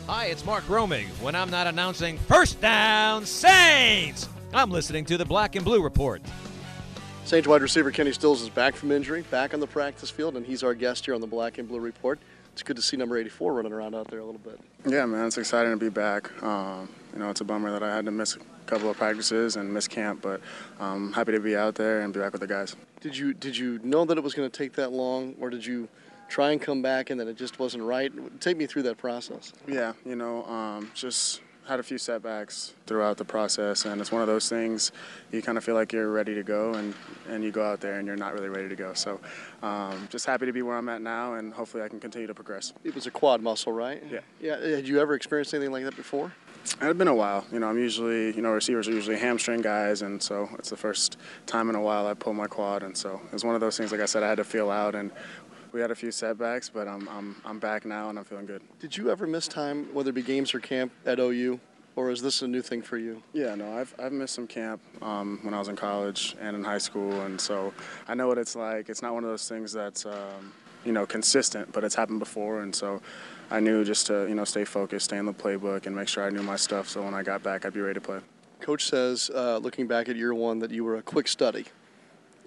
Hi, 0.07 0.27
it's 0.27 0.47
Mark 0.47 0.65
Romig. 0.65 1.09
When 1.21 1.35
I'm 1.35 1.51
not 1.51 1.67
announcing 1.67 2.17
First 2.17 2.59
Down 2.63 3.27
Saints, 3.27 4.31
I'm 4.55 4.71
listening 4.71 5.05
to 5.07 5.19
the 5.19 5.27
Black 5.27 5.57
and 5.57 5.65
Blue 5.65 5.83
Report. 5.83 6.23
Saints 7.25 7.49
wide 7.49 7.63
receiver 7.63 7.91
Kenny 7.91 8.13
Stills 8.13 8.43
is 8.43 8.49
back 8.49 8.75
from 8.75 8.91
injury, 8.91 9.23
back 9.31 9.55
on 9.55 9.61
the 9.61 9.67
practice 9.67 10.11
field, 10.11 10.37
and 10.37 10.45
he's 10.45 10.63
our 10.63 10.75
guest 10.75 11.05
here 11.07 11.15
on 11.15 11.21
the 11.21 11.27
Black 11.27 11.57
and 11.59 11.69
Blue 11.69 11.81
Report. 11.81 12.19
It's 12.53 12.63
good 12.63 12.77
to 12.77 12.83
see 12.83 12.97
number 12.97 13.17
84 13.17 13.55
running 13.55 13.73
around 13.73 13.95
out 13.95 14.09
there 14.09 14.19
a 14.19 14.25
little 14.25 14.41
bit. 14.41 14.61
Yeah, 14.85 15.07
man, 15.07 15.27
it's 15.27 15.39
exciting 15.39 15.71
to 15.71 15.79
be 15.79 15.89
back. 15.89 16.31
Um, 16.43 16.89
you 17.15 17.21
know, 17.21 17.31
it's 17.31 17.41
a 17.41 17.45
bummer 17.45 17.71
that 17.71 17.83
I 17.83 17.95
had 17.95 18.05
to 18.05 18.11
miss 18.11 18.37
a 18.37 18.41
couple 18.67 18.91
of 18.91 18.99
practices 18.99 19.57
and 19.57 19.73
miss 19.73 19.89
camp, 19.89 20.21
but 20.21 20.43
I'm 20.79 21.13
happy 21.13 21.33
to 21.33 21.41
be 21.41 21.57
out 21.57 21.75
there 21.77 22.01
and 22.01 22.13
be 22.13 22.21
back 22.21 22.33
with 22.33 22.43
the 22.43 22.47
guys. 22.47 22.77
Did 23.01 23.17
you 23.17 23.33
did 23.33 23.57
you 23.57 23.81
know 23.83 24.05
that 24.05 24.19
it 24.19 24.23
was 24.23 24.35
going 24.35 24.51
to 24.51 24.57
take 24.57 24.75
that 24.75 24.93
long, 24.93 25.35
or 25.41 25.49
did 25.49 25.65
you 25.65 25.89
try 26.29 26.51
and 26.51 26.61
come 26.61 26.83
back 26.83 27.11
and 27.11 27.19
then 27.19 27.29
it 27.29 27.37
just 27.37 27.59
wasn't 27.59 27.85
right? 27.85 28.13
Take 28.41 28.57
me 28.57 28.67
through 28.67 28.83
that 28.83 28.99
process. 28.99 29.53
Yeah, 29.67 29.93
you 30.05 30.17
know, 30.17 30.45
um, 30.45 30.91
just 30.95 31.41
had 31.67 31.79
a 31.79 31.83
few 31.83 31.99
setbacks 31.99 32.75
throughout 32.87 33.17
the 33.17 33.25
process, 33.25 33.85
and 33.85 34.01
it's 34.01 34.11
one 34.11 34.21
of 34.21 34.27
those 34.27 34.49
things 34.49 34.91
you 35.31 35.41
kind 35.43 35.57
of 35.57 35.65
feel 35.65 35.75
like 35.75 35.93
you're 35.93 36.11
ready 36.11 36.35
to 36.35 36.43
go, 36.43 36.75
and, 36.75 36.95
and 37.29 37.45
you 37.45 37.53
go 37.53 37.65
out 37.65 37.81
there 37.81 37.99
and 37.99 38.07
you're 38.07 38.17
not 38.17 38.35
really 38.35 38.49
ready 38.49 38.69
to 38.69 38.75
go. 38.75 38.93
So, 38.95 39.21
um, 39.63 40.09
just 40.11 40.27
happy 40.27 40.47
to 40.47 40.53
be 40.53 40.63
where 40.63 40.77
I'm 40.77 40.89
at 40.89 41.03
now, 41.03 41.35
and 41.35 41.53
hopefully 41.53 41.83
I 41.83 41.89
can 41.89 42.01
continue 42.01 42.27
to 42.27 42.35
progress. 42.35 42.73
It 42.85 42.95
was 42.95 43.07
a 43.07 43.11
quad 43.11 43.43
muscle, 43.43 43.73
right? 43.73 44.03
Yeah. 44.11 44.21
Yeah. 44.41 44.59
Had 44.59 44.89
you 44.89 45.01
ever 45.01 45.15
experienced 45.15 45.55
anything 45.55 45.73
like 45.73 45.85
that 45.85 45.97
before? 45.97 46.33
It 46.65 46.85
had 46.85 46.99
been 46.99 47.09
a 47.09 47.15
while. 47.15 47.45
You 47.53 47.59
know, 47.59 47.69
I'm 47.69 47.79
usually, 47.79 48.35
you 48.35 48.43
know, 48.43 48.51
receivers 48.51 48.87
are 48.87 48.93
usually 48.93 49.19
hamstring 49.19 49.63
guys, 49.63 50.03
and 50.03 50.23
so 50.23 50.49
it's 50.59 50.71
the 50.71 50.77
first 50.77 51.19
time 51.47 51.69
in 51.69 51.75
a 51.75 51.81
while 51.81 52.07
I 52.07 52.15
pulled 52.15 52.37
my 52.37 52.47
quad, 52.47 52.83
and 52.83 52.97
so 52.97 53.21
it 53.27 53.33
was 53.33 53.45
one 53.45 53.55
of 53.55 53.61
those 53.61 53.77
things. 53.77 53.91
Like 53.91 54.01
I 54.01 54.05
said, 54.05 54.23
I 54.23 54.29
had 54.29 54.37
to 54.37 54.45
feel 54.45 54.71
out, 54.71 54.95
and 54.95 55.11
we 55.73 55.81
had 55.81 55.91
a 55.91 55.95
few 55.95 56.11
setbacks, 56.11 56.69
but 56.69 56.87
I'm 56.87 57.09
I'm 57.09 57.37
I'm 57.45 57.59
back 57.59 57.85
now, 57.85 58.11
and 58.11 58.19
I'm 58.19 58.25
feeling 58.25 58.47
good. 58.47 58.63
Did 58.79 58.97
you 58.97 59.11
ever 59.11 59.27
miss 59.27 59.49
time, 59.49 59.93
whether 59.93 60.11
it 60.11 60.15
be 60.15 60.23
games 60.23 60.55
or 60.55 60.61
camp 60.61 60.93
at 61.07 61.19
OU, 61.19 61.59
or 61.97 62.11
is 62.11 62.23
this 62.23 62.43
a 62.43 62.49
new 62.49 62.63
thing 62.63 62.83
for 62.83 62.99
you? 62.99 63.23
Yeah, 63.33 63.55
no, 63.55 63.77
I've 63.77 63.95
I've 63.99 64.13
missed 64.13 64.35
some 64.35 64.47
camp 64.47 64.81
um, 65.01 65.39
when 65.43 65.55
I 65.55 65.59
was 65.59 65.69
in 65.69 65.77
college 65.77 66.37
and 66.41 66.57
in 66.57 66.65
high 66.65 66.79
school, 66.79 67.23
and 67.23 67.41
so 67.41 67.73
I 68.09 68.15
know 68.15 68.29
what 68.29 68.39
it's 68.39 68.55
like. 68.55 68.89
It's 68.89 69.03
not 69.03 69.15
one 69.15 69.25
of 69.25 69.31
those 69.31 69.49
things 69.49 69.73
that's 69.73 70.07
um, 70.07 70.53
you 70.85 70.93
know 70.93 71.07
consistent, 71.07 71.73
but 71.73 71.85
it's 71.85 71.95
happened 71.95 72.19
before, 72.19 72.63
and 72.63 72.75
so 72.75 73.01
I 73.51 73.61
knew 73.61 73.85
just 73.85 74.07
to 74.09 74.27
you 74.29 74.35
know 74.35 74.45
stay 74.45 74.65
focused, 74.65 75.07
stay 75.07 75.19
in 75.19 75.27
the 75.27 75.35
playbook, 75.35 75.87
and 75.87 75.97
make 75.97 76.09
sure 76.09 76.25
I 76.25 76.31
knew 76.31 76.43
my 76.43 76.57
stuff, 76.57 76.89
so 76.89 77.03
when 77.03 77.15
I 77.15 77.23
got 77.23 77.43
back, 77.43 77.65
I'd 77.65 77.75
be 77.75 77.81
ready 77.81 77.95
to 77.95 78.01
play. 78.01 78.21
Coach 78.61 78.89
says, 78.89 79.29
uh, 79.35 79.59
looking 79.59 79.89
back 79.89 80.09
at 80.09 80.15
year 80.15 80.33
one, 80.33 80.61
that 80.61 80.71
you 80.71 80.85
were 80.85 80.97
a 80.97 81.03
quick 81.03 81.27
study. 81.27 81.67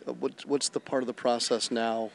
Uh, 0.07 0.13
what, 0.13 0.45
what's 0.45 0.69
the 0.69 0.79
part 0.79 1.03
of 1.03 1.07
the 1.07 1.13
process 1.13 1.71
now, 1.71 2.09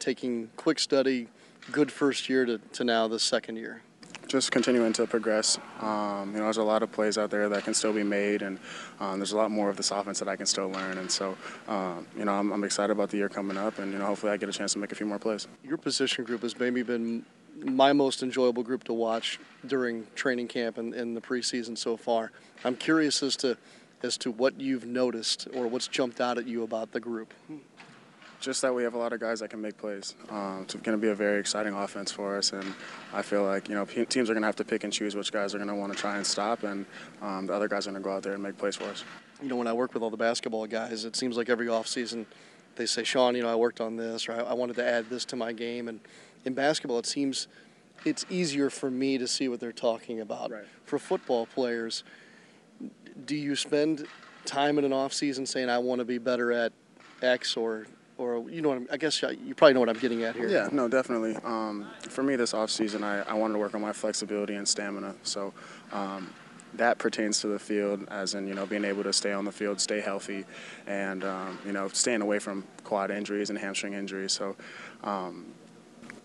taking 0.00 0.50
quick 0.56 0.78
study, 0.78 1.28
good 1.72 1.90
first 1.90 2.28
year 2.28 2.44
to, 2.44 2.58
to 2.58 2.84
now 2.84 3.08
the 3.08 3.18
second 3.18 3.56
year? 3.56 3.82
just 4.28 4.50
continuing 4.50 4.92
to 4.92 5.06
progress. 5.06 5.58
Um, 5.80 6.32
you 6.32 6.38
know, 6.38 6.44
there's 6.44 6.56
a 6.56 6.62
lot 6.62 6.82
of 6.82 6.90
plays 6.90 7.16
out 7.16 7.30
there 7.30 7.48
that 7.48 7.64
can 7.64 7.74
still 7.74 7.92
be 7.92 8.02
made, 8.02 8.42
and 8.42 8.58
um, 9.00 9.18
there's 9.18 9.32
a 9.32 9.36
lot 9.36 9.50
more 9.50 9.70
of 9.70 9.76
this 9.76 9.90
offense 9.90 10.18
that 10.18 10.28
I 10.28 10.36
can 10.36 10.46
still 10.46 10.68
learn. 10.68 10.98
And 10.98 11.10
so, 11.10 11.36
um, 11.68 12.06
you 12.18 12.24
know, 12.24 12.32
I'm, 12.32 12.52
I'm 12.52 12.64
excited 12.64 12.92
about 12.92 13.10
the 13.10 13.18
year 13.18 13.28
coming 13.28 13.56
up, 13.56 13.78
and 13.78 13.92
you 13.92 13.98
know, 13.98 14.06
hopefully 14.06 14.32
I 14.32 14.36
get 14.36 14.48
a 14.48 14.52
chance 14.52 14.72
to 14.72 14.78
make 14.78 14.92
a 14.92 14.94
few 14.94 15.06
more 15.06 15.18
plays. 15.18 15.46
Your 15.62 15.76
position 15.76 16.24
group 16.24 16.42
has 16.42 16.58
maybe 16.58 16.82
been 16.82 17.24
my 17.64 17.92
most 17.92 18.22
enjoyable 18.22 18.62
group 18.62 18.84
to 18.84 18.92
watch 18.92 19.38
during 19.66 20.06
training 20.14 20.48
camp 20.48 20.76
and 20.78 20.94
in 20.94 21.14
the 21.14 21.20
preseason 21.20 21.78
so 21.78 21.96
far. 21.96 22.32
I'm 22.64 22.76
curious 22.76 23.22
as 23.22 23.36
to 23.36 23.56
as 24.02 24.18
to 24.18 24.30
what 24.30 24.60
you've 24.60 24.84
noticed 24.84 25.48
or 25.54 25.66
what's 25.66 25.88
jumped 25.88 26.20
out 26.20 26.36
at 26.36 26.46
you 26.46 26.62
about 26.62 26.92
the 26.92 27.00
group? 27.00 27.32
Just 28.46 28.62
that 28.62 28.72
we 28.72 28.84
have 28.84 28.94
a 28.94 28.98
lot 28.98 29.12
of 29.12 29.18
guys 29.18 29.40
that 29.40 29.50
can 29.50 29.60
make 29.60 29.76
plays. 29.76 30.14
Um, 30.30 30.60
it's 30.62 30.74
going 30.76 30.96
to 30.96 31.02
be 31.02 31.08
a 31.08 31.16
very 31.16 31.40
exciting 31.40 31.74
offense 31.74 32.12
for 32.12 32.38
us, 32.38 32.52
and 32.52 32.74
I 33.12 33.20
feel 33.20 33.42
like 33.42 33.68
you 33.68 33.74
know 33.74 33.84
teams 33.84 34.30
are 34.30 34.34
going 34.34 34.42
to 34.42 34.46
have 34.46 34.54
to 34.54 34.64
pick 34.64 34.84
and 34.84 34.92
choose 34.92 35.16
which 35.16 35.32
guys 35.32 35.52
are 35.52 35.58
going 35.58 35.66
to 35.66 35.74
want 35.74 35.92
to 35.92 35.98
try 35.98 36.16
and 36.16 36.24
stop, 36.24 36.62
and 36.62 36.86
um, 37.20 37.48
the 37.48 37.52
other 37.52 37.66
guys 37.66 37.88
are 37.88 37.90
going 37.90 38.00
to 38.00 38.08
go 38.08 38.14
out 38.14 38.22
there 38.22 38.34
and 38.34 38.42
make 38.44 38.56
plays 38.56 38.76
for 38.76 38.84
us. 38.84 39.02
You 39.42 39.48
know, 39.48 39.56
when 39.56 39.66
I 39.66 39.72
work 39.72 39.94
with 39.94 40.04
all 40.04 40.10
the 40.10 40.16
basketball 40.16 40.64
guys, 40.68 41.04
it 41.04 41.16
seems 41.16 41.36
like 41.36 41.48
every 41.48 41.66
offseason 41.66 42.24
they 42.76 42.86
say, 42.86 43.02
Sean, 43.02 43.34
you 43.34 43.42
know, 43.42 43.50
I 43.50 43.56
worked 43.56 43.80
on 43.80 43.96
this, 43.96 44.28
or 44.28 44.34
I, 44.34 44.42
I 44.42 44.52
wanted 44.52 44.76
to 44.76 44.86
add 44.86 45.10
this 45.10 45.24
to 45.24 45.34
my 45.34 45.52
game. 45.52 45.88
And 45.88 45.98
in 46.44 46.54
basketball, 46.54 47.00
it 47.00 47.06
seems 47.06 47.48
it's 48.04 48.24
easier 48.30 48.70
for 48.70 48.92
me 48.92 49.18
to 49.18 49.26
see 49.26 49.48
what 49.48 49.58
they're 49.58 49.72
talking 49.72 50.20
about. 50.20 50.52
Right. 50.52 50.66
For 50.84 51.00
football 51.00 51.46
players, 51.46 52.04
do 53.24 53.34
you 53.34 53.56
spend 53.56 54.06
time 54.44 54.78
in 54.78 54.84
an 54.84 54.92
off 54.92 55.12
season 55.12 55.46
saying 55.46 55.68
I 55.68 55.78
want 55.78 55.98
to 55.98 56.04
be 56.04 56.18
better 56.18 56.52
at 56.52 56.72
X 57.20 57.56
or 57.56 57.88
or 58.18 58.48
you 58.50 58.62
know 58.62 58.70
what 58.70 58.78
I'm, 58.78 58.88
I 58.90 58.96
guess 58.96 59.22
you 59.22 59.54
probably 59.54 59.74
know 59.74 59.80
what 59.80 59.88
I'm 59.88 59.98
getting 59.98 60.22
at 60.24 60.36
here. 60.36 60.48
Yeah, 60.48 60.68
no, 60.72 60.88
definitely. 60.88 61.36
Um, 61.44 61.86
for 62.00 62.22
me, 62.22 62.36
this 62.36 62.54
off 62.54 62.70
season, 62.70 63.04
I, 63.04 63.22
I 63.22 63.34
wanted 63.34 63.54
to 63.54 63.58
work 63.58 63.74
on 63.74 63.80
my 63.80 63.92
flexibility 63.92 64.54
and 64.54 64.66
stamina. 64.66 65.14
So 65.22 65.52
um, 65.92 66.32
that 66.74 66.98
pertains 66.98 67.40
to 67.40 67.48
the 67.48 67.58
field, 67.58 68.06
as 68.10 68.34
in 68.34 68.46
you 68.46 68.54
know 68.54 68.66
being 68.66 68.84
able 68.84 69.02
to 69.02 69.12
stay 69.12 69.32
on 69.32 69.44
the 69.44 69.52
field, 69.52 69.80
stay 69.80 70.00
healthy, 70.00 70.44
and 70.86 71.24
um, 71.24 71.58
you 71.64 71.72
know 71.72 71.88
staying 71.88 72.22
away 72.22 72.38
from 72.38 72.64
quad 72.84 73.10
injuries 73.10 73.50
and 73.50 73.58
hamstring 73.58 73.94
injuries. 73.94 74.32
So. 74.32 74.56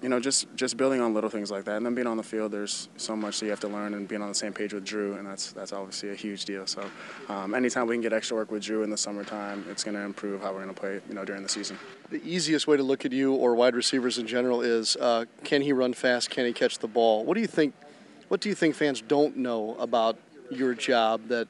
You 0.01 0.09
know, 0.09 0.19
just 0.19 0.47
just 0.55 0.77
building 0.77 0.99
on 0.99 1.13
little 1.13 1.29
things 1.29 1.51
like 1.51 1.65
that, 1.65 1.77
and 1.77 1.85
then 1.85 1.93
being 1.93 2.07
on 2.07 2.17
the 2.17 2.23
field. 2.23 2.51
There's 2.51 2.89
so 2.97 3.15
much 3.15 3.39
that 3.39 3.45
you 3.45 3.51
have 3.51 3.59
to 3.59 3.67
learn, 3.67 3.93
and 3.93 4.07
being 4.07 4.21
on 4.21 4.29
the 4.29 4.35
same 4.35 4.51
page 4.51 4.73
with 4.73 4.83
Drew, 4.83 5.13
and 5.13 5.27
that's 5.27 5.51
that's 5.51 5.73
obviously 5.73 6.09
a 6.09 6.15
huge 6.15 6.45
deal. 6.45 6.65
So, 6.65 6.89
um, 7.29 7.53
anytime 7.53 7.85
we 7.85 7.93
can 7.93 8.01
get 8.01 8.11
extra 8.11 8.35
work 8.35 8.49
with 8.49 8.63
Drew 8.63 8.81
in 8.81 8.89
the 8.89 8.97
summertime, 8.97 9.63
it's 9.69 9.83
going 9.83 9.95
to 9.95 10.01
improve 10.01 10.41
how 10.41 10.53
we're 10.53 10.63
going 10.63 10.73
to 10.73 10.79
play, 10.79 10.99
you 11.07 11.13
know, 11.13 11.23
during 11.23 11.43
the 11.43 11.49
season. 11.49 11.77
The 12.09 12.21
easiest 12.23 12.67
way 12.67 12.77
to 12.77 12.83
look 12.83 13.05
at 13.05 13.11
you 13.11 13.33
or 13.33 13.53
wide 13.53 13.75
receivers 13.75 14.17
in 14.17 14.25
general 14.25 14.61
is 14.61 14.95
uh, 14.95 15.25
can 15.43 15.61
he 15.61 15.71
run 15.71 15.93
fast? 15.93 16.31
Can 16.31 16.45
he 16.45 16.53
catch 16.53 16.79
the 16.79 16.87
ball? 16.87 17.23
What 17.23 17.35
do 17.35 17.41
you 17.41 17.47
think? 17.47 17.75
What 18.27 18.41
do 18.41 18.49
you 18.49 18.55
think 18.55 18.75
fans 18.75 19.01
don't 19.01 19.37
know 19.37 19.75
about 19.75 20.17
your 20.49 20.73
job 20.73 21.27
that 21.27 21.47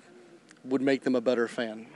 would 0.65 0.81
make 0.81 1.03
them 1.03 1.15
a 1.15 1.21
better 1.21 1.47
fan? 1.47 1.87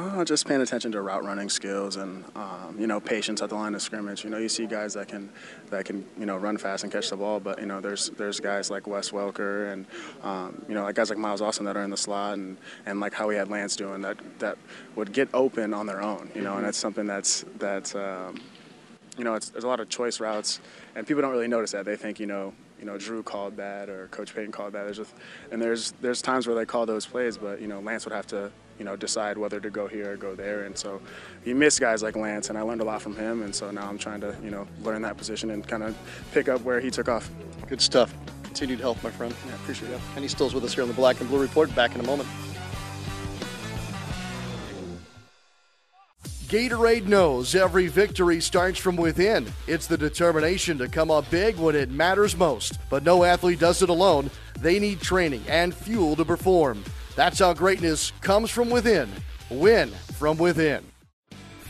Uh, 0.00 0.24
just 0.24 0.46
paying 0.46 0.62
attention 0.62 0.90
to 0.90 1.02
route 1.02 1.22
running 1.24 1.50
skills 1.50 1.96
and 1.96 2.24
um, 2.34 2.74
you 2.78 2.86
know 2.86 2.98
patience 2.98 3.42
at 3.42 3.50
the 3.50 3.54
line 3.54 3.74
of 3.74 3.82
scrimmage. 3.82 4.24
You 4.24 4.30
know, 4.30 4.38
you 4.38 4.48
see 4.48 4.66
guys 4.66 4.94
that 4.94 5.08
can 5.08 5.30
that 5.68 5.84
can 5.84 6.06
you 6.18 6.24
know 6.24 6.38
run 6.38 6.56
fast 6.56 6.84
and 6.84 6.92
catch 6.92 7.10
the 7.10 7.18
ball, 7.18 7.38
but 7.38 7.60
you 7.60 7.66
know 7.66 7.82
there's 7.82 8.08
there's 8.10 8.40
guys 8.40 8.70
like 8.70 8.86
Wes 8.86 9.10
Welker 9.10 9.70
and 9.70 9.84
um, 10.22 10.64
you 10.68 10.74
know 10.74 10.84
like 10.84 10.94
guys 10.94 11.10
like 11.10 11.18
Miles 11.18 11.42
Austin 11.42 11.66
that 11.66 11.76
are 11.76 11.82
in 11.82 11.90
the 11.90 11.98
slot 11.98 12.38
and, 12.38 12.56
and 12.86 12.98
like 12.98 13.12
how 13.12 13.28
we 13.28 13.34
had 13.34 13.50
Lance 13.50 13.76
doing 13.76 14.00
that 14.00 14.16
that 14.38 14.56
would 14.96 15.12
get 15.12 15.28
open 15.34 15.74
on 15.74 15.84
their 15.84 16.00
own. 16.00 16.30
You 16.34 16.40
know, 16.40 16.56
and 16.56 16.64
that's 16.64 16.78
something 16.78 17.06
that's 17.06 17.44
that's 17.58 17.94
um, 17.94 18.40
you 19.18 19.24
know 19.24 19.34
it's, 19.34 19.50
there's 19.50 19.64
a 19.64 19.68
lot 19.68 19.80
of 19.80 19.90
choice 19.90 20.18
routes 20.18 20.60
and 20.94 21.06
people 21.06 21.20
don't 21.20 21.32
really 21.32 21.46
notice 21.46 21.72
that. 21.72 21.84
They 21.84 21.96
think 21.96 22.18
you 22.18 22.26
know 22.26 22.54
you 22.80 22.86
know 22.86 22.98
Drew 22.98 23.22
called 23.22 23.56
that 23.58 23.88
or 23.88 24.08
Coach 24.08 24.34
Payton 24.34 24.50
called 24.50 24.72
that. 24.72 24.84
There's 24.84 24.96
just 24.96 25.14
and 25.52 25.62
there's 25.62 25.92
there's 26.00 26.20
times 26.20 26.46
where 26.46 26.56
they 26.56 26.64
call 26.64 26.86
those 26.86 27.06
plays, 27.06 27.36
but 27.38 27.60
you 27.60 27.68
know 27.68 27.80
Lance 27.80 28.04
would 28.04 28.14
have 28.14 28.26
to 28.28 28.50
you 28.80 28.86
know, 28.86 28.96
decide 28.96 29.36
whether 29.36 29.60
to 29.60 29.68
go 29.68 29.86
here 29.86 30.12
or 30.12 30.16
go 30.16 30.34
there. 30.34 30.64
And 30.64 30.76
so 30.76 31.02
you 31.44 31.54
miss 31.54 31.78
guys 31.78 32.02
like 32.02 32.16
Lance, 32.16 32.48
and 32.48 32.56
I 32.56 32.62
learned 32.62 32.80
a 32.80 32.84
lot 32.84 33.02
from 33.02 33.14
him. 33.14 33.42
And 33.42 33.54
so 33.54 33.70
now 33.70 33.86
I'm 33.86 33.98
trying 33.98 34.22
to, 34.22 34.34
you 34.42 34.50
know, 34.50 34.66
learn 34.82 35.02
that 35.02 35.18
position 35.18 35.50
and 35.50 35.64
kind 35.68 35.82
of 35.82 35.94
pick 36.32 36.48
up 36.48 36.62
where 36.62 36.80
he 36.80 36.90
took 36.90 37.06
off. 37.06 37.30
Good 37.68 37.82
stuff. 37.82 38.12
Continued 38.42 38.80
help, 38.80 39.00
my 39.04 39.10
friend. 39.10 39.34
Yeah, 39.46 39.54
appreciate 39.56 39.92
it. 39.92 40.00
Kenny 40.14 40.28
Stills 40.28 40.54
with 40.54 40.64
us 40.64 40.74
here 40.74 40.82
on 40.82 40.88
the 40.88 40.94
Black 40.94 41.20
and 41.20 41.28
Blue 41.28 41.40
Report. 41.40 41.72
Back 41.74 41.94
in 41.94 42.00
a 42.00 42.04
moment. 42.04 42.26
Gatorade 46.50 47.06
knows 47.06 47.54
every 47.54 47.86
victory 47.86 48.40
starts 48.40 48.76
from 48.76 48.96
within. 48.96 49.46
It's 49.68 49.86
the 49.86 49.96
determination 49.96 50.78
to 50.78 50.88
come 50.88 51.08
up 51.08 51.30
big 51.30 51.56
when 51.56 51.76
it 51.76 51.92
matters 51.92 52.36
most. 52.36 52.76
But 52.90 53.04
no 53.04 53.22
athlete 53.22 53.60
does 53.60 53.82
it 53.82 53.88
alone. 53.88 54.32
They 54.58 54.80
need 54.80 55.00
training 55.00 55.44
and 55.46 55.72
fuel 55.72 56.16
to 56.16 56.24
perform. 56.24 56.82
That's 57.14 57.38
how 57.38 57.54
greatness 57.54 58.10
comes 58.20 58.50
from 58.50 58.68
within. 58.68 59.08
Win 59.48 59.90
from 60.18 60.38
within. 60.38 60.89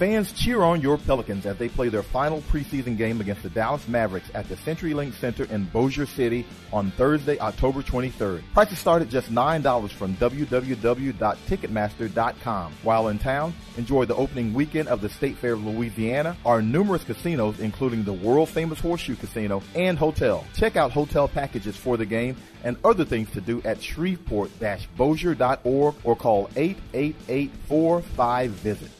Fans 0.00 0.32
cheer 0.32 0.62
on 0.62 0.80
your 0.80 0.96
Pelicans 0.96 1.44
as 1.44 1.58
they 1.58 1.68
play 1.68 1.90
their 1.90 2.02
final 2.02 2.40
preseason 2.50 2.96
game 2.96 3.20
against 3.20 3.42
the 3.42 3.50
Dallas 3.50 3.86
Mavericks 3.86 4.30
at 4.32 4.48
the 4.48 4.56
CenturyLink 4.56 5.12
Center 5.12 5.44
in 5.44 5.66
Bossier 5.66 6.06
City 6.06 6.46
on 6.72 6.90
Thursday, 6.92 7.38
October 7.38 7.82
23rd. 7.82 8.42
Prices 8.54 8.78
start 8.78 9.02
at 9.02 9.10
just 9.10 9.30
$9 9.30 9.90
from 9.90 10.16
www.ticketmaster.com. 10.16 12.72
While 12.82 13.08
in 13.08 13.18
town, 13.18 13.52
enjoy 13.76 14.06
the 14.06 14.16
opening 14.16 14.54
weekend 14.54 14.88
of 14.88 15.02
the 15.02 15.10
State 15.10 15.36
Fair 15.36 15.52
of 15.52 15.66
Louisiana, 15.66 16.34
our 16.46 16.62
numerous 16.62 17.04
casinos 17.04 17.60
including 17.60 18.02
the 18.02 18.14
world-famous 18.14 18.80
Horseshoe 18.80 19.16
Casino 19.16 19.62
and 19.74 19.98
Hotel. 19.98 20.46
Check 20.54 20.76
out 20.76 20.92
hotel 20.92 21.28
packages 21.28 21.76
for 21.76 21.98
the 21.98 22.06
game 22.06 22.38
and 22.64 22.78
other 22.86 23.04
things 23.04 23.30
to 23.32 23.42
do 23.42 23.60
at 23.66 23.82
shreveport-bossier.org 23.82 25.94
or 26.04 26.16
call 26.16 26.48
888-45-VISIT. 26.48 28.99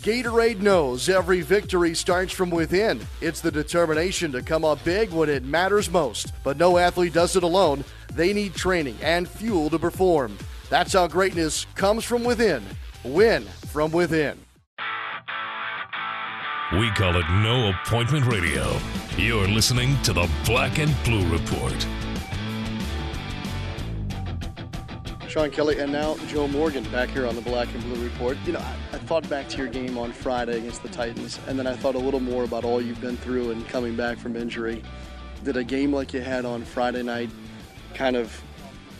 Gatorade 0.00 0.60
knows 0.60 1.10
every 1.10 1.42
victory 1.42 1.94
starts 1.94 2.32
from 2.32 2.48
within. 2.48 3.06
It's 3.20 3.42
the 3.42 3.50
determination 3.50 4.32
to 4.32 4.40
come 4.40 4.64
up 4.64 4.82
big 4.82 5.10
when 5.10 5.28
it 5.28 5.44
matters 5.44 5.90
most. 5.90 6.32
But 6.42 6.56
no 6.56 6.78
athlete 6.78 7.12
does 7.12 7.36
it 7.36 7.42
alone. 7.42 7.84
They 8.14 8.32
need 8.32 8.54
training 8.54 8.96
and 9.02 9.28
fuel 9.28 9.68
to 9.68 9.78
perform. 9.78 10.38
That's 10.70 10.94
how 10.94 11.06
greatness 11.06 11.66
comes 11.74 12.02
from 12.04 12.24
within. 12.24 12.64
Win 13.04 13.42
from 13.42 13.92
within. 13.92 14.38
We 16.72 16.90
call 16.92 17.16
it 17.16 17.28
No 17.42 17.68
Appointment 17.68 18.24
Radio. 18.24 18.78
You're 19.18 19.48
listening 19.48 20.00
to 20.04 20.14
the 20.14 20.30
Black 20.46 20.78
and 20.78 20.94
Blue 21.04 21.30
Report. 21.30 21.86
Sean 25.30 25.48
Kelley 25.48 25.78
and 25.78 25.92
now 25.92 26.16
Joe 26.26 26.48
Morgan 26.48 26.82
back 26.90 27.08
here 27.08 27.24
on 27.24 27.36
the 27.36 27.40
Black 27.40 27.72
and 27.72 27.80
Blue 27.84 28.02
Report. 28.02 28.36
You 28.44 28.54
know, 28.54 28.58
I, 28.58 28.96
I, 28.96 28.98
thought 28.98 29.28
back 29.28 29.48
to 29.50 29.58
your 29.58 29.68
game 29.68 29.96
on 29.96 30.10
Friday 30.10 30.58
against 30.58 30.82
the 30.82 30.88
Titans, 30.88 31.38
and 31.46 31.56
then 31.56 31.68
I 31.68 31.76
thought 31.76 31.94
a 31.94 31.98
little 31.98 32.18
more 32.18 32.42
about 32.42 32.64
all 32.64 32.82
you've 32.82 33.00
been 33.00 33.16
through 33.16 33.52
and 33.52 33.66
coming 33.68 33.94
back 33.94 34.18
from 34.18 34.34
injury. 34.34 34.82
Did 35.44 35.56
a 35.56 35.62
game 35.62 35.92
like 35.92 36.12
you 36.12 36.20
had 36.20 36.44
on 36.44 36.64
Friday 36.64 37.04
night 37.04 37.30
kind 37.94 38.16
of 38.16 38.42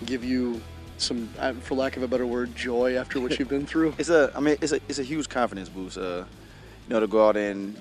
give 0.07 0.23
you 0.23 0.63
some, 0.99 1.29
uh, 1.41 1.53
for 1.55 1.75
lack 1.75 1.97
of 1.97 2.05
a 2.05 2.09
better 2.09 2.29
word, 2.29 2.55
joy 2.55 2.95
after 2.95 3.21
what 3.21 3.37
you've 3.41 3.49
been 3.49 3.67
through? 3.67 3.93
It's 3.99 4.09
a, 4.09 4.31
I 4.33 4.39
mean, 4.39 4.57
it's 4.61 4.71
a, 4.71 4.81
it's 4.89 5.01
a 5.01 5.05
huge 5.05 5.29
confidence 5.29 5.69
boost. 5.69 5.99
Uh, 5.99 6.27
you 6.87 6.95
know, 6.95 7.01
to 7.01 7.09
go 7.09 7.27
out 7.27 7.37
and 7.37 7.77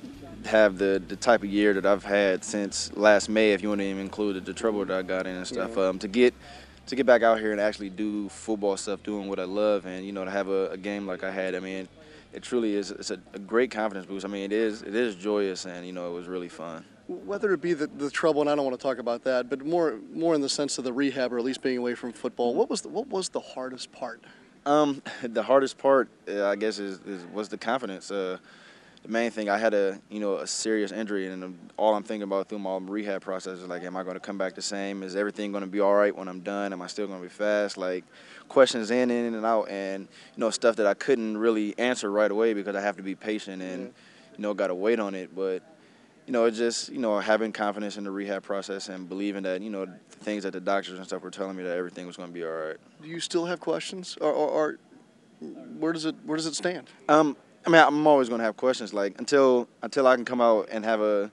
have 0.45 0.79
the, 0.79 0.99
the 1.07 1.15
type 1.15 1.43
of 1.43 1.49
year 1.49 1.75
that 1.75 1.85
I've 1.85 2.03
had 2.03 2.43
since 2.43 2.91
last 2.97 3.29
May, 3.29 3.51
if 3.51 3.61
you 3.61 3.69
want 3.69 3.81
to 3.81 3.85
even 3.85 4.01
include 4.01 4.43
the 4.43 4.53
trouble 4.53 4.83
that 4.85 4.97
I 4.97 5.03
got 5.03 5.27
in 5.27 5.35
and 5.35 5.45
stuff. 5.45 5.73
Yeah. 5.75 5.89
Um, 5.89 5.99
to 5.99 6.07
get 6.07 6.33
to 6.89 6.95
get 6.95 7.05
back 7.05 7.21
out 7.21 7.39
here 7.39 7.51
and 7.51 7.61
actually 7.61 7.91
do 7.91 8.27
football 8.29 8.75
stuff, 8.75 9.03
doing 9.03 9.29
what 9.29 9.39
I 9.39 9.43
love, 9.43 9.85
and 9.85 10.05
you 10.05 10.11
know 10.11 10.25
to 10.25 10.31
have 10.31 10.49
a, 10.49 10.69
a 10.71 10.77
game 10.77 11.05
like 11.05 11.23
I 11.23 11.31
had. 11.31 11.53
I 11.53 11.59
mean, 11.59 11.87
it 12.33 12.41
truly 12.41 12.75
is. 12.75 12.91
It's 12.91 13.11
a, 13.11 13.19
a, 13.33 13.39
great 13.39 13.69
confidence 13.69 14.07
boost. 14.07 14.25
I 14.25 14.27
mean, 14.27 14.43
it 14.43 14.51
is 14.51 14.81
it 14.81 14.95
is 14.95 15.15
joyous, 15.15 15.65
and 15.65 15.85
you 15.85 15.93
know 15.93 16.09
it 16.11 16.13
was 16.13 16.27
really 16.27 16.49
fun. 16.49 16.83
Whether 17.07 17.53
it 17.53 17.61
be 17.61 17.73
the, 17.73 17.87
the 17.87 18.09
trouble, 18.09 18.41
and 18.41 18.49
I 18.49 18.55
don't 18.55 18.65
want 18.65 18.77
to 18.77 18.81
talk 18.81 18.97
about 18.97 19.23
that, 19.23 19.49
but 19.49 19.65
more 19.65 19.99
more 20.13 20.33
in 20.33 20.41
the 20.41 20.49
sense 20.49 20.79
of 20.79 20.83
the 20.83 20.93
rehab, 20.93 21.31
or 21.31 21.37
at 21.37 21.45
least 21.45 21.61
being 21.61 21.77
away 21.77 21.93
from 21.93 22.11
football. 22.11 22.55
What 22.55 22.69
was 22.69 22.81
the, 22.81 22.89
what 22.89 23.07
was 23.07 23.29
the 23.29 23.39
hardest 23.39 23.91
part? 23.91 24.23
Um, 24.65 25.03
the 25.21 25.43
hardest 25.43 25.77
part, 25.77 26.09
uh, 26.27 26.47
I 26.47 26.55
guess, 26.55 26.79
is, 26.79 26.99
is 27.01 27.23
was 27.27 27.49
the 27.49 27.57
confidence. 27.57 28.09
Uh, 28.09 28.39
the 29.03 29.09
main 29.09 29.31
thing 29.31 29.49
I 29.49 29.57
had 29.57 29.73
a 29.73 29.99
you 30.09 30.19
know 30.19 30.37
a 30.37 30.47
serious 30.47 30.91
injury, 30.91 31.27
and 31.27 31.57
all 31.77 31.95
I'm 31.95 32.03
thinking 32.03 32.23
about 32.23 32.49
through 32.49 32.59
my 32.59 32.77
rehab 32.77 33.21
process 33.21 33.59
is 33.59 33.67
like, 33.67 33.83
am 33.83 33.95
I 33.95 34.03
going 34.03 34.15
to 34.15 34.19
come 34.19 34.37
back 34.37 34.55
the 34.55 34.61
same? 34.61 35.03
Is 35.03 35.15
everything 35.15 35.51
going 35.51 35.63
to 35.63 35.69
be 35.69 35.79
all 35.79 35.95
right 35.95 36.15
when 36.15 36.27
I'm 36.27 36.41
done? 36.41 36.73
Am 36.73 36.81
I 36.81 36.87
still 36.87 37.07
going 37.07 37.19
to 37.19 37.23
be 37.23 37.29
fast? 37.29 37.77
Like 37.77 38.03
questions 38.49 38.91
in, 38.91 39.09
in 39.09 39.33
and 39.33 39.45
out, 39.45 39.69
and 39.69 40.07
you 40.35 40.39
know 40.39 40.49
stuff 40.49 40.75
that 40.77 40.87
I 40.87 40.93
couldn't 40.93 41.37
really 41.37 41.77
answer 41.77 42.11
right 42.11 42.29
away 42.29 42.53
because 42.53 42.75
I 42.75 42.81
have 42.81 42.97
to 42.97 43.03
be 43.03 43.15
patient 43.15 43.61
and 43.61 43.93
you 44.37 44.41
know 44.41 44.53
got 44.53 44.67
to 44.67 44.75
wait 44.75 44.99
on 44.99 45.15
it. 45.15 45.33
But 45.35 45.63
you 46.29 46.33
know, 46.33 46.45
it's 46.45 46.57
just 46.57 46.89
you 46.89 46.99
know 46.99 47.19
having 47.19 47.51
confidence 47.51 47.97
in 47.97 48.03
the 48.03 48.11
rehab 48.11 48.43
process 48.43 48.89
and 48.89 49.09
believing 49.09 49.43
that 49.43 49.61
you 49.61 49.69
know 49.69 49.85
the 49.85 50.15
things 50.17 50.43
that 50.43 50.51
the 50.51 50.59
doctors 50.59 50.97
and 50.97 51.07
stuff 51.07 51.23
were 51.23 51.31
telling 51.31 51.55
me 51.55 51.63
that 51.63 51.75
everything 51.77 52.05
was 52.05 52.17
going 52.17 52.29
to 52.29 52.33
be 52.33 52.43
all 52.43 52.51
right. 52.51 52.77
Do 53.01 53.07
you 53.07 53.19
still 53.19 53.45
have 53.45 53.59
questions, 53.59 54.17
or, 54.21 54.31
or, 54.31 54.49
or 54.49 54.79
where 55.79 55.93
does 55.93 56.05
it 56.05 56.15
where 56.25 56.35
does 56.35 56.45
it 56.45 56.53
stand? 56.53 56.87
Um, 57.07 57.35
I 57.65 57.69
mean, 57.69 57.81
I'm 57.81 58.07
always 58.07 58.29
going 58.29 58.39
to 58.39 58.45
have 58.45 58.57
questions. 58.57 58.93
Like 58.93 59.19
until 59.19 59.67
until 59.81 60.07
I 60.07 60.15
can 60.15 60.25
come 60.25 60.41
out 60.41 60.69
and 60.71 60.85
have 60.85 61.01
a, 61.01 61.31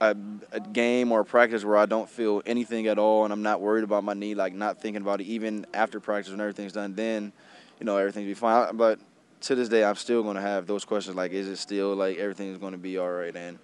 a, 0.00 0.16
a 0.52 0.60
game 0.60 1.12
or 1.12 1.20
a 1.20 1.24
practice 1.24 1.64
where 1.64 1.76
I 1.76 1.86
don't 1.86 2.08
feel 2.08 2.42
anything 2.46 2.86
at 2.86 2.98
all, 2.98 3.24
and 3.24 3.32
I'm 3.32 3.42
not 3.42 3.60
worried 3.60 3.84
about 3.84 4.04
my 4.04 4.14
knee, 4.14 4.34
like 4.34 4.54
not 4.54 4.80
thinking 4.80 5.02
about 5.02 5.20
it, 5.20 5.24
even 5.24 5.66
after 5.72 6.00
practice 6.00 6.30
when 6.30 6.40
everything's 6.40 6.72
done. 6.72 6.94
Then, 6.94 7.32
you 7.80 7.86
know, 7.86 7.96
everything 7.96 8.24
will 8.24 8.30
be 8.30 8.34
fine. 8.34 8.76
But 8.76 9.00
to 9.42 9.54
this 9.54 9.68
day, 9.68 9.84
I'm 9.84 9.96
still 9.96 10.22
going 10.22 10.36
to 10.36 10.42
have 10.42 10.66
those 10.66 10.84
questions. 10.84 11.16
Like, 11.16 11.32
is 11.32 11.48
it 11.48 11.56
still 11.56 11.94
like 11.94 12.18
everything's 12.18 12.58
going 12.58 12.72
to 12.72 12.78
be 12.78 12.98
all 12.98 13.10
right? 13.10 13.34
And 13.34 13.58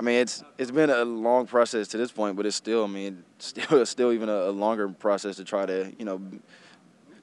I 0.00 0.02
mean, 0.02 0.16
it's 0.16 0.42
it's 0.56 0.70
been 0.70 0.90
a 0.90 1.04
long 1.04 1.46
process 1.46 1.88
to 1.88 1.98
this 1.98 2.10
point, 2.10 2.36
but 2.36 2.46
it's 2.46 2.56
still, 2.56 2.84
I 2.84 2.88
mean, 2.88 3.24
still 3.38 3.84
still 3.84 4.12
even 4.12 4.30
a, 4.30 4.48
a 4.48 4.52
longer 4.52 4.88
process 4.88 5.36
to 5.36 5.44
try 5.44 5.66
to, 5.66 5.92
you 5.98 6.04
know 6.06 6.20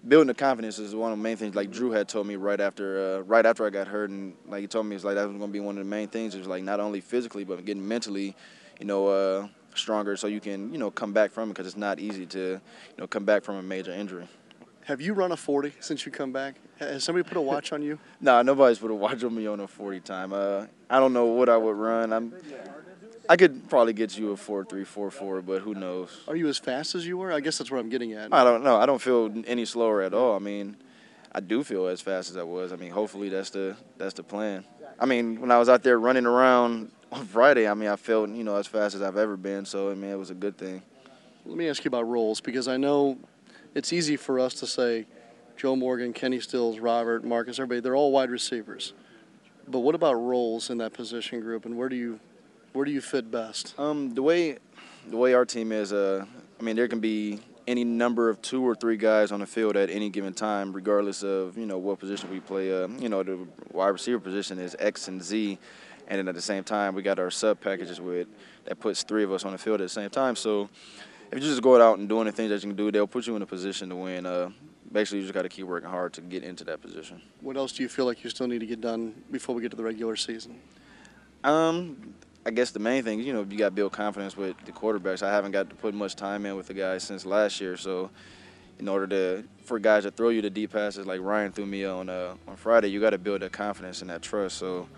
building 0.08 0.28
the 0.28 0.34
confidence 0.34 0.80
is 0.80 0.96
one 0.96 1.12
of 1.12 1.18
the 1.18 1.24
main 1.24 1.38
things. 1.38 1.56
Like 1.56 1.72
Drew 1.72 1.92
had 1.92 2.08
told 2.08 2.28
me 2.28 2.36
right 2.36 2.60
after, 2.60 3.18
uh, 3.18 3.20
right 3.22 3.46
after 3.46 3.66
I 3.66 3.70
got 3.70 3.88
hurt, 3.88 4.10
and 4.10 4.36
like 4.48 4.62
he 4.62 4.68
told 4.68 4.86
me, 4.86 4.96
it's 4.96 5.06
like 5.06 5.16
that 5.16 5.28
was 5.28 5.38
going 5.38 5.50
to 5.50 5.54
be 5.54 5.60
one 5.60 5.78
of 5.78 5.84
the 5.84 5.90
main 5.90 6.08
things. 6.08 6.36
Is 6.36 6.48
like 6.48 6.64
not 6.64 6.80
only 6.80 7.02
physically, 7.02 7.44
but 7.44 7.64
getting 7.66 7.88
mentally, 7.88 8.36
you 8.80 8.86
know, 8.86 9.08
uh, 9.08 9.48
stronger, 9.76 10.16
so 10.18 10.28
you 10.28 10.40
can, 10.40 10.72
you 10.72 10.80
know, 10.80 10.92
come 10.92 11.14
back 11.14 11.32
from 11.32 11.50
it 11.50 11.54
because 11.54 11.68
it's 11.68 11.78
not 11.78 12.00
easy 12.00 12.26
to, 12.28 12.40
you 12.40 12.98
know, 12.98 13.08
come 13.08 13.26
back 13.26 13.44
from 13.44 13.56
a 13.56 13.64
major 13.64 13.92
injury. 13.92 14.28
Have 14.86 15.00
you 15.00 15.14
run 15.14 15.32
a 15.32 15.38
40 15.38 15.74
since 15.80 16.06
you 16.06 16.12
come 16.12 16.34
back? 16.34 16.56
Has 16.78 17.06
somebody 17.06 17.28
put 17.28 17.38
a 17.38 17.42
watch 17.42 17.72
on 17.72 17.82
you? 17.82 17.98
nah, 18.22 18.42
nobody's 18.42 18.80
put 18.80 18.92
a 18.92 18.96
watch 18.96 19.24
on 19.24 19.34
me 19.34 19.48
on 19.48 19.62
a 19.62 19.68
40 19.68 20.02
time. 20.02 20.34
Uh, 20.34 20.66
I 20.90 21.00
don't 21.00 21.14
know 21.14 21.26
what 21.26 21.48
I 21.48 21.56
would 21.56 21.78
run. 21.78 22.12
I'm, 22.12 22.34
I 23.30 23.38
could 23.38 23.70
probably 23.70 23.94
get 23.94 24.18
you 24.18 24.32
a 24.32 24.38
four 24.38 24.66
three 24.66 24.84
four 24.84 25.10
four, 25.10 25.42
but 25.42 25.62
who 25.62 25.74
knows? 25.74 26.22
Are 26.28 26.36
you 26.36 26.48
as 26.48 26.58
fast 26.58 26.94
as 26.94 27.08
you 27.08 27.18
were? 27.18 27.32
I 27.32 27.40
guess 27.40 27.58
that's 27.58 27.72
what 27.72 27.80
I'm 27.80 27.90
getting 27.90 28.14
at. 28.14 28.34
I 28.34 28.44
don't 28.44 28.64
know. 28.64 28.76
I 28.76 28.86
don't 28.86 29.02
feel 29.02 29.32
any 29.48 29.66
slower 29.66 30.02
at 30.02 30.14
all. 30.14 30.36
I 30.36 30.40
mean, 30.40 30.76
I 31.32 31.40
do 31.40 31.64
feel 31.64 31.88
as 31.88 32.02
fast 32.02 32.30
as 32.30 32.38
I 32.38 32.44
was. 32.44 32.74
I 32.74 32.76
mean, 32.76 32.92
hopefully 32.92 33.30
that's 33.30 33.50
the 33.50 33.78
that's 33.98 34.14
the 34.14 34.24
plan. 34.24 34.66
I 35.00 35.06
mean, 35.06 35.40
when 35.40 35.52
I 35.52 35.58
was 35.58 35.70
out 35.70 35.84
there 35.84 36.00
running 36.00 36.26
around 36.26 36.92
on 37.12 37.26
Friday, 37.26 37.68
I 37.68 37.74
mean, 37.74 37.90
I 37.90 37.96
felt 37.96 38.30
you 38.30 38.44
know 38.44 38.58
as 38.58 38.68
fast 38.68 38.94
as 38.94 39.02
I've 39.02 39.18
ever 39.18 39.38
been. 39.38 39.66
So 39.66 39.90
I 39.90 39.96
mean, 39.96 40.12
it 40.12 40.20
was 40.20 40.30
a 40.30 40.36
good 40.36 40.58
thing. 40.58 40.82
Let 41.46 41.58
me 41.58 41.70
ask 41.70 41.84
you 41.84 41.90
about 41.90 42.08
roles 42.08 42.42
because 42.42 42.68
I 42.68 42.78
know 42.78 43.18
it's 43.74 43.94
easy 43.94 44.18
for 44.18 44.40
us 44.40 44.54
to 44.56 44.68
say 44.68 45.06
Joe 45.56 45.76
Morgan, 45.78 46.12
Kenny 46.12 46.42
Stills, 46.42 46.80
Robert, 46.80 47.24
Marcus, 47.24 47.58
everybody. 47.58 47.80
They're 47.80 47.96
all 47.96 48.12
wide 48.12 48.30
receivers. 48.30 48.94
But 49.68 49.80
what 49.80 49.96
about 49.96 50.16
roles 50.16 50.70
in 50.70 50.78
that 50.80 50.92
position 50.92 51.40
group, 51.40 51.66
and 51.66 51.78
where 51.78 51.88
do 51.88 51.96
you 51.96 52.20
where 52.74 52.86
do 52.86 52.92
you 52.92 53.02
fit 53.02 53.32
best? 53.32 53.74
Um, 53.80 54.14
the 54.14 54.22
way 54.22 54.58
the 55.10 55.18
way 55.18 55.34
our 55.34 55.46
team 55.46 55.72
is, 55.72 55.94
uh, 55.94 56.26
I 56.60 56.64
mean, 56.64 56.76
there 56.76 56.88
can 56.88 57.00
be 57.00 57.40
any 57.68 57.84
number 57.84 58.30
of 58.30 58.42
two 58.42 58.64
or 58.64 58.76
three 58.76 58.98
guys 58.98 59.32
on 59.32 59.40
the 59.40 59.46
field 59.46 59.78
at 59.78 59.90
any 59.90 60.10
given 60.10 60.34
time, 60.34 60.74
regardless 60.74 61.24
of 61.24 61.58
you 61.58 61.66
know 61.66 61.78
what 61.78 62.00
position 62.00 62.30
we 62.30 62.40
play. 62.40 62.72
Uh, 62.72 62.88
you 63.00 63.10
know, 63.10 63.24
the 63.24 63.40
wide 63.72 63.90
receiver 63.90 64.20
position 64.20 64.60
is 64.60 64.76
X 64.80 65.08
and 65.08 65.22
Z, 65.22 65.58
and 66.08 66.20
then 66.20 66.28
at 66.28 66.36
the 66.36 66.42
same 66.42 66.64
time 66.64 66.96
we 66.96 67.02
got 67.02 67.20
our 67.20 67.32
sub 67.32 67.62
packages 67.62 68.02
with 68.02 68.28
that 68.66 68.80
puts 68.80 69.04
three 69.04 69.24
of 69.24 69.32
us 69.32 69.46
on 69.46 69.52
the 69.52 69.58
field 69.58 69.82
at 69.82 69.86
the 69.86 69.90
same 69.90 70.10
time. 70.10 70.36
So 70.36 70.70
if 71.32 71.42
you 71.42 71.50
just 71.50 71.62
go 71.62 71.82
out 71.82 72.00
and 72.00 72.10
doing 72.10 72.26
the 72.26 72.32
things 72.32 72.50
that 72.50 72.64
you 72.64 72.70
can 72.70 72.76
do, 72.76 72.92
they'll 72.92 73.08
put 73.08 73.28
you 73.28 73.36
in 73.36 73.42
a 73.42 73.46
position 73.46 73.90
to 73.90 73.96
win. 73.96 74.26
Uh, 74.26 74.50
basically, 74.92 75.20
you 75.20 75.24
just 75.24 75.34
got 75.34 75.44
to 75.44 75.50
keep 75.50 75.66
working 75.66 75.90
hard 75.90 76.14
to 76.14 76.22
get 76.22 76.44
into 76.44 76.64
that 76.66 76.82
position. 76.82 77.22
What 77.42 77.58
else 77.58 77.74
do 77.74 77.84
you 77.84 77.90
feel 77.90 78.06
like 78.06 78.24
you 78.24 78.30
still 78.30 78.48
need 78.48 78.60
to 78.60 78.66
get 78.66 78.82
done 78.82 79.14
before 79.32 79.56
we 79.56 79.62
get 79.62 79.72
to 79.72 79.78
the 79.78 79.84
regular 79.84 80.16
season? 80.16 80.60
Um, 81.44 82.14
I 82.46 82.52
guess 82.52 82.72
the 82.72 82.80
main 82.80 83.04
thing, 83.04 83.22
you 83.22 83.32
know, 83.32 83.46
you 83.50 83.58
got 83.58 83.70
to 83.70 83.72
build 83.72 83.94
confidence 83.94 84.36
with 84.36 84.58
the 84.66 84.72
quarterbacks. 84.74 85.24
I 85.24 85.32
haven't 85.32 85.52
got 85.52 85.70
to 85.70 85.76
put 85.76 85.94
much 85.94 86.16
time 86.16 86.46
in 86.46 86.58
with 86.58 86.68
the 86.68 86.74
guys 86.74 87.04
since 87.04 87.26
last 87.26 87.62
year, 87.62 87.78
so 87.78 88.10
in 88.80 88.88
order 88.88 89.08
to 89.08 89.44
for 89.64 89.80
guys 89.80 90.04
to 90.04 90.12
throw 90.12 90.30
you 90.30 90.42
the 90.42 90.50
deep 90.50 90.74
passes 90.74 91.06
like 91.06 91.22
Ryan 91.22 91.52
threw 91.52 91.66
me 91.66 91.86
on 91.86 92.10
uh, 92.10 92.36
on 92.48 92.56
Friday, 92.56 92.90
you 92.90 93.00
got 93.00 93.12
to 93.12 93.18
build 93.18 93.42
that 93.42 93.52
confidence 93.52 94.02
and 94.02 94.10
that 94.10 94.22
trust. 94.22 94.58
So, 94.58 94.90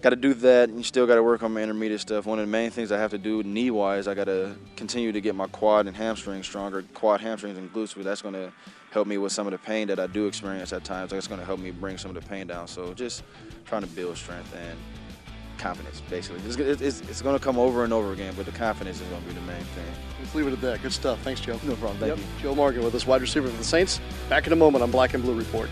got 0.00 0.10
to 0.10 0.16
do 0.16 0.32
that. 0.34 0.70
And 0.70 0.78
you 0.78 0.84
still 0.84 1.06
got 1.06 1.16
to 1.16 1.22
work 1.22 1.42
on 1.42 1.52
my 1.52 1.62
intermediate 1.62 2.00
stuff. 2.00 2.24
One 2.24 2.38
of 2.38 2.46
the 2.46 2.50
main 2.50 2.70
things 2.70 2.90
I 2.90 2.98
have 2.98 3.10
to 3.10 3.18
do 3.18 3.42
knee 3.42 3.70
wise, 3.70 4.08
I 4.08 4.14
got 4.14 4.24
to 4.24 4.56
continue 4.76 5.12
to 5.12 5.20
get 5.20 5.34
my 5.34 5.46
quad 5.48 5.86
and 5.86 5.96
hamstring 5.96 6.42
stronger. 6.42 6.82
Quad, 6.94 7.20
hamstrings, 7.20 7.58
and 7.58 7.72
glutes. 7.72 7.94
That's 8.02 8.22
going 8.22 8.34
to 8.34 8.52
help 8.92 9.06
me 9.06 9.18
with 9.18 9.32
some 9.32 9.46
of 9.46 9.50
the 9.50 9.58
pain 9.58 9.88
that 9.88 10.00
I 10.00 10.06
do 10.06 10.26
experience 10.26 10.72
at 10.72 10.84
times. 10.84 11.10
That's 11.10 11.26
going 11.26 11.40
to 11.40 11.46
help 11.46 11.60
me 11.60 11.70
bring 11.70 11.98
some 11.98 12.16
of 12.16 12.22
the 12.22 12.26
pain 12.26 12.46
down. 12.46 12.66
So, 12.66 12.94
just 12.94 13.22
trying 13.66 13.82
to 13.82 13.88
build 13.88 14.16
strength 14.16 14.54
and 14.56 14.78
confidence, 15.58 16.00
basically. 16.08 16.40
It's, 16.46 16.80
it's, 16.80 17.00
it's 17.02 17.22
going 17.22 17.38
to 17.38 17.44
come 17.44 17.58
over 17.58 17.84
and 17.84 17.92
over 17.92 18.12
again, 18.12 18.34
but 18.36 18.46
the 18.46 18.52
confidence 18.52 19.00
is 19.00 19.08
going 19.08 19.22
to 19.22 19.28
be 19.28 19.34
the 19.34 19.40
main 19.42 19.62
thing. 19.62 19.84
Let's 20.20 20.34
leave 20.34 20.46
it 20.46 20.52
at 20.52 20.60
that. 20.62 20.82
Good 20.82 20.92
stuff. 20.92 21.20
Thanks, 21.20 21.40
Joe. 21.40 21.60
No 21.64 21.74
problem. 21.76 21.98
Thank 21.98 22.16
yep. 22.16 22.18
you. 22.18 22.42
Joe 22.42 22.54
Morgan 22.54 22.82
with 22.82 22.94
us, 22.94 23.06
wide 23.06 23.20
receiver 23.20 23.48
for 23.48 23.56
the 23.56 23.64
Saints. 23.64 24.00
Back 24.28 24.46
in 24.46 24.52
a 24.52 24.56
moment 24.56 24.82
on 24.82 24.90
Black 24.90 25.14
and 25.14 25.22
Blue 25.22 25.34
Report. 25.34 25.68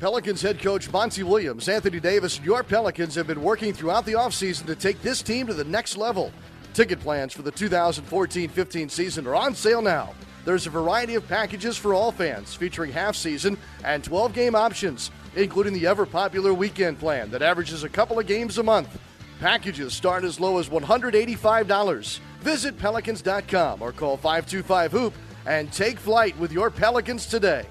Pelicans 0.00 0.42
head 0.42 0.60
coach 0.60 0.92
Monty 0.92 1.22
Williams, 1.22 1.66
Anthony 1.66 1.98
Davis, 1.98 2.36
and 2.36 2.44
your 2.44 2.62
Pelicans 2.62 3.14
have 3.14 3.26
been 3.26 3.42
working 3.42 3.72
throughout 3.72 4.04
the 4.04 4.12
offseason 4.12 4.66
to 4.66 4.74
take 4.74 5.00
this 5.00 5.22
team 5.22 5.46
to 5.46 5.54
the 5.54 5.64
next 5.64 5.96
level. 5.96 6.30
Ticket 6.74 7.00
plans 7.00 7.32
for 7.32 7.40
the 7.40 7.50
2014 7.50 8.48
15 8.50 8.88
season 8.90 9.26
are 9.26 9.34
on 9.34 9.54
sale 9.54 9.80
now. 9.80 10.12
There's 10.44 10.66
a 10.66 10.70
variety 10.70 11.14
of 11.14 11.26
packages 11.26 11.76
for 11.76 11.94
all 11.94 12.12
fans, 12.12 12.54
featuring 12.54 12.92
half 12.92 13.16
season 13.16 13.56
and 13.84 14.04
12 14.04 14.32
game 14.32 14.54
options, 14.54 15.10
including 15.36 15.72
the 15.72 15.86
ever 15.86 16.04
popular 16.04 16.52
weekend 16.52 16.98
plan 16.98 17.30
that 17.30 17.42
averages 17.42 17.84
a 17.84 17.88
couple 17.88 18.18
of 18.18 18.26
games 18.26 18.58
a 18.58 18.62
month. 18.62 18.98
Packages 19.40 19.94
start 19.94 20.24
as 20.24 20.38
low 20.38 20.58
as 20.58 20.68
$185. 20.68 22.20
Visit 22.40 22.78
Pelicans.com 22.78 23.82
or 23.82 23.92
call 23.92 24.16
525 24.16 24.92
Hoop 24.92 25.14
and 25.46 25.72
take 25.72 25.98
flight 25.98 26.38
with 26.38 26.52
your 26.52 26.70
Pelicans 26.70 27.26
today. 27.26 27.66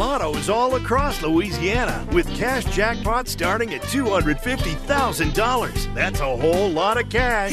Lottos 0.00 0.48
all 0.48 0.76
across 0.76 1.20
Louisiana 1.20 2.08
with 2.12 2.26
cash 2.34 2.64
jackpots 2.64 3.28
starting 3.28 3.74
at 3.74 3.82
$250,000. 3.82 5.94
That's 5.94 6.20
a 6.20 6.36
whole 6.36 6.70
lot 6.70 6.98
of 6.98 7.10
cash. 7.10 7.52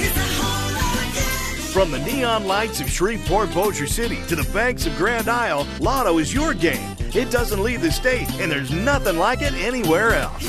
From 1.77 1.91
the 1.91 1.99
neon 1.99 2.47
lights 2.47 2.81
of 2.81 2.89
Shreveport, 2.89 3.53
Bossier 3.53 3.85
City 3.85 4.19
to 4.29 4.35
the 4.35 4.51
banks 4.51 4.87
of 4.87 4.97
Grand 4.97 5.27
Isle, 5.29 5.67
Lotto 5.79 6.17
is 6.17 6.33
your 6.33 6.55
game. 6.55 6.97
It 7.13 7.29
doesn't 7.29 7.61
leave 7.61 7.83
the 7.83 7.91
state, 7.91 8.27
and 8.39 8.51
there's 8.51 8.71
nothing 8.71 9.19
like 9.19 9.43
it 9.43 9.53
anywhere 9.53 10.15
else. 10.15 10.43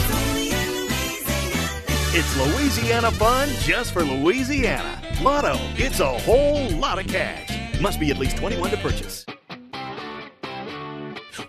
It's 2.15 2.35
Louisiana 2.39 3.11
fun 3.11 3.51
just 3.61 3.93
for 3.93 4.05
Louisiana. 4.05 5.03
Lotto, 5.21 5.59
it's 5.77 6.01
a 6.01 6.19
whole 6.21 6.71
lot 6.71 6.99
of 6.99 7.07
cash. 7.09 7.79
Must 7.79 8.01
be 8.01 8.11
at 8.11 8.17
least 8.17 8.39
21 8.39 8.71
to 8.71 8.79
purchase. 8.79 9.27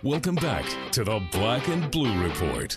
Welcome 0.02 0.34
back 0.34 0.66
to 0.92 1.04
the 1.04 1.26
Black 1.32 1.68
and 1.68 1.90
Blue 1.90 2.22
Report. 2.22 2.76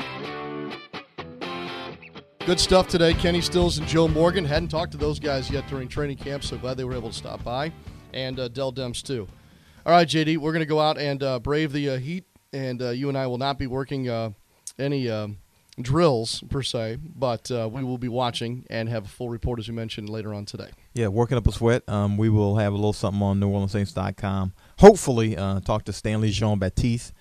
Good 2.46 2.60
stuff 2.60 2.90
today. 2.90 3.14
Kenny 3.14 3.40
Stills 3.40 3.78
and 3.78 3.88
Joe 3.88 4.06
Morgan. 4.10 4.44
Hadn't 4.44 4.68
talked 4.68 4.92
to 4.92 4.98
those 4.98 5.18
guys 5.18 5.50
yet 5.50 5.66
during 5.70 5.88
training 5.88 6.18
camp, 6.18 6.44
so 6.44 6.58
glad 6.58 6.76
they 6.76 6.84
were 6.84 6.94
able 6.94 7.08
to 7.08 7.16
stop 7.16 7.42
by. 7.42 7.72
And 8.14 8.38
uh, 8.38 8.50
Dell 8.50 8.74
Demps, 8.74 9.02
too. 9.02 9.30
All 9.86 9.94
right, 9.94 10.06
JD, 10.06 10.40
we're 10.40 10.52
going 10.52 10.60
to 10.60 10.66
go 10.66 10.82
out 10.82 10.98
and 10.98 11.24
uh, 11.24 11.40
brave 11.40 11.72
the 11.72 11.92
uh, 11.92 11.98
heat, 12.00 12.26
and 12.52 12.82
uh, 12.82 12.90
you 12.90 13.08
and 13.08 13.18
I 13.18 13.28
will 13.28 13.38
not 13.38 13.58
be 13.58 13.66
working 13.66 14.10
uh, 14.10 14.32
any 14.78 15.10
um, 15.10 15.38
drills, 15.80 16.44
per 16.50 16.62
se, 16.62 16.98
but 17.16 17.50
uh, 17.50 17.70
we 17.72 17.82
will 17.82 17.98
be 17.98 18.10
watching 18.10 18.66
and 18.70 18.90
have 18.90 19.06
a 19.06 19.10
full 19.10 19.30
report, 19.30 19.58
as 19.58 19.70
you 19.70 19.74
mentioned, 19.74 20.10
later 20.10 20.34
on 20.34 20.44
today. 20.44 20.72
Yeah, 20.94 21.08
working 21.08 21.38
up 21.38 21.48
a 21.48 21.52
sweat. 21.54 21.88
Um, 21.88 22.18
we 22.18 22.28
will 22.28 22.58
have 22.58 22.74
a 22.74 22.76
little 22.76 22.92
something 22.92 23.24
on 23.24 23.40
NewOrleansSaints.com. 23.40 24.52
Hopefully, 24.80 25.36
talk 25.36 25.86
to 25.86 25.94
Stanley 25.94 26.30
Jean 26.30 26.60
Baptiste 26.60 27.14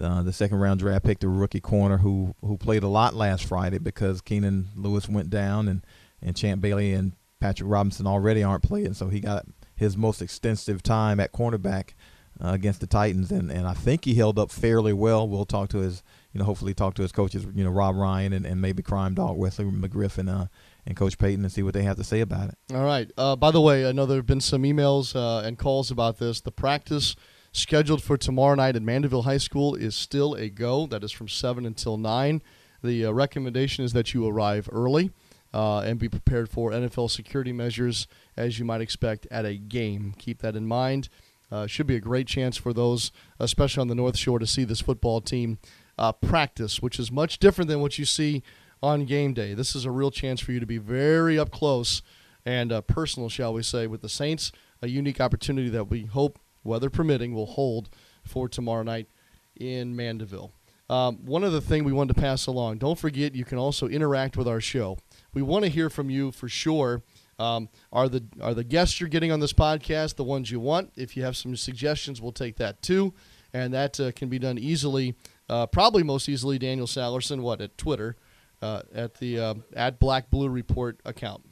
uh, 0.00 0.22
the 0.22 0.32
second 0.32 0.58
round 0.58 0.80
draft 0.80 1.04
pick, 1.04 1.20
the 1.20 1.28
rookie 1.28 1.60
corner 1.60 1.98
who 1.98 2.34
who 2.42 2.56
played 2.56 2.82
a 2.82 2.88
lot 2.88 3.14
last 3.14 3.44
Friday 3.44 3.78
because 3.78 4.20
Keenan 4.20 4.68
Lewis 4.76 5.08
went 5.08 5.30
down 5.30 5.68
and 5.68 5.84
and 6.22 6.36
Champ 6.36 6.60
Bailey 6.60 6.92
and 6.92 7.12
Patrick 7.40 7.68
Robinson 7.70 8.06
already 8.06 8.42
aren't 8.42 8.62
playing, 8.62 8.94
so 8.94 9.08
he 9.08 9.20
got 9.20 9.46
his 9.74 9.96
most 9.96 10.20
extensive 10.20 10.82
time 10.82 11.18
at 11.18 11.32
cornerback 11.32 11.94
uh, 12.42 12.52
against 12.52 12.80
the 12.80 12.86
Titans, 12.86 13.30
and, 13.30 13.50
and 13.50 13.66
I 13.66 13.74
think 13.74 14.04
he 14.04 14.14
held 14.14 14.38
up 14.38 14.50
fairly 14.50 14.92
well. 14.92 15.28
We'll 15.28 15.46
talk 15.46 15.70
to 15.70 15.78
his, 15.78 16.02
you 16.32 16.38
know, 16.38 16.44
hopefully 16.44 16.74
talk 16.74 16.94
to 16.94 17.02
his 17.02 17.12
coaches, 17.12 17.46
you 17.54 17.64
know, 17.64 17.70
Rob 17.70 17.96
Ryan 17.96 18.32
and, 18.32 18.46
and 18.46 18.60
maybe 18.60 18.82
Crime 18.82 19.14
Dog 19.14 19.36
Wesley 19.36 19.64
McGriff 19.64 20.18
and 20.18 20.28
uh, 20.28 20.46
and 20.86 20.96
Coach 20.96 21.18
Payton 21.18 21.44
and 21.44 21.52
see 21.52 21.62
what 21.62 21.74
they 21.74 21.82
have 21.82 21.96
to 21.96 22.04
say 22.04 22.20
about 22.20 22.48
it. 22.50 22.58
All 22.74 22.84
right. 22.84 23.10
Uh, 23.16 23.36
by 23.36 23.50
the 23.50 23.60
way, 23.60 23.86
I 23.86 23.92
know 23.92 24.06
there 24.06 24.16
have 24.16 24.26
been 24.26 24.40
some 24.40 24.62
emails 24.62 25.14
uh, 25.14 25.46
and 25.46 25.58
calls 25.58 25.90
about 25.90 26.18
this. 26.18 26.40
The 26.40 26.52
practice 26.52 27.16
scheduled 27.52 28.02
for 28.02 28.16
tomorrow 28.16 28.54
night 28.54 28.76
at 28.76 28.82
Mandeville 28.82 29.22
High 29.22 29.38
School 29.38 29.74
is 29.74 29.94
still 29.94 30.34
a 30.34 30.48
go. 30.48 30.86
That 30.86 31.04
is 31.04 31.12
from 31.12 31.28
7 31.28 31.66
until 31.66 31.96
9. 31.96 32.42
The 32.82 33.06
uh, 33.06 33.10
recommendation 33.10 33.84
is 33.84 33.92
that 33.92 34.14
you 34.14 34.26
arrive 34.26 34.68
early 34.72 35.10
uh, 35.52 35.80
and 35.80 35.98
be 35.98 36.08
prepared 36.08 36.48
for 36.48 36.70
NFL 36.70 37.10
security 37.10 37.52
measures 37.52 38.06
as 38.36 38.58
you 38.58 38.64
might 38.64 38.80
expect 38.80 39.26
at 39.30 39.44
a 39.44 39.56
game. 39.56 40.14
Keep 40.18 40.40
that 40.42 40.56
in 40.56 40.66
mind. 40.66 41.08
Uh, 41.50 41.66
should 41.66 41.86
be 41.86 41.96
a 41.96 42.00
great 42.00 42.28
chance 42.28 42.56
for 42.56 42.72
those, 42.72 43.10
especially 43.40 43.80
on 43.80 43.88
the 43.88 43.94
North 43.94 44.16
Shore, 44.16 44.38
to 44.38 44.46
see 44.46 44.62
this 44.62 44.80
football 44.80 45.20
team 45.20 45.58
uh, 45.98 46.12
practice, 46.12 46.80
which 46.80 46.98
is 46.98 47.10
much 47.10 47.38
different 47.38 47.68
than 47.68 47.80
what 47.80 47.98
you 47.98 48.04
see 48.04 48.42
on 48.82 49.04
game 49.04 49.34
day. 49.34 49.52
This 49.52 49.74
is 49.74 49.84
a 49.84 49.90
real 49.90 50.12
chance 50.12 50.40
for 50.40 50.52
you 50.52 50.60
to 50.60 50.66
be 50.66 50.78
very 50.78 51.38
up 51.38 51.50
close 51.50 52.02
and 52.46 52.72
uh, 52.72 52.80
personal, 52.82 53.28
shall 53.28 53.52
we 53.52 53.62
say, 53.62 53.86
with 53.86 54.00
the 54.00 54.08
Saints. 54.08 54.52
A 54.80 54.88
unique 54.88 55.20
opportunity 55.20 55.68
that 55.70 55.90
we 55.90 56.04
hope 56.04 56.38
weather 56.64 56.90
permitting, 56.90 57.34
will 57.34 57.46
hold 57.46 57.88
for 58.24 58.48
tomorrow 58.48 58.82
night 58.82 59.08
in 59.56 59.94
Mandeville. 59.94 60.52
Um, 60.88 61.24
one 61.24 61.44
other 61.44 61.60
thing 61.60 61.84
we 61.84 61.92
wanted 61.92 62.14
to 62.14 62.20
pass 62.20 62.46
along 62.46 62.78
don't 62.78 62.98
forget 62.98 63.34
you 63.34 63.44
can 63.44 63.58
also 63.58 63.86
interact 63.86 64.36
with 64.36 64.48
our 64.48 64.60
show. 64.60 64.98
We 65.32 65.40
want 65.40 65.64
to 65.64 65.70
hear 65.70 65.88
from 65.88 66.10
you 66.10 66.32
for 66.32 66.48
sure. 66.48 67.02
Um, 67.38 67.68
are 67.92 68.08
the 68.08 68.24
are 68.42 68.54
the 68.54 68.64
guests 68.64 69.00
you're 69.00 69.08
getting 69.08 69.32
on 69.32 69.40
this 69.40 69.52
podcast 69.52 70.16
the 70.16 70.24
ones 70.24 70.50
you 70.50 70.60
want? 70.60 70.92
If 70.96 71.16
you 71.16 71.22
have 71.22 71.36
some 71.36 71.54
suggestions, 71.56 72.20
we'll 72.20 72.32
take 72.32 72.56
that 72.56 72.82
too, 72.82 73.14
and 73.52 73.72
that 73.72 74.00
uh, 74.00 74.12
can 74.12 74.28
be 74.28 74.38
done 74.38 74.58
easily. 74.58 75.14
Uh, 75.48 75.66
probably 75.66 76.02
most 76.02 76.28
easily, 76.28 76.58
Daniel 76.58 76.86
Salerson, 76.86 77.40
what 77.40 77.60
at 77.60 77.78
Twitter 77.78 78.16
uh, 78.62 78.82
at 78.92 79.14
the 79.14 79.38
uh, 79.38 79.54
at 79.74 79.98
Black 79.98 80.30
Blue 80.30 80.48
Report 80.48 81.00
account. 81.04 81.42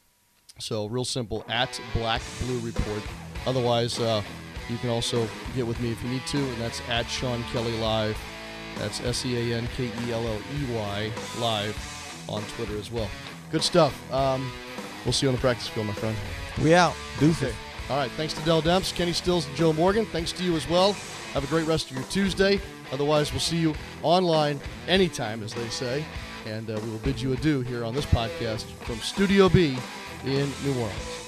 So 0.58 0.86
real 0.86 1.04
simple 1.04 1.44
at 1.48 1.80
Black 1.94 2.22
Blue 2.40 2.58
Report. 2.58 3.02
Otherwise, 3.46 3.98
uh, 4.00 4.22
you 4.70 4.78
can 4.78 4.90
also 4.90 5.28
get 5.54 5.66
with 5.66 5.80
me 5.80 5.92
if 5.92 6.02
you 6.02 6.10
need 6.10 6.26
to, 6.26 6.38
and 6.38 6.56
that's 6.60 6.80
at 6.88 7.06
Sean 7.06 7.42
Kelley 7.52 7.76
Live. 7.78 8.18
That's 8.78 9.00
S 9.00 9.24
E 9.26 9.52
A 9.52 9.56
N 9.56 9.68
K 9.76 9.84
E 9.86 10.12
L 10.12 10.26
L 10.26 10.36
E 10.36 10.74
Y 10.74 11.10
Live 11.38 12.24
on 12.28 12.42
Twitter 12.56 12.76
as 12.78 12.90
well. 12.90 13.08
Good 13.50 13.62
stuff. 13.62 14.12
Um, 14.12 14.50
we'll 15.04 15.12
see 15.12 15.26
you 15.26 15.30
on 15.30 15.34
the 15.34 15.40
practice 15.40 15.68
field, 15.68 15.86
my 15.86 15.94
friend. 15.94 16.16
We 16.62 16.74
out. 16.74 16.94
Deuces. 17.18 17.42
Okay. 17.42 17.56
All 17.90 17.96
right. 17.96 18.10
Thanks 18.12 18.34
to 18.34 18.40
Dell 18.44 18.60
Demps, 18.60 18.94
Kenny 18.94 19.12
Stills, 19.12 19.46
and 19.46 19.56
Joe 19.56 19.72
Morgan. 19.72 20.04
Thanks 20.06 20.32
to 20.32 20.44
you 20.44 20.54
as 20.56 20.68
well. 20.68 20.92
Have 21.32 21.44
a 21.44 21.46
great 21.46 21.66
rest 21.66 21.90
of 21.90 21.96
your 21.96 22.06
Tuesday. 22.06 22.60
Otherwise, 22.92 23.32
we'll 23.32 23.40
see 23.40 23.58
you 23.58 23.74
online 24.02 24.60
anytime, 24.86 25.42
as 25.42 25.54
they 25.54 25.68
say. 25.68 26.04
And 26.46 26.70
uh, 26.70 26.78
we 26.82 26.90
will 26.90 26.98
bid 26.98 27.20
you 27.20 27.32
adieu 27.32 27.60
here 27.60 27.84
on 27.84 27.94
this 27.94 28.06
podcast 28.06 28.64
from 28.84 28.96
Studio 28.96 29.48
B 29.48 29.76
in 30.24 30.50
New 30.64 30.74
Orleans. 30.78 31.27